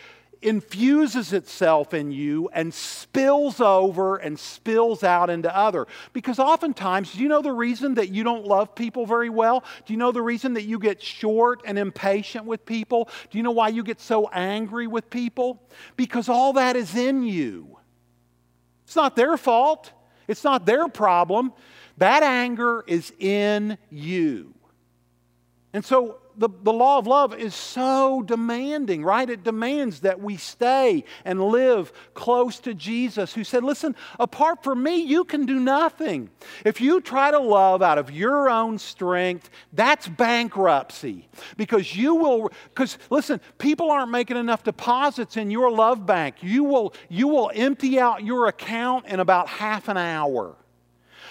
infuses 0.41 1.35
itself 1.35 1.93
in 1.93 2.11
you 2.11 2.49
and 2.55 2.73
spills 2.73 3.61
over 3.61 4.17
and 4.17 4.39
spills 4.39 5.05
out 5.05 5.29
into 5.29 5.55
other. 5.55 5.87
Because 6.15 6.39
oftentimes 6.39 7.13
do 7.13 7.19
you 7.19 7.29
know 7.29 7.43
the 7.43 7.53
reason 7.53 7.97
that 7.97 8.09
you 8.09 8.25
don't 8.25 8.47
love 8.47 8.75
people 8.75 9.05
very 9.05 9.29
well? 9.29 9.63
Do 9.85 9.93
you 9.93 9.99
know 9.99 10.11
the 10.11 10.23
reason 10.23 10.55
that 10.55 10.65
you 10.65 10.79
get 10.79 11.03
short 11.03 11.61
and 11.67 11.79
impatient 11.79 12.47
with 12.47 12.65
people? 12.65 13.11
Do 13.31 13.37
you 13.37 13.45
know 13.45 13.51
why 13.51 13.69
you 13.69 13.83
get 13.83 14.01
so 14.01 14.29
angry 14.29 14.87
with 14.87 15.11
people? 15.11 15.63
Because 15.97 16.31
all 16.31 16.55
that 16.55 16.77
is 16.77 16.97
in 16.97 17.23
you. 17.25 17.77
It's 18.87 18.97
not 18.97 19.17
their 19.17 19.37
fault. 19.37 19.93
It's 20.29 20.45
not 20.45 20.65
their 20.65 20.89
problem 20.89 21.53
that 21.99 22.23
anger 22.23 22.85
is 22.87 23.13
in 23.19 23.79
you. 23.91 24.55
And 25.73 25.85
so 25.85 26.19
the, 26.39 26.49
the 26.63 26.73
law 26.73 26.99
of 26.99 27.07
love 27.07 27.35
is 27.35 27.55
so 27.55 28.23
demanding, 28.23 29.05
right? 29.05 29.29
It 29.29 29.43
demands 29.43 30.01
that 30.01 30.21
we 30.21 30.37
stay 30.37 31.05
and 31.25 31.43
live 31.43 31.93
close 32.15 32.61
to 32.61 32.75
Jesus, 32.75 33.35
who 33.35 33.43
said, 33.43 33.65
Listen, 33.65 33.97
apart 34.21 34.63
from 34.63 34.83
me, 34.83 35.03
you 35.03 35.25
can 35.25 35.47
do 35.47 35.59
nothing. 35.59 36.31
If 36.65 36.81
you 36.81 37.01
try 37.01 37.33
to 37.33 37.41
love 37.41 37.83
out 37.83 37.99
of 37.99 38.11
your 38.11 38.49
own 38.49 38.79
strength, 38.79 39.51
that's 39.73 40.07
bankruptcy. 40.07 41.29
Because 41.57 41.95
you 41.95 42.15
will, 42.15 42.51
because 42.73 42.99
listen, 43.11 43.41
people 43.59 43.91
aren't 43.91 44.13
making 44.13 44.37
enough 44.37 44.63
deposits 44.63 45.37
in 45.37 45.51
your 45.51 45.71
love 45.71 46.07
bank. 46.07 46.37
You 46.41 46.63
will, 46.63 46.95
you 47.09 47.27
will 47.27 47.51
empty 47.53 47.99
out 47.99 48.25
your 48.25 48.47
account 48.47 49.07
in 49.07 49.19
about 49.19 49.49
half 49.49 49.89
an 49.89 49.97
hour. 49.97 50.55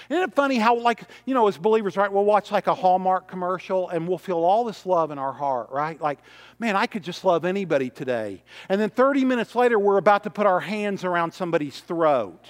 Isn't 0.09 0.23
it 0.23 0.33
funny 0.33 0.57
how, 0.57 0.79
like, 0.79 1.03
you 1.25 1.33
know, 1.33 1.47
as 1.47 1.57
believers, 1.57 1.97
right, 1.97 2.11
we'll 2.11 2.25
watch 2.25 2.51
like 2.51 2.67
a 2.67 2.73
Hallmark 2.73 3.27
commercial 3.27 3.89
and 3.89 4.07
we'll 4.07 4.17
feel 4.17 4.37
all 4.37 4.63
this 4.63 4.85
love 4.85 5.11
in 5.11 5.17
our 5.17 5.33
heart, 5.33 5.69
right? 5.71 5.99
Like, 5.99 6.19
man, 6.59 6.75
I 6.75 6.85
could 6.85 7.03
just 7.03 7.25
love 7.25 7.45
anybody 7.45 7.89
today. 7.89 8.43
And 8.69 8.79
then 8.79 8.89
30 8.89 9.25
minutes 9.25 9.55
later, 9.55 9.77
we're 9.77 9.97
about 9.97 10.23
to 10.23 10.29
put 10.29 10.45
our 10.45 10.59
hands 10.59 11.03
around 11.03 11.33
somebody's 11.33 11.79
throat. 11.81 12.45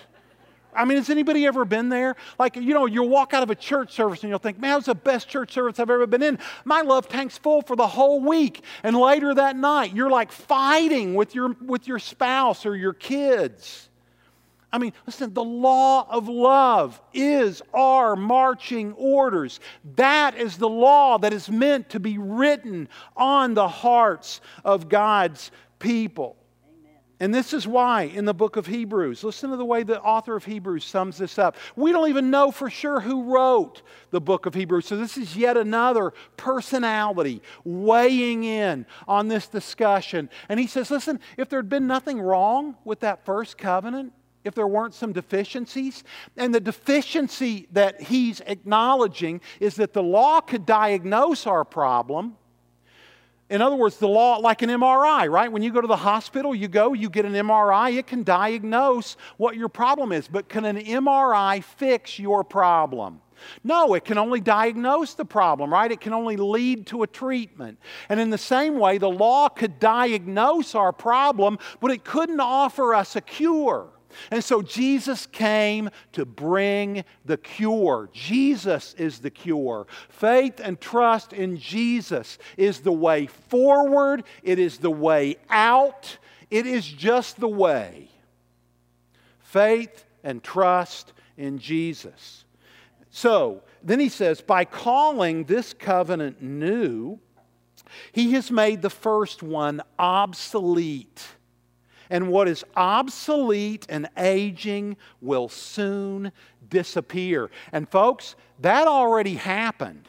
I 0.77 0.85
mean, 0.85 0.97
has 0.97 1.09
anybody 1.09 1.47
ever 1.47 1.65
been 1.65 1.89
there? 1.89 2.15
Like, 2.37 2.55
you 2.55 2.73
know, 2.73 2.85
you'll 2.85 3.09
walk 3.09 3.33
out 3.33 3.41
of 3.41 3.49
a 3.49 3.55
church 3.55 3.93
service 3.93 4.21
and 4.21 4.29
you'll 4.29 4.37
think, 4.37 4.59
man, 4.59 4.71
that 4.71 4.75
was 4.75 4.85
the 4.85 4.95
best 4.95 5.27
church 5.27 5.51
service 5.51 5.79
I've 5.79 5.89
ever 5.89 6.05
been 6.05 6.21
in. 6.21 6.37
My 6.65 6.81
love 6.81 7.09
tank's 7.09 7.37
full 7.37 7.63
for 7.63 7.75
the 7.75 7.87
whole 7.87 8.21
week. 8.21 8.63
And 8.83 8.95
later 8.95 9.33
that 9.33 9.55
night, 9.55 9.95
you're 9.95 10.11
like 10.11 10.31
fighting 10.31 11.15
with 11.15 11.33
your, 11.33 11.55
with 11.65 11.87
your 11.87 11.97
spouse 11.97 12.65
or 12.65 12.75
your 12.75 12.93
kids. 12.93 13.86
I 14.71 14.79
mean, 14.79 14.91
listen, 15.05 15.33
the 15.33 15.43
law 15.43 16.05
of 16.09 16.27
love 16.27 17.01
is 17.13 17.61
our 17.73 18.15
marching 18.15 18.91
orders. 18.93 19.59
That 19.95 20.35
is 20.35 20.57
the 20.57 20.67
law 20.67 21.17
that 21.19 21.31
is 21.31 21.49
meant 21.49 21.89
to 21.91 21.99
be 21.99 22.17
written 22.17 22.89
on 23.15 23.53
the 23.53 23.67
hearts 23.67 24.41
of 24.65 24.89
God's 24.89 25.51
people. 25.79 26.35
And 27.19 27.33
this 27.33 27.51
is 27.51 27.65
why 27.65 28.03
in 28.03 28.25
the 28.25 28.33
book 28.33 28.57
of 28.57 28.67
Hebrews, 28.67 29.23
listen 29.23 29.49
to 29.49 29.57
the 29.57 29.65
way 29.65 29.81
the 29.81 29.99
author 30.01 30.35
of 30.35 30.45
Hebrews 30.45 30.85
sums 30.85 31.17
this 31.17 31.39
up. 31.39 31.55
We 31.75 31.91
don't 31.91 32.09
even 32.09 32.29
know 32.29 32.51
for 32.51 32.69
sure 32.69 32.99
who 32.99 33.33
wrote 33.33 33.81
the 34.11 34.21
book 34.21 34.45
of 34.45 34.53
Hebrews. 34.53 34.85
So 34.85 34.97
this 34.97 35.17
is 35.17 35.35
yet 35.35 35.57
another 35.57 36.13
personality 36.35 37.41
weighing 37.63 38.43
in 38.43 38.85
on 39.07 39.29
this 39.29 39.47
discussion. 39.47 40.29
And 40.47 40.59
he 40.59 40.67
says, 40.67 40.91
listen, 40.91 41.19
if 41.37 41.49
there 41.49 41.57
had 41.57 41.69
been 41.69 41.87
nothing 41.87 42.21
wrong 42.21 42.75
with 42.85 42.99
that 42.99 43.25
first 43.25 43.57
covenant, 43.57 44.13
if 44.47 44.55
there 44.55 44.67
weren't 44.67 44.95
some 44.95 45.13
deficiencies. 45.13 46.03
And 46.35 46.55
the 46.55 46.59
deficiency 46.59 47.67
that 47.73 48.01
he's 48.01 48.41
acknowledging 48.47 49.41
is 49.59 49.75
that 49.75 49.93
the 49.93 50.01
law 50.01 50.41
could 50.41 50.65
diagnose 50.65 51.45
our 51.45 51.63
problem, 51.63 52.37
In 53.49 53.61
other 53.61 53.77
words, 53.77 53.97
the 53.97 54.07
law, 54.09 54.37
like 54.37 54.61
an 54.61 54.69
MRI, 54.69 55.29
right? 55.31 55.49
When 55.49 55.63
you 55.63 55.71
go 55.71 55.79
to 55.79 55.87
the 55.87 55.95
hospital, 55.95 56.53
you 56.53 56.67
go, 56.67 56.93
you 56.93 57.09
get 57.09 57.23
an 57.25 57.33
MRI, 57.33 57.97
it 57.97 58.05
can 58.05 58.23
diagnose 58.23 59.15
what 59.37 59.55
your 59.55 59.69
problem 59.69 60.11
is. 60.11 60.27
But 60.27 60.49
can 60.49 60.65
an 60.65 60.77
MRI 60.77 61.63
fix 61.63 62.19
your 62.19 62.43
problem? 62.43 63.21
No, 63.63 63.93
it 63.93 64.03
can 64.03 64.17
only 64.17 64.41
diagnose 64.41 65.13
the 65.13 65.23
problem, 65.23 65.71
right? 65.71 65.91
It 65.91 66.01
can 66.01 66.11
only 66.11 66.35
lead 66.35 66.87
to 66.87 67.03
a 67.03 67.07
treatment. 67.07 67.79
And 68.09 68.19
in 68.19 68.31
the 68.31 68.37
same 68.37 68.79
way, 68.79 68.97
the 68.97 69.09
law 69.09 69.47
could 69.47 69.79
diagnose 69.79 70.75
our 70.75 70.91
problem, 70.91 71.57
but 71.79 71.91
it 71.91 72.03
couldn't 72.03 72.41
offer 72.41 72.93
us 72.95 73.15
a 73.15 73.21
cure. 73.21 73.87
And 74.31 74.43
so 74.43 74.61
Jesus 74.61 75.25
came 75.25 75.89
to 76.13 76.25
bring 76.25 77.03
the 77.25 77.37
cure. 77.37 78.09
Jesus 78.13 78.93
is 78.97 79.19
the 79.19 79.29
cure. 79.29 79.87
Faith 80.09 80.59
and 80.63 80.79
trust 80.79 81.33
in 81.33 81.57
Jesus 81.57 82.37
is 82.57 82.79
the 82.79 82.91
way 82.91 83.27
forward, 83.27 84.23
it 84.43 84.59
is 84.59 84.77
the 84.77 84.91
way 84.91 85.37
out, 85.49 86.17
it 86.49 86.65
is 86.65 86.87
just 86.87 87.39
the 87.39 87.47
way. 87.47 88.09
Faith 89.39 90.05
and 90.23 90.43
trust 90.43 91.13
in 91.37 91.57
Jesus. 91.59 92.45
So, 93.09 93.63
then 93.81 93.99
he 93.99 94.09
says, 94.09 94.41
by 94.41 94.65
calling 94.65 95.45
this 95.45 95.73
covenant 95.73 96.41
new, 96.41 97.19
he 98.11 98.33
has 98.33 98.51
made 98.51 98.81
the 98.81 98.89
first 98.89 99.41
one 99.41 99.81
obsolete 99.97 101.25
and 102.09 102.29
what 102.29 102.47
is 102.47 102.63
obsolete 102.75 103.85
and 103.89 104.09
aging 104.17 104.97
will 105.21 105.49
soon 105.49 106.31
disappear. 106.69 107.49
And 107.71 107.87
folks, 107.89 108.35
that 108.59 108.87
already 108.87 109.35
happened. 109.35 110.07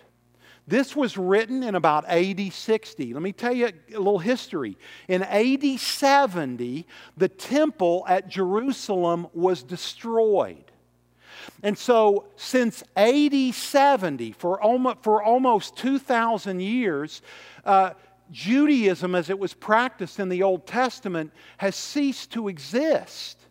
This 0.68 0.94
was 0.94 1.16
written 1.16 1.62
in 1.62 1.74
about 1.74 2.04
AD 2.06 2.52
60. 2.52 3.14
Let 3.14 3.22
me 3.22 3.32
tell 3.32 3.54
you 3.54 3.68
a 3.68 3.96
little 3.96 4.18
history. 4.18 4.76
In 5.08 5.22
AD 5.22 5.80
70, 5.80 6.86
the 7.16 7.28
temple 7.28 8.04
at 8.06 8.28
Jerusalem 8.28 9.28
was 9.32 9.62
destroyed. 9.62 10.64
And 11.62 11.76
so, 11.76 12.26
since 12.36 12.84
AD 12.96 13.54
70, 13.54 14.32
for 14.32 14.60
almost, 14.60 14.98
for 15.02 15.22
almost 15.22 15.76
2,000 15.76 16.60
years, 16.60 17.22
uh, 17.64 17.92
Judaism, 18.30 19.14
as 19.14 19.30
it 19.30 19.38
was 19.38 19.54
practiced 19.54 20.18
in 20.20 20.28
the 20.28 20.42
Old 20.42 20.66
Testament, 20.66 21.32
has 21.58 21.74
ceased 21.74 22.32
to 22.32 22.48
exist. 22.48 23.47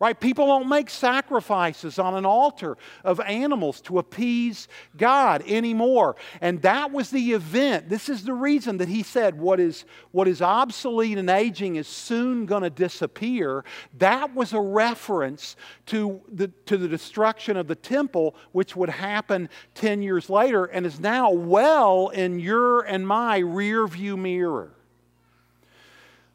Right? 0.00 0.18
People 0.18 0.46
don't 0.46 0.68
make 0.68 0.90
sacrifices 0.90 1.98
on 1.98 2.14
an 2.14 2.24
altar 2.24 2.78
of 3.02 3.18
animals 3.18 3.80
to 3.82 3.98
appease 3.98 4.68
God 4.96 5.42
anymore. 5.44 6.14
And 6.40 6.62
that 6.62 6.92
was 6.92 7.10
the 7.10 7.32
event. 7.32 7.88
This 7.88 8.08
is 8.08 8.22
the 8.22 8.32
reason 8.32 8.76
that 8.76 8.88
he 8.88 9.02
said 9.02 9.36
what 9.40 9.58
is, 9.58 9.84
what 10.12 10.28
is 10.28 10.40
obsolete 10.40 11.18
and 11.18 11.28
aging 11.28 11.76
is 11.76 11.88
soon 11.88 12.46
going 12.46 12.62
to 12.62 12.70
disappear. 12.70 13.64
That 13.98 14.36
was 14.36 14.52
a 14.52 14.60
reference 14.60 15.56
to 15.86 16.20
the, 16.28 16.46
to 16.66 16.76
the 16.76 16.86
destruction 16.86 17.56
of 17.56 17.66
the 17.66 17.74
temple, 17.74 18.36
which 18.52 18.76
would 18.76 18.90
happen 18.90 19.48
10 19.74 20.02
years 20.02 20.30
later 20.30 20.66
and 20.66 20.86
is 20.86 21.00
now 21.00 21.32
well 21.32 22.08
in 22.10 22.38
your 22.38 22.82
and 22.82 23.04
my 23.04 23.38
rear 23.38 23.88
view 23.88 24.16
mirror. 24.16 24.77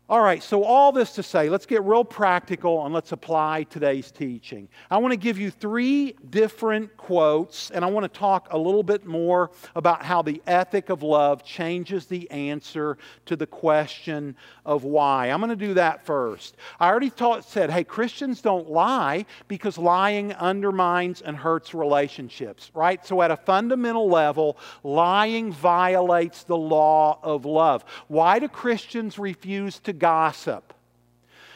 All 0.09 0.19
right, 0.19 0.43
so 0.43 0.65
all 0.65 0.91
this 0.91 1.13
to 1.13 1.23
say, 1.23 1.47
let's 1.47 1.65
get 1.65 1.81
real 1.83 2.03
practical 2.03 2.83
and 2.83 2.93
let's 2.93 3.13
apply 3.13 3.63
today's 3.63 4.11
teaching. 4.11 4.67
I 4.91 4.97
want 4.97 5.13
to 5.13 5.17
give 5.17 5.39
you 5.39 5.49
three 5.49 6.17
different 6.29 6.97
quotes, 6.97 7.71
and 7.71 7.85
I 7.85 7.87
want 7.87 8.03
to 8.03 8.19
talk 8.19 8.49
a 8.51 8.57
little 8.57 8.83
bit 8.83 9.05
more 9.05 9.51
about 9.77 10.03
how 10.03 10.21
the 10.21 10.41
ethic 10.45 10.89
of 10.89 11.03
love 11.03 11.45
changes 11.45 12.05
the 12.05 12.29
answer 12.31 12.97
to 13.27 13.37
the 13.37 13.47
question 13.47 14.35
of 14.65 14.83
why. 14.83 15.27
I'm 15.27 15.39
going 15.39 15.57
to 15.57 15.67
do 15.67 15.75
that 15.75 16.05
first. 16.05 16.57
I 16.81 16.89
already 16.89 17.09
taught, 17.09 17.45
said, 17.45 17.69
hey, 17.69 17.85
Christians 17.85 18.41
don't 18.41 18.69
lie 18.69 19.25
because 19.47 19.77
lying 19.77 20.33
undermines 20.33 21.21
and 21.21 21.37
hurts 21.37 21.73
relationships, 21.73 22.71
right? 22.73 23.05
So, 23.05 23.21
at 23.21 23.31
a 23.31 23.37
fundamental 23.37 24.09
level, 24.09 24.57
lying 24.83 25.53
violates 25.53 26.43
the 26.43 26.57
law 26.57 27.19
of 27.23 27.45
love. 27.45 27.85
Why 28.09 28.39
do 28.39 28.49
Christians 28.49 29.17
refuse 29.17 29.79
gossip. 29.93 30.73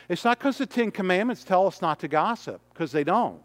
It's 0.10 0.24
not 0.24 0.40
because 0.40 0.58
the 0.58 0.66
Ten 0.66 0.92
Commandments 0.92 1.44
tell 1.44 1.68
us 1.68 1.82
not 1.82 2.00
to 2.00 2.08
gossip, 2.08 2.62
because 2.74 2.92
they 2.92 3.04
don't. 3.04 3.42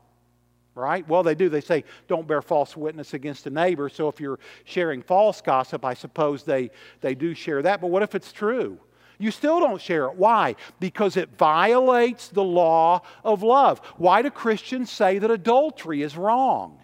Right? 0.74 1.06
Well, 1.06 1.22
they 1.22 1.34
do. 1.34 1.50
They 1.50 1.60
say, 1.60 1.84
don't 2.08 2.26
bear 2.26 2.40
false 2.40 2.76
witness 2.76 3.12
against 3.12 3.46
a 3.46 3.50
neighbor. 3.50 3.90
So 3.90 4.08
if 4.08 4.20
you're 4.20 4.38
sharing 4.64 5.02
false 5.02 5.42
gossip, 5.42 5.84
I 5.84 5.92
suppose 5.92 6.44
they, 6.44 6.70
they 7.02 7.14
do 7.14 7.34
share 7.34 7.60
that. 7.62 7.82
But 7.82 7.88
what 7.88 8.02
if 8.02 8.14
it's 8.14 8.32
true? 8.32 8.78
You 9.18 9.30
still 9.30 9.60
don't 9.60 9.80
share 9.80 10.06
it. 10.06 10.14
Why? 10.14 10.56
Because 10.80 11.18
it 11.18 11.36
violates 11.36 12.28
the 12.28 12.42
law 12.42 13.02
of 13.22 13.42
love. 13.42 13.80
Why 13.98 14.22
do 14.22 14.30
Christians 14.30 14.90
say 14.90 15.18
that 15.18 15.30
adultery 15.30 16.00
is 16.02 16.16
wrong? 16.16 16.81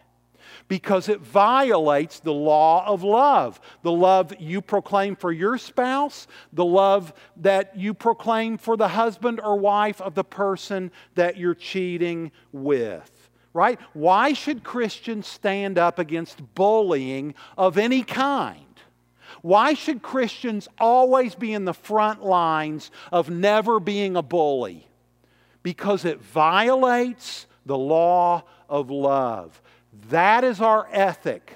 Because 0.68 1.08
it 1.08 1.20
violates 1.20 2.20
the 2.20 2.32
law 2.32 2.86
of 2.86 3.02
love. 3.02 3.60
The 3.82 3.92
love 3.92 4.34
you 4.38 4.60
proclaim 4.60 5.16
for 5.16 5.32
your 5.32 5.58
spouse, 5.58 6.26
the 6.52 6.64
love 6.64 7.12
that 7.36 7.76
you 7.76 7.94
proclaim 7.94 8.58
for 8.58 8.76
the 8.76 8.88
husband 8.88 9.40
or 9.40 9.56
wife 9.56 10.00
of 10.00 10.14
the 10.14 10.24
person 10.24 10.90
that 11.14 11.36
you're 11.36 11.54
cheating 11.54 12.32
with. 12.52 13.10
Right? 13.54 13.80
Why 13.92 14.34
should 14.34 14.62
Christians 14.62 15.26
stand 15.26 15.78
up 15.78 15.98
against 15.98 16.54
bullying 16.54 17.34
of 17.56 17.78
any 17.78 18.02
kind? 18.02 18.64
Why 19.42 19.74
should 19.74 20.02
Christians 20.02 20.68
always 20.78 21.34
be 21.34 21.52
in 21.52 21.64
the 21.64 21.74
front 21.74 22.24
lines 22.24 22.90
of 23.12 23.30
never 23.30 23.80
being 23.80 24.16
a 24.16 24.22
bully? 24.22 24.86
Because 25.62 26.04
it 26.04 26.20
violates 26.20 27.46
the 27.66 27.78
law 27.78 28.44
of 28.68 28.90
love. 28.90 29.60
That 30.08 30.44
is 30.44 30.60
our 30.60 30.88
ethic. 30.92 31.54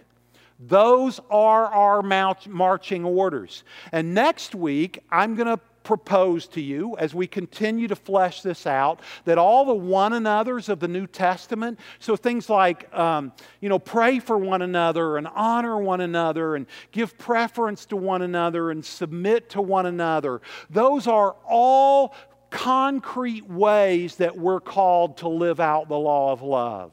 Those 0.58 1.20
are 1.30 1.66
our 1.66 2.02
marching 2.02 3.04
orders. 3.04 3.64
And 3.90 4.14
next 4.14 4.54
week, 4.54 5.00
I'm 5.10 5.34
going 5.34 5.48
to 5.48 5.60
propose 5.82 6.46
to 6.46 6.60
you 6.60 6.96
as 6.98 7.14
we 7.14 7.26
continue 7.26 7.88
to 7.88 7.96
flesh 7.96 8.42
this 8.42 8.66
out 8.66 9.00
that 9.24 9.38
all 9.38 9.64
the 9.64 9.74
one 9.74 10.12
another's 10.12 10.68
of 10.68 10.80
the 10.80 10.88
New 10.88 11.06
Testament, 11.06 11.78
so 11.98 12.16
things 12.16 12.48
like, 12.48 12.92
um, 12.96 13.32
you 13.60 13.68
know, 13.68 13.78
pray 13.78 14.18
for 14.20 14.38
one 14.38 14.62
another 14.62 15.16
and 15.16 15.26
honor 15.34 15.78
one 15.78 16.00
another 16.00 16.56
and 16.56 16.66
give 16.92 17.18
preference 17.18 17.86
to 17.86 17.96
one 17.96 18.22
another 18.22 18.70
and 18.70 18.84
submit 18.84 19.50
to 19.50 19.60
one 19.60 19.86
another, 19.86 20.40
those 20.70 21.06
are 21.06 21.34
all 21.44 22.14
concrete 22.50 23.48
ways 23.48 24.16
that 24.16 24.36
we're 24.38 24.60
called 24.60 25.16
to 25.16 25.28
live 25.28 25.58
out 25.58 25.88
the 25.88 25.98
law 25.98 26.32
of 26.32 26.42
love. 26.42 26.92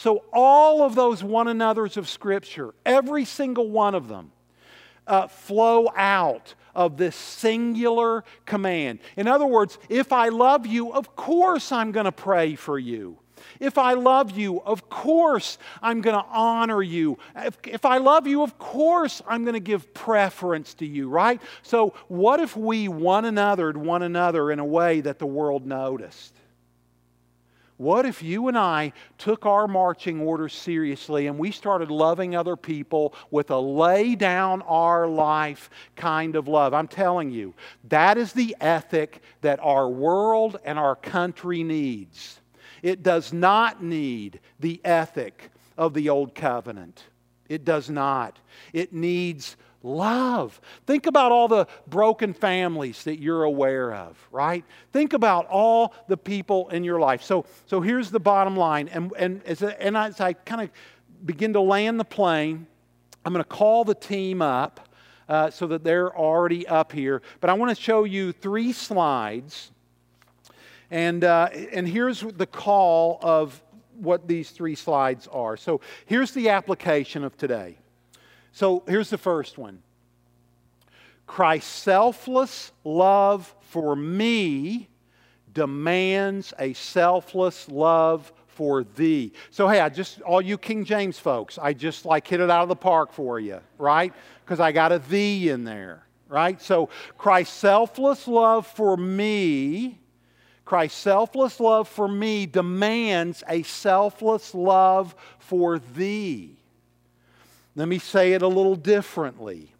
So, 0.00 0.24
all 0.32 0.80
of 0.80 0.94
those 0.94 1.22
one 1.22 1.46
another's 1.46 1.98
of 1.98 2.08
Scripture, 2.08 2.72
every 2.86 3.26
single 3.26 3.68
one 3.68 3.94
of 3.94 4.08
them, 4.08 4.32
uh, 5.06 5.26
flow 5.26 5.92
out 5.94 6.54
of 6.74 6.96
this 6.96 7.14
singular 7.14 8.24
command. 8.46 9.00
In 9.18 9.28
other 9.28 9.44
words, 9.44 9.76
if 9.90 10.10
I 10.10 10.30
love 10.30 10.66
you, 10.66 10.90
of 10.94 11.14
course 11.16 11.70
I'm 11.70 11.92
going 11.92 12.06
to 12.06 12.12
pray 12.12 12.54
for 12.54 12.78
you. 12.78 13.18
If 13.58 13.76
I 13.76 13.92
love 13.92 14.30
you, 14.30 14.62
of 14.62 14.88
course 14.88 15.58
I'm 15.82 16.00
going 16.00 16.16
to 16.16 16.26
honor 16.30 16.82
you. 16.82 17.18
If, 17.36 17.58
if 17.66 17.84
I 17.84 17.98
love 17.98 18.26
you, 18.26 18.42
of 18.42 18.58
course 18.58 19.20
I'm 19.28 19.44
going 19.44 19.52
to 19.52 19.60
give 19.60 19.92
preference 19.92 20.72
to 20.74 20.86
you, 20.86 21.10
right? 21.10 21.42
So, 21.62 21.92
what 22.08 22.40
if 22.40 22.56
we 22.56 22.88
one 22.88 23.24
anothered 23.24 23.76
one 23.76 24.00
another 24.00 24.50
in 24.50 24.60
a 24.60 24.64
way 24.64 25.02
that 25.02 25.18
the 25.18 25.26
world 25.26 25.66
noticed? 25.66 26.32
What 27.80 28.04
if 28.04 28.22
you 28.22 28.48
and 28.48 28.58
I 28.58 28.92
took 29.16 29.46
our 29.46 29.66
marching 29.66 30.20
orders 30.20 30.52
seriously 30.52 31.28
and 31.28 31.38
we 31.38 31.50
started 31.50 31.90
loving 31.90 32.36
other 32.36 32.54
people 32.54 33.14
with 33.30 33.50
a 33.50 33.58
lay 33.58 34.14
down 34.14 34.60
our 34.60 35.06
life 35.06 35.70
kind 35.96 36.36
of 36.36 36.46
love? 36.46 36.74
I'm 36.74 36.88
telling 36.88 37.30
you, 37.30 37.54
that 37.88 38.18
is 38.18 38.34
the 38.34 38.54
ethic 38.60 39.22
that 39.40 39.60
our 39.62 39.88
world 39.88 40.58
and 40.62 40.78
our 40.78 40.94
country 40.94 41.62
needs. 41.62 42.42
It 42.82 43.02
does 43.02 43.32
not 43.32 43.82
need 43.82 44.40
the 44.58 44.82
ethic 44.84 45.50
of 45.78 45.94
the 45.94 46.10
old 46.10 46.34
covenant. 46.34 47.04
It 47.48 47.64
does 47.64 47.88
not. 47.88 48.38
It 48.74 48.92
needs 48.92 49.56
Love. 49.82 50.60
Think 50.86 51.06
about 51.06 51.32
all 51.32 51.48
the 51.48 51.66
broken 51.86 52.34
families 52.34 53.02
that 53.04 53.18
you're 53.18 53.44
aware 53.44 53.94
of, 53.94 54.18
right? 54.30 54.62
Think 54.92 55.14
about 55.14 55.46
all 55.46 55.94
the 56.06 56.18
people 56.18 56.68
in 56.68 56.84
your 56.84 57.00
life. 57.00 57.22
So, 57.22 57.46
so 57.66 57.80
here's 57.80 58.10
the 58.10 58.20
bottom 58.20 58.56
line. 58.56 58.88
And, 58.88 59.10
and, 59.18 59.42
as, 59.44 59.62
a, 59.62 59.82
and 59.82 59.96
as 59.96 60.20
I 60.20 60.34
kind 60.34 60.60
of 60.62 60.70
begin 61.24 61.54
to 61.54 61.60
land 61.60 61.98
the 61.98 62.04
plane, 62.04 62.66
I'm 63.24 63.32
going 63.32 63.42
to 63.42 63.48
call 63.48 63.84
the 63.84 63.94
team 63.94 64.42
up 64.42 64.88
uh, 65.30 65.48
so 65.50 65.66
that 65.68 65.82
they're 65.82 66.14
already 66.14 66.66
up 66.66 66.92
here. 66.92 67.22
But 67.40 67.48
I 67.48 67.54
want 67.54 67.74
to 67.74 67.82
show 67.82 68.04
you 68.04 68.32
three 68.32 68.72
slides. 68.72 69.70
And, 70.90 71.24
uh, 71.24 71.48
and 71.72 71.88
here's 71.88 72.20
the 72.20 72.46
call 72.46 73.18
of 73.22 73.62
what 73.94 74.28
these 74.28 74.50
three 74.50 74.74
slides 74.74 75.26
are. 75.28 75.56
So 75.56 75.80
here's 76.04 76.32
the 76.32 76.50
application 76.50 77.24
of 77.24 77.36
today. 77.38 77.78
So 78.52 78.82
here's 78.86 79.10
the 79.10 79.18
first 79.18 79.58
one 79.58 79.82
Christ's 81.26 81.70
selfless 81.70 82.72
love 82.84 83.54
for 83.60 83.94
me 83.94 84.88
demands 85.52 86.52
a 86.58 86.72
selfless 86.72 87.68
love 87.68 88.32
for 88.48 88.84
thee. 88.84 89.32
So, 89.50 89.68
hey, 89.68 89.80
I 89.80 89.88
just, 89.88 90.20
all 90.22 90.42
you 90.42 90.58
King 90.58 90.84
James 90.84 91.18
folks, 91.18 91.58
I 91.58 91.72
just 91.72 92.04
like 92.04 92.26
hit 92.26 92.40
it 92.40 92.50
out 92.50 92.62
of 92.62 92.68
the 92.68 92.76
park 92.76 93.12
for 93.12 93.40
you, 93.40 93.60
right? 93.78 94.12
Because 94.44 94.60
I 94.60 94.72
got 94.72 94.92
a 94.92 94.98
thee 94.98 95.48
in 95.48 95.64
there, 95.64 96.04
right? 96.28 96.60
So, 96.60 96.90
Christ's 97.16 97.56
selfless 97.56 98.28
love 98.28 98.66
for 98.66 98.96
me, 98.96 99.98
Christ's 100.64 101.00
selfless 101.00 101.58
love 101.58 101.88
for 101.88 102.06
me 102.06 102.46
demands 102.46 103.42
a 103.48 103.62
selfless 103.62 104.54
love 104.54 105.14
for 105.38 105.78
thee. 105.78 106.59
Let 107.76 107.88
me 107.88 107.98
say 107.98 108.32
it 108.32 108.42
a 108.42 108.48
little 108.48 108.76
differently. 108.76 109.72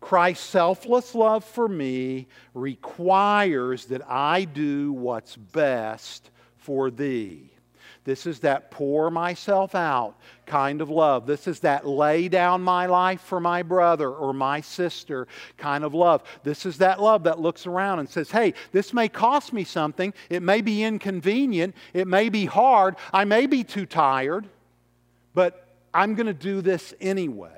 Christ's 0.00 0.46
selfless 0.46 1.14
love 1.14 1.44
for 1.44 1.68
me 1.68 2.26
requires 2.54 3.86
that 3.86 4.02
I 4.08 4.44
do 4.44 4.92
what's 4.92 5.36
best 5.36 6.30
for 6.56 6.90
thee. 6.90 7.50
This 8.04 8.26
is 8.26 8.40
that 8.40 8.70
pour 8.70 9.10
myself 9.10 9.74
out 9.74 10.16
kind 10.46 10.80
of 10.80 10.88
love. 10.88 11.26
This 11.26 11.46
is 11.46 11.60
that 11.60 11.86
lay 11.86 12.28
down 12.28 12.62
my 12.62 12.86
life 12.86 13.20
for 13.20 13.40
my 13.40 13.62
brother 13.62 14.10
or 14.10 14.32
my 14.32 14.62
sister 14.62 15.28
kind 15.58 15.84
of 15.84 15.92
love. 15.92 16.22
This 16.42 16.64
is 16.64 16.78
that 16.78 17.00
love 17.00 17.24
that 17.24 17.40
looks 17.40 17.66
around 17.66 17.98
and 17.98 18.08
says, 18.08 18.30
hey, 18.30 18.54
this 18.72 18.94
may 18.94 19.08
cost 19.08 19.52
me 19.52 19.64
something. 19.64 20.14
It 20.30 20.42
may 20.42 20.62
be 20.62 20.82
inconvenient. 20.82 21.74
It 21.92 22.08
may 22.08 22.30
be 22.30 22.46
hard. 22.46 22.96
I 23.12 23.24
may 23.24 23.46
be 23.46 23.64
too 23.64 23.84
tired, 23.84 24.48
but 25.34 25.59
I'm 25.92 26.14
going 26.14 26.26
to 26.26 26.34
do 26.34 26.60
this 26.60 26.94
anyway. 27.00 27.56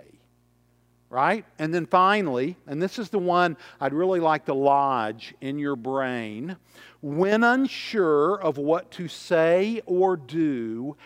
Right? 1.11 1.45
And 1.59 1.75
then 1.75 1.85
finally, 1.85 2.57
and 2.67 2.81
this 2.81 2.99
is 2.99 3.11
the 3.11 3.19
one 3.19 3.59
I'd 3.79 3.93
really 3.93 4.21
like 4.21 4.47
to 4.47 4.55
lodge 4.55 5.35
in 5.43 5.59
your 5.59 5.77
brain 5.77 6.57
when 7.03 7.43
unsure 7.43 8.41
of 8.41 8.57
what 8.57 8.93
to 8.93 9.09
say 9.09 9.83
or 9.85 10.17
do, 10.17 10.97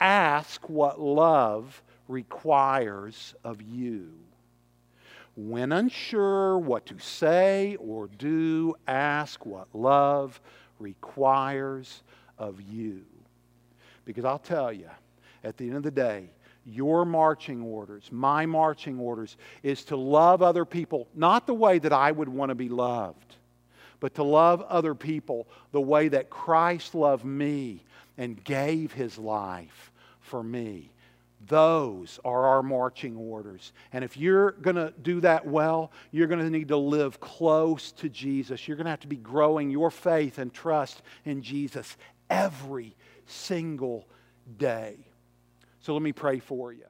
ask 0.00 0.68
what 0.68 1.00
love 1.00 1.82
requires 2.08 3.34
of 3.44 3.62
you. 3.62 4.12
When 5.36 5.72
unsure 5.72 6.58
what 6.58 6.86
to 6.86 6.98
say 6.98 7.76
or 7.76 8.08
do, 8.08 8.74
ask 8.86 9.46
what 9.46 9.68
love 9.72 10.40
requires 10.78 12.02
of 12.36 12.60
you. 12.60 13.04
Because 14.04 14.24
I'll 14.24 14.38
tell 14.38 14.72
you, 14.72 14.90
at 15.42 15.56
the 15.56 15.66
end 15.66 15.76
of 15.76 15.82
the 15.84 15.90
day, 15.90 16.30
your 16.64 17.04
marching 17.04 17.62
orders, 17.62 18.08
my 18.10 18.46
marching 18.46 18.98
orders, 18.98 19.36
is 19.62 19.84
to 19.84 19.96
love 19.96 20.42
other 20.42 20.64
people, 20.64 21.08
not 21.14 21.46
the 21.46 21.54
way 21.54 21.78
that 21.78 21.92
I 21.92 22.10
would 22.10 22.28
want 22.28 22.50
to 22.50 22.54
be 22.54 22.68
loved 22.68 23.34
but 24.04 24.16
to 24.16 24.22
love 24.22 24.60
other 24.68 24.94
people 24.94 25.48
the 25.72 25.80
way 25.80 26.08
that 26.08 26.28
Christ 26.28 26.94
loved 26.94 27.24
me 27.24 27.82
and 28.18 28.44
gave 28.44 28.92
his 28.92 29.16
life 29.16 29.90
for 30.20 30.42
me. 30.42 30.92
Those 31.46 32.20
are 32.22 32.44
our 32.44 32.62
marching 32.62 33.16
orders. 33.16 33.72
And 33.94 34.04
if 34.04 34.18
you're 34.18 34.50
going 34.50 34.76
to 34.76 34.92
do 35.02 35.22
that 35.22 35.46
well, 35.46 35.90
you're 36.10 36.26
going 36.26 36.40
to 36.44 36.50
need 36.50 36.68
to 36.68 36.76
live 36.76 37.18
close 37.18 37.92
to 37.92 38.10
Jesus. 38.10 38.68
You're 38.68 38.76
going 38.76 38.84
to 38.84 38.90
have 38.90 39.00
to 39.00 39.06
be 39.06 39.16
growing 39.16 39.70
your 39.70 39.90
faith 39.90 40.36
and 40.36 40.52
trust 40.52 41.00
in 41.24 41.40
Jesus 41.40 41.96
every 42.28 42.94
single 43.24 44.06
day. 44.58 44.98
So 45.84 45.92
let 45.92 46.00
me 46.00 46.12
pray 46.12 46.38
for 46.38 46.72
you. 46.72 46.86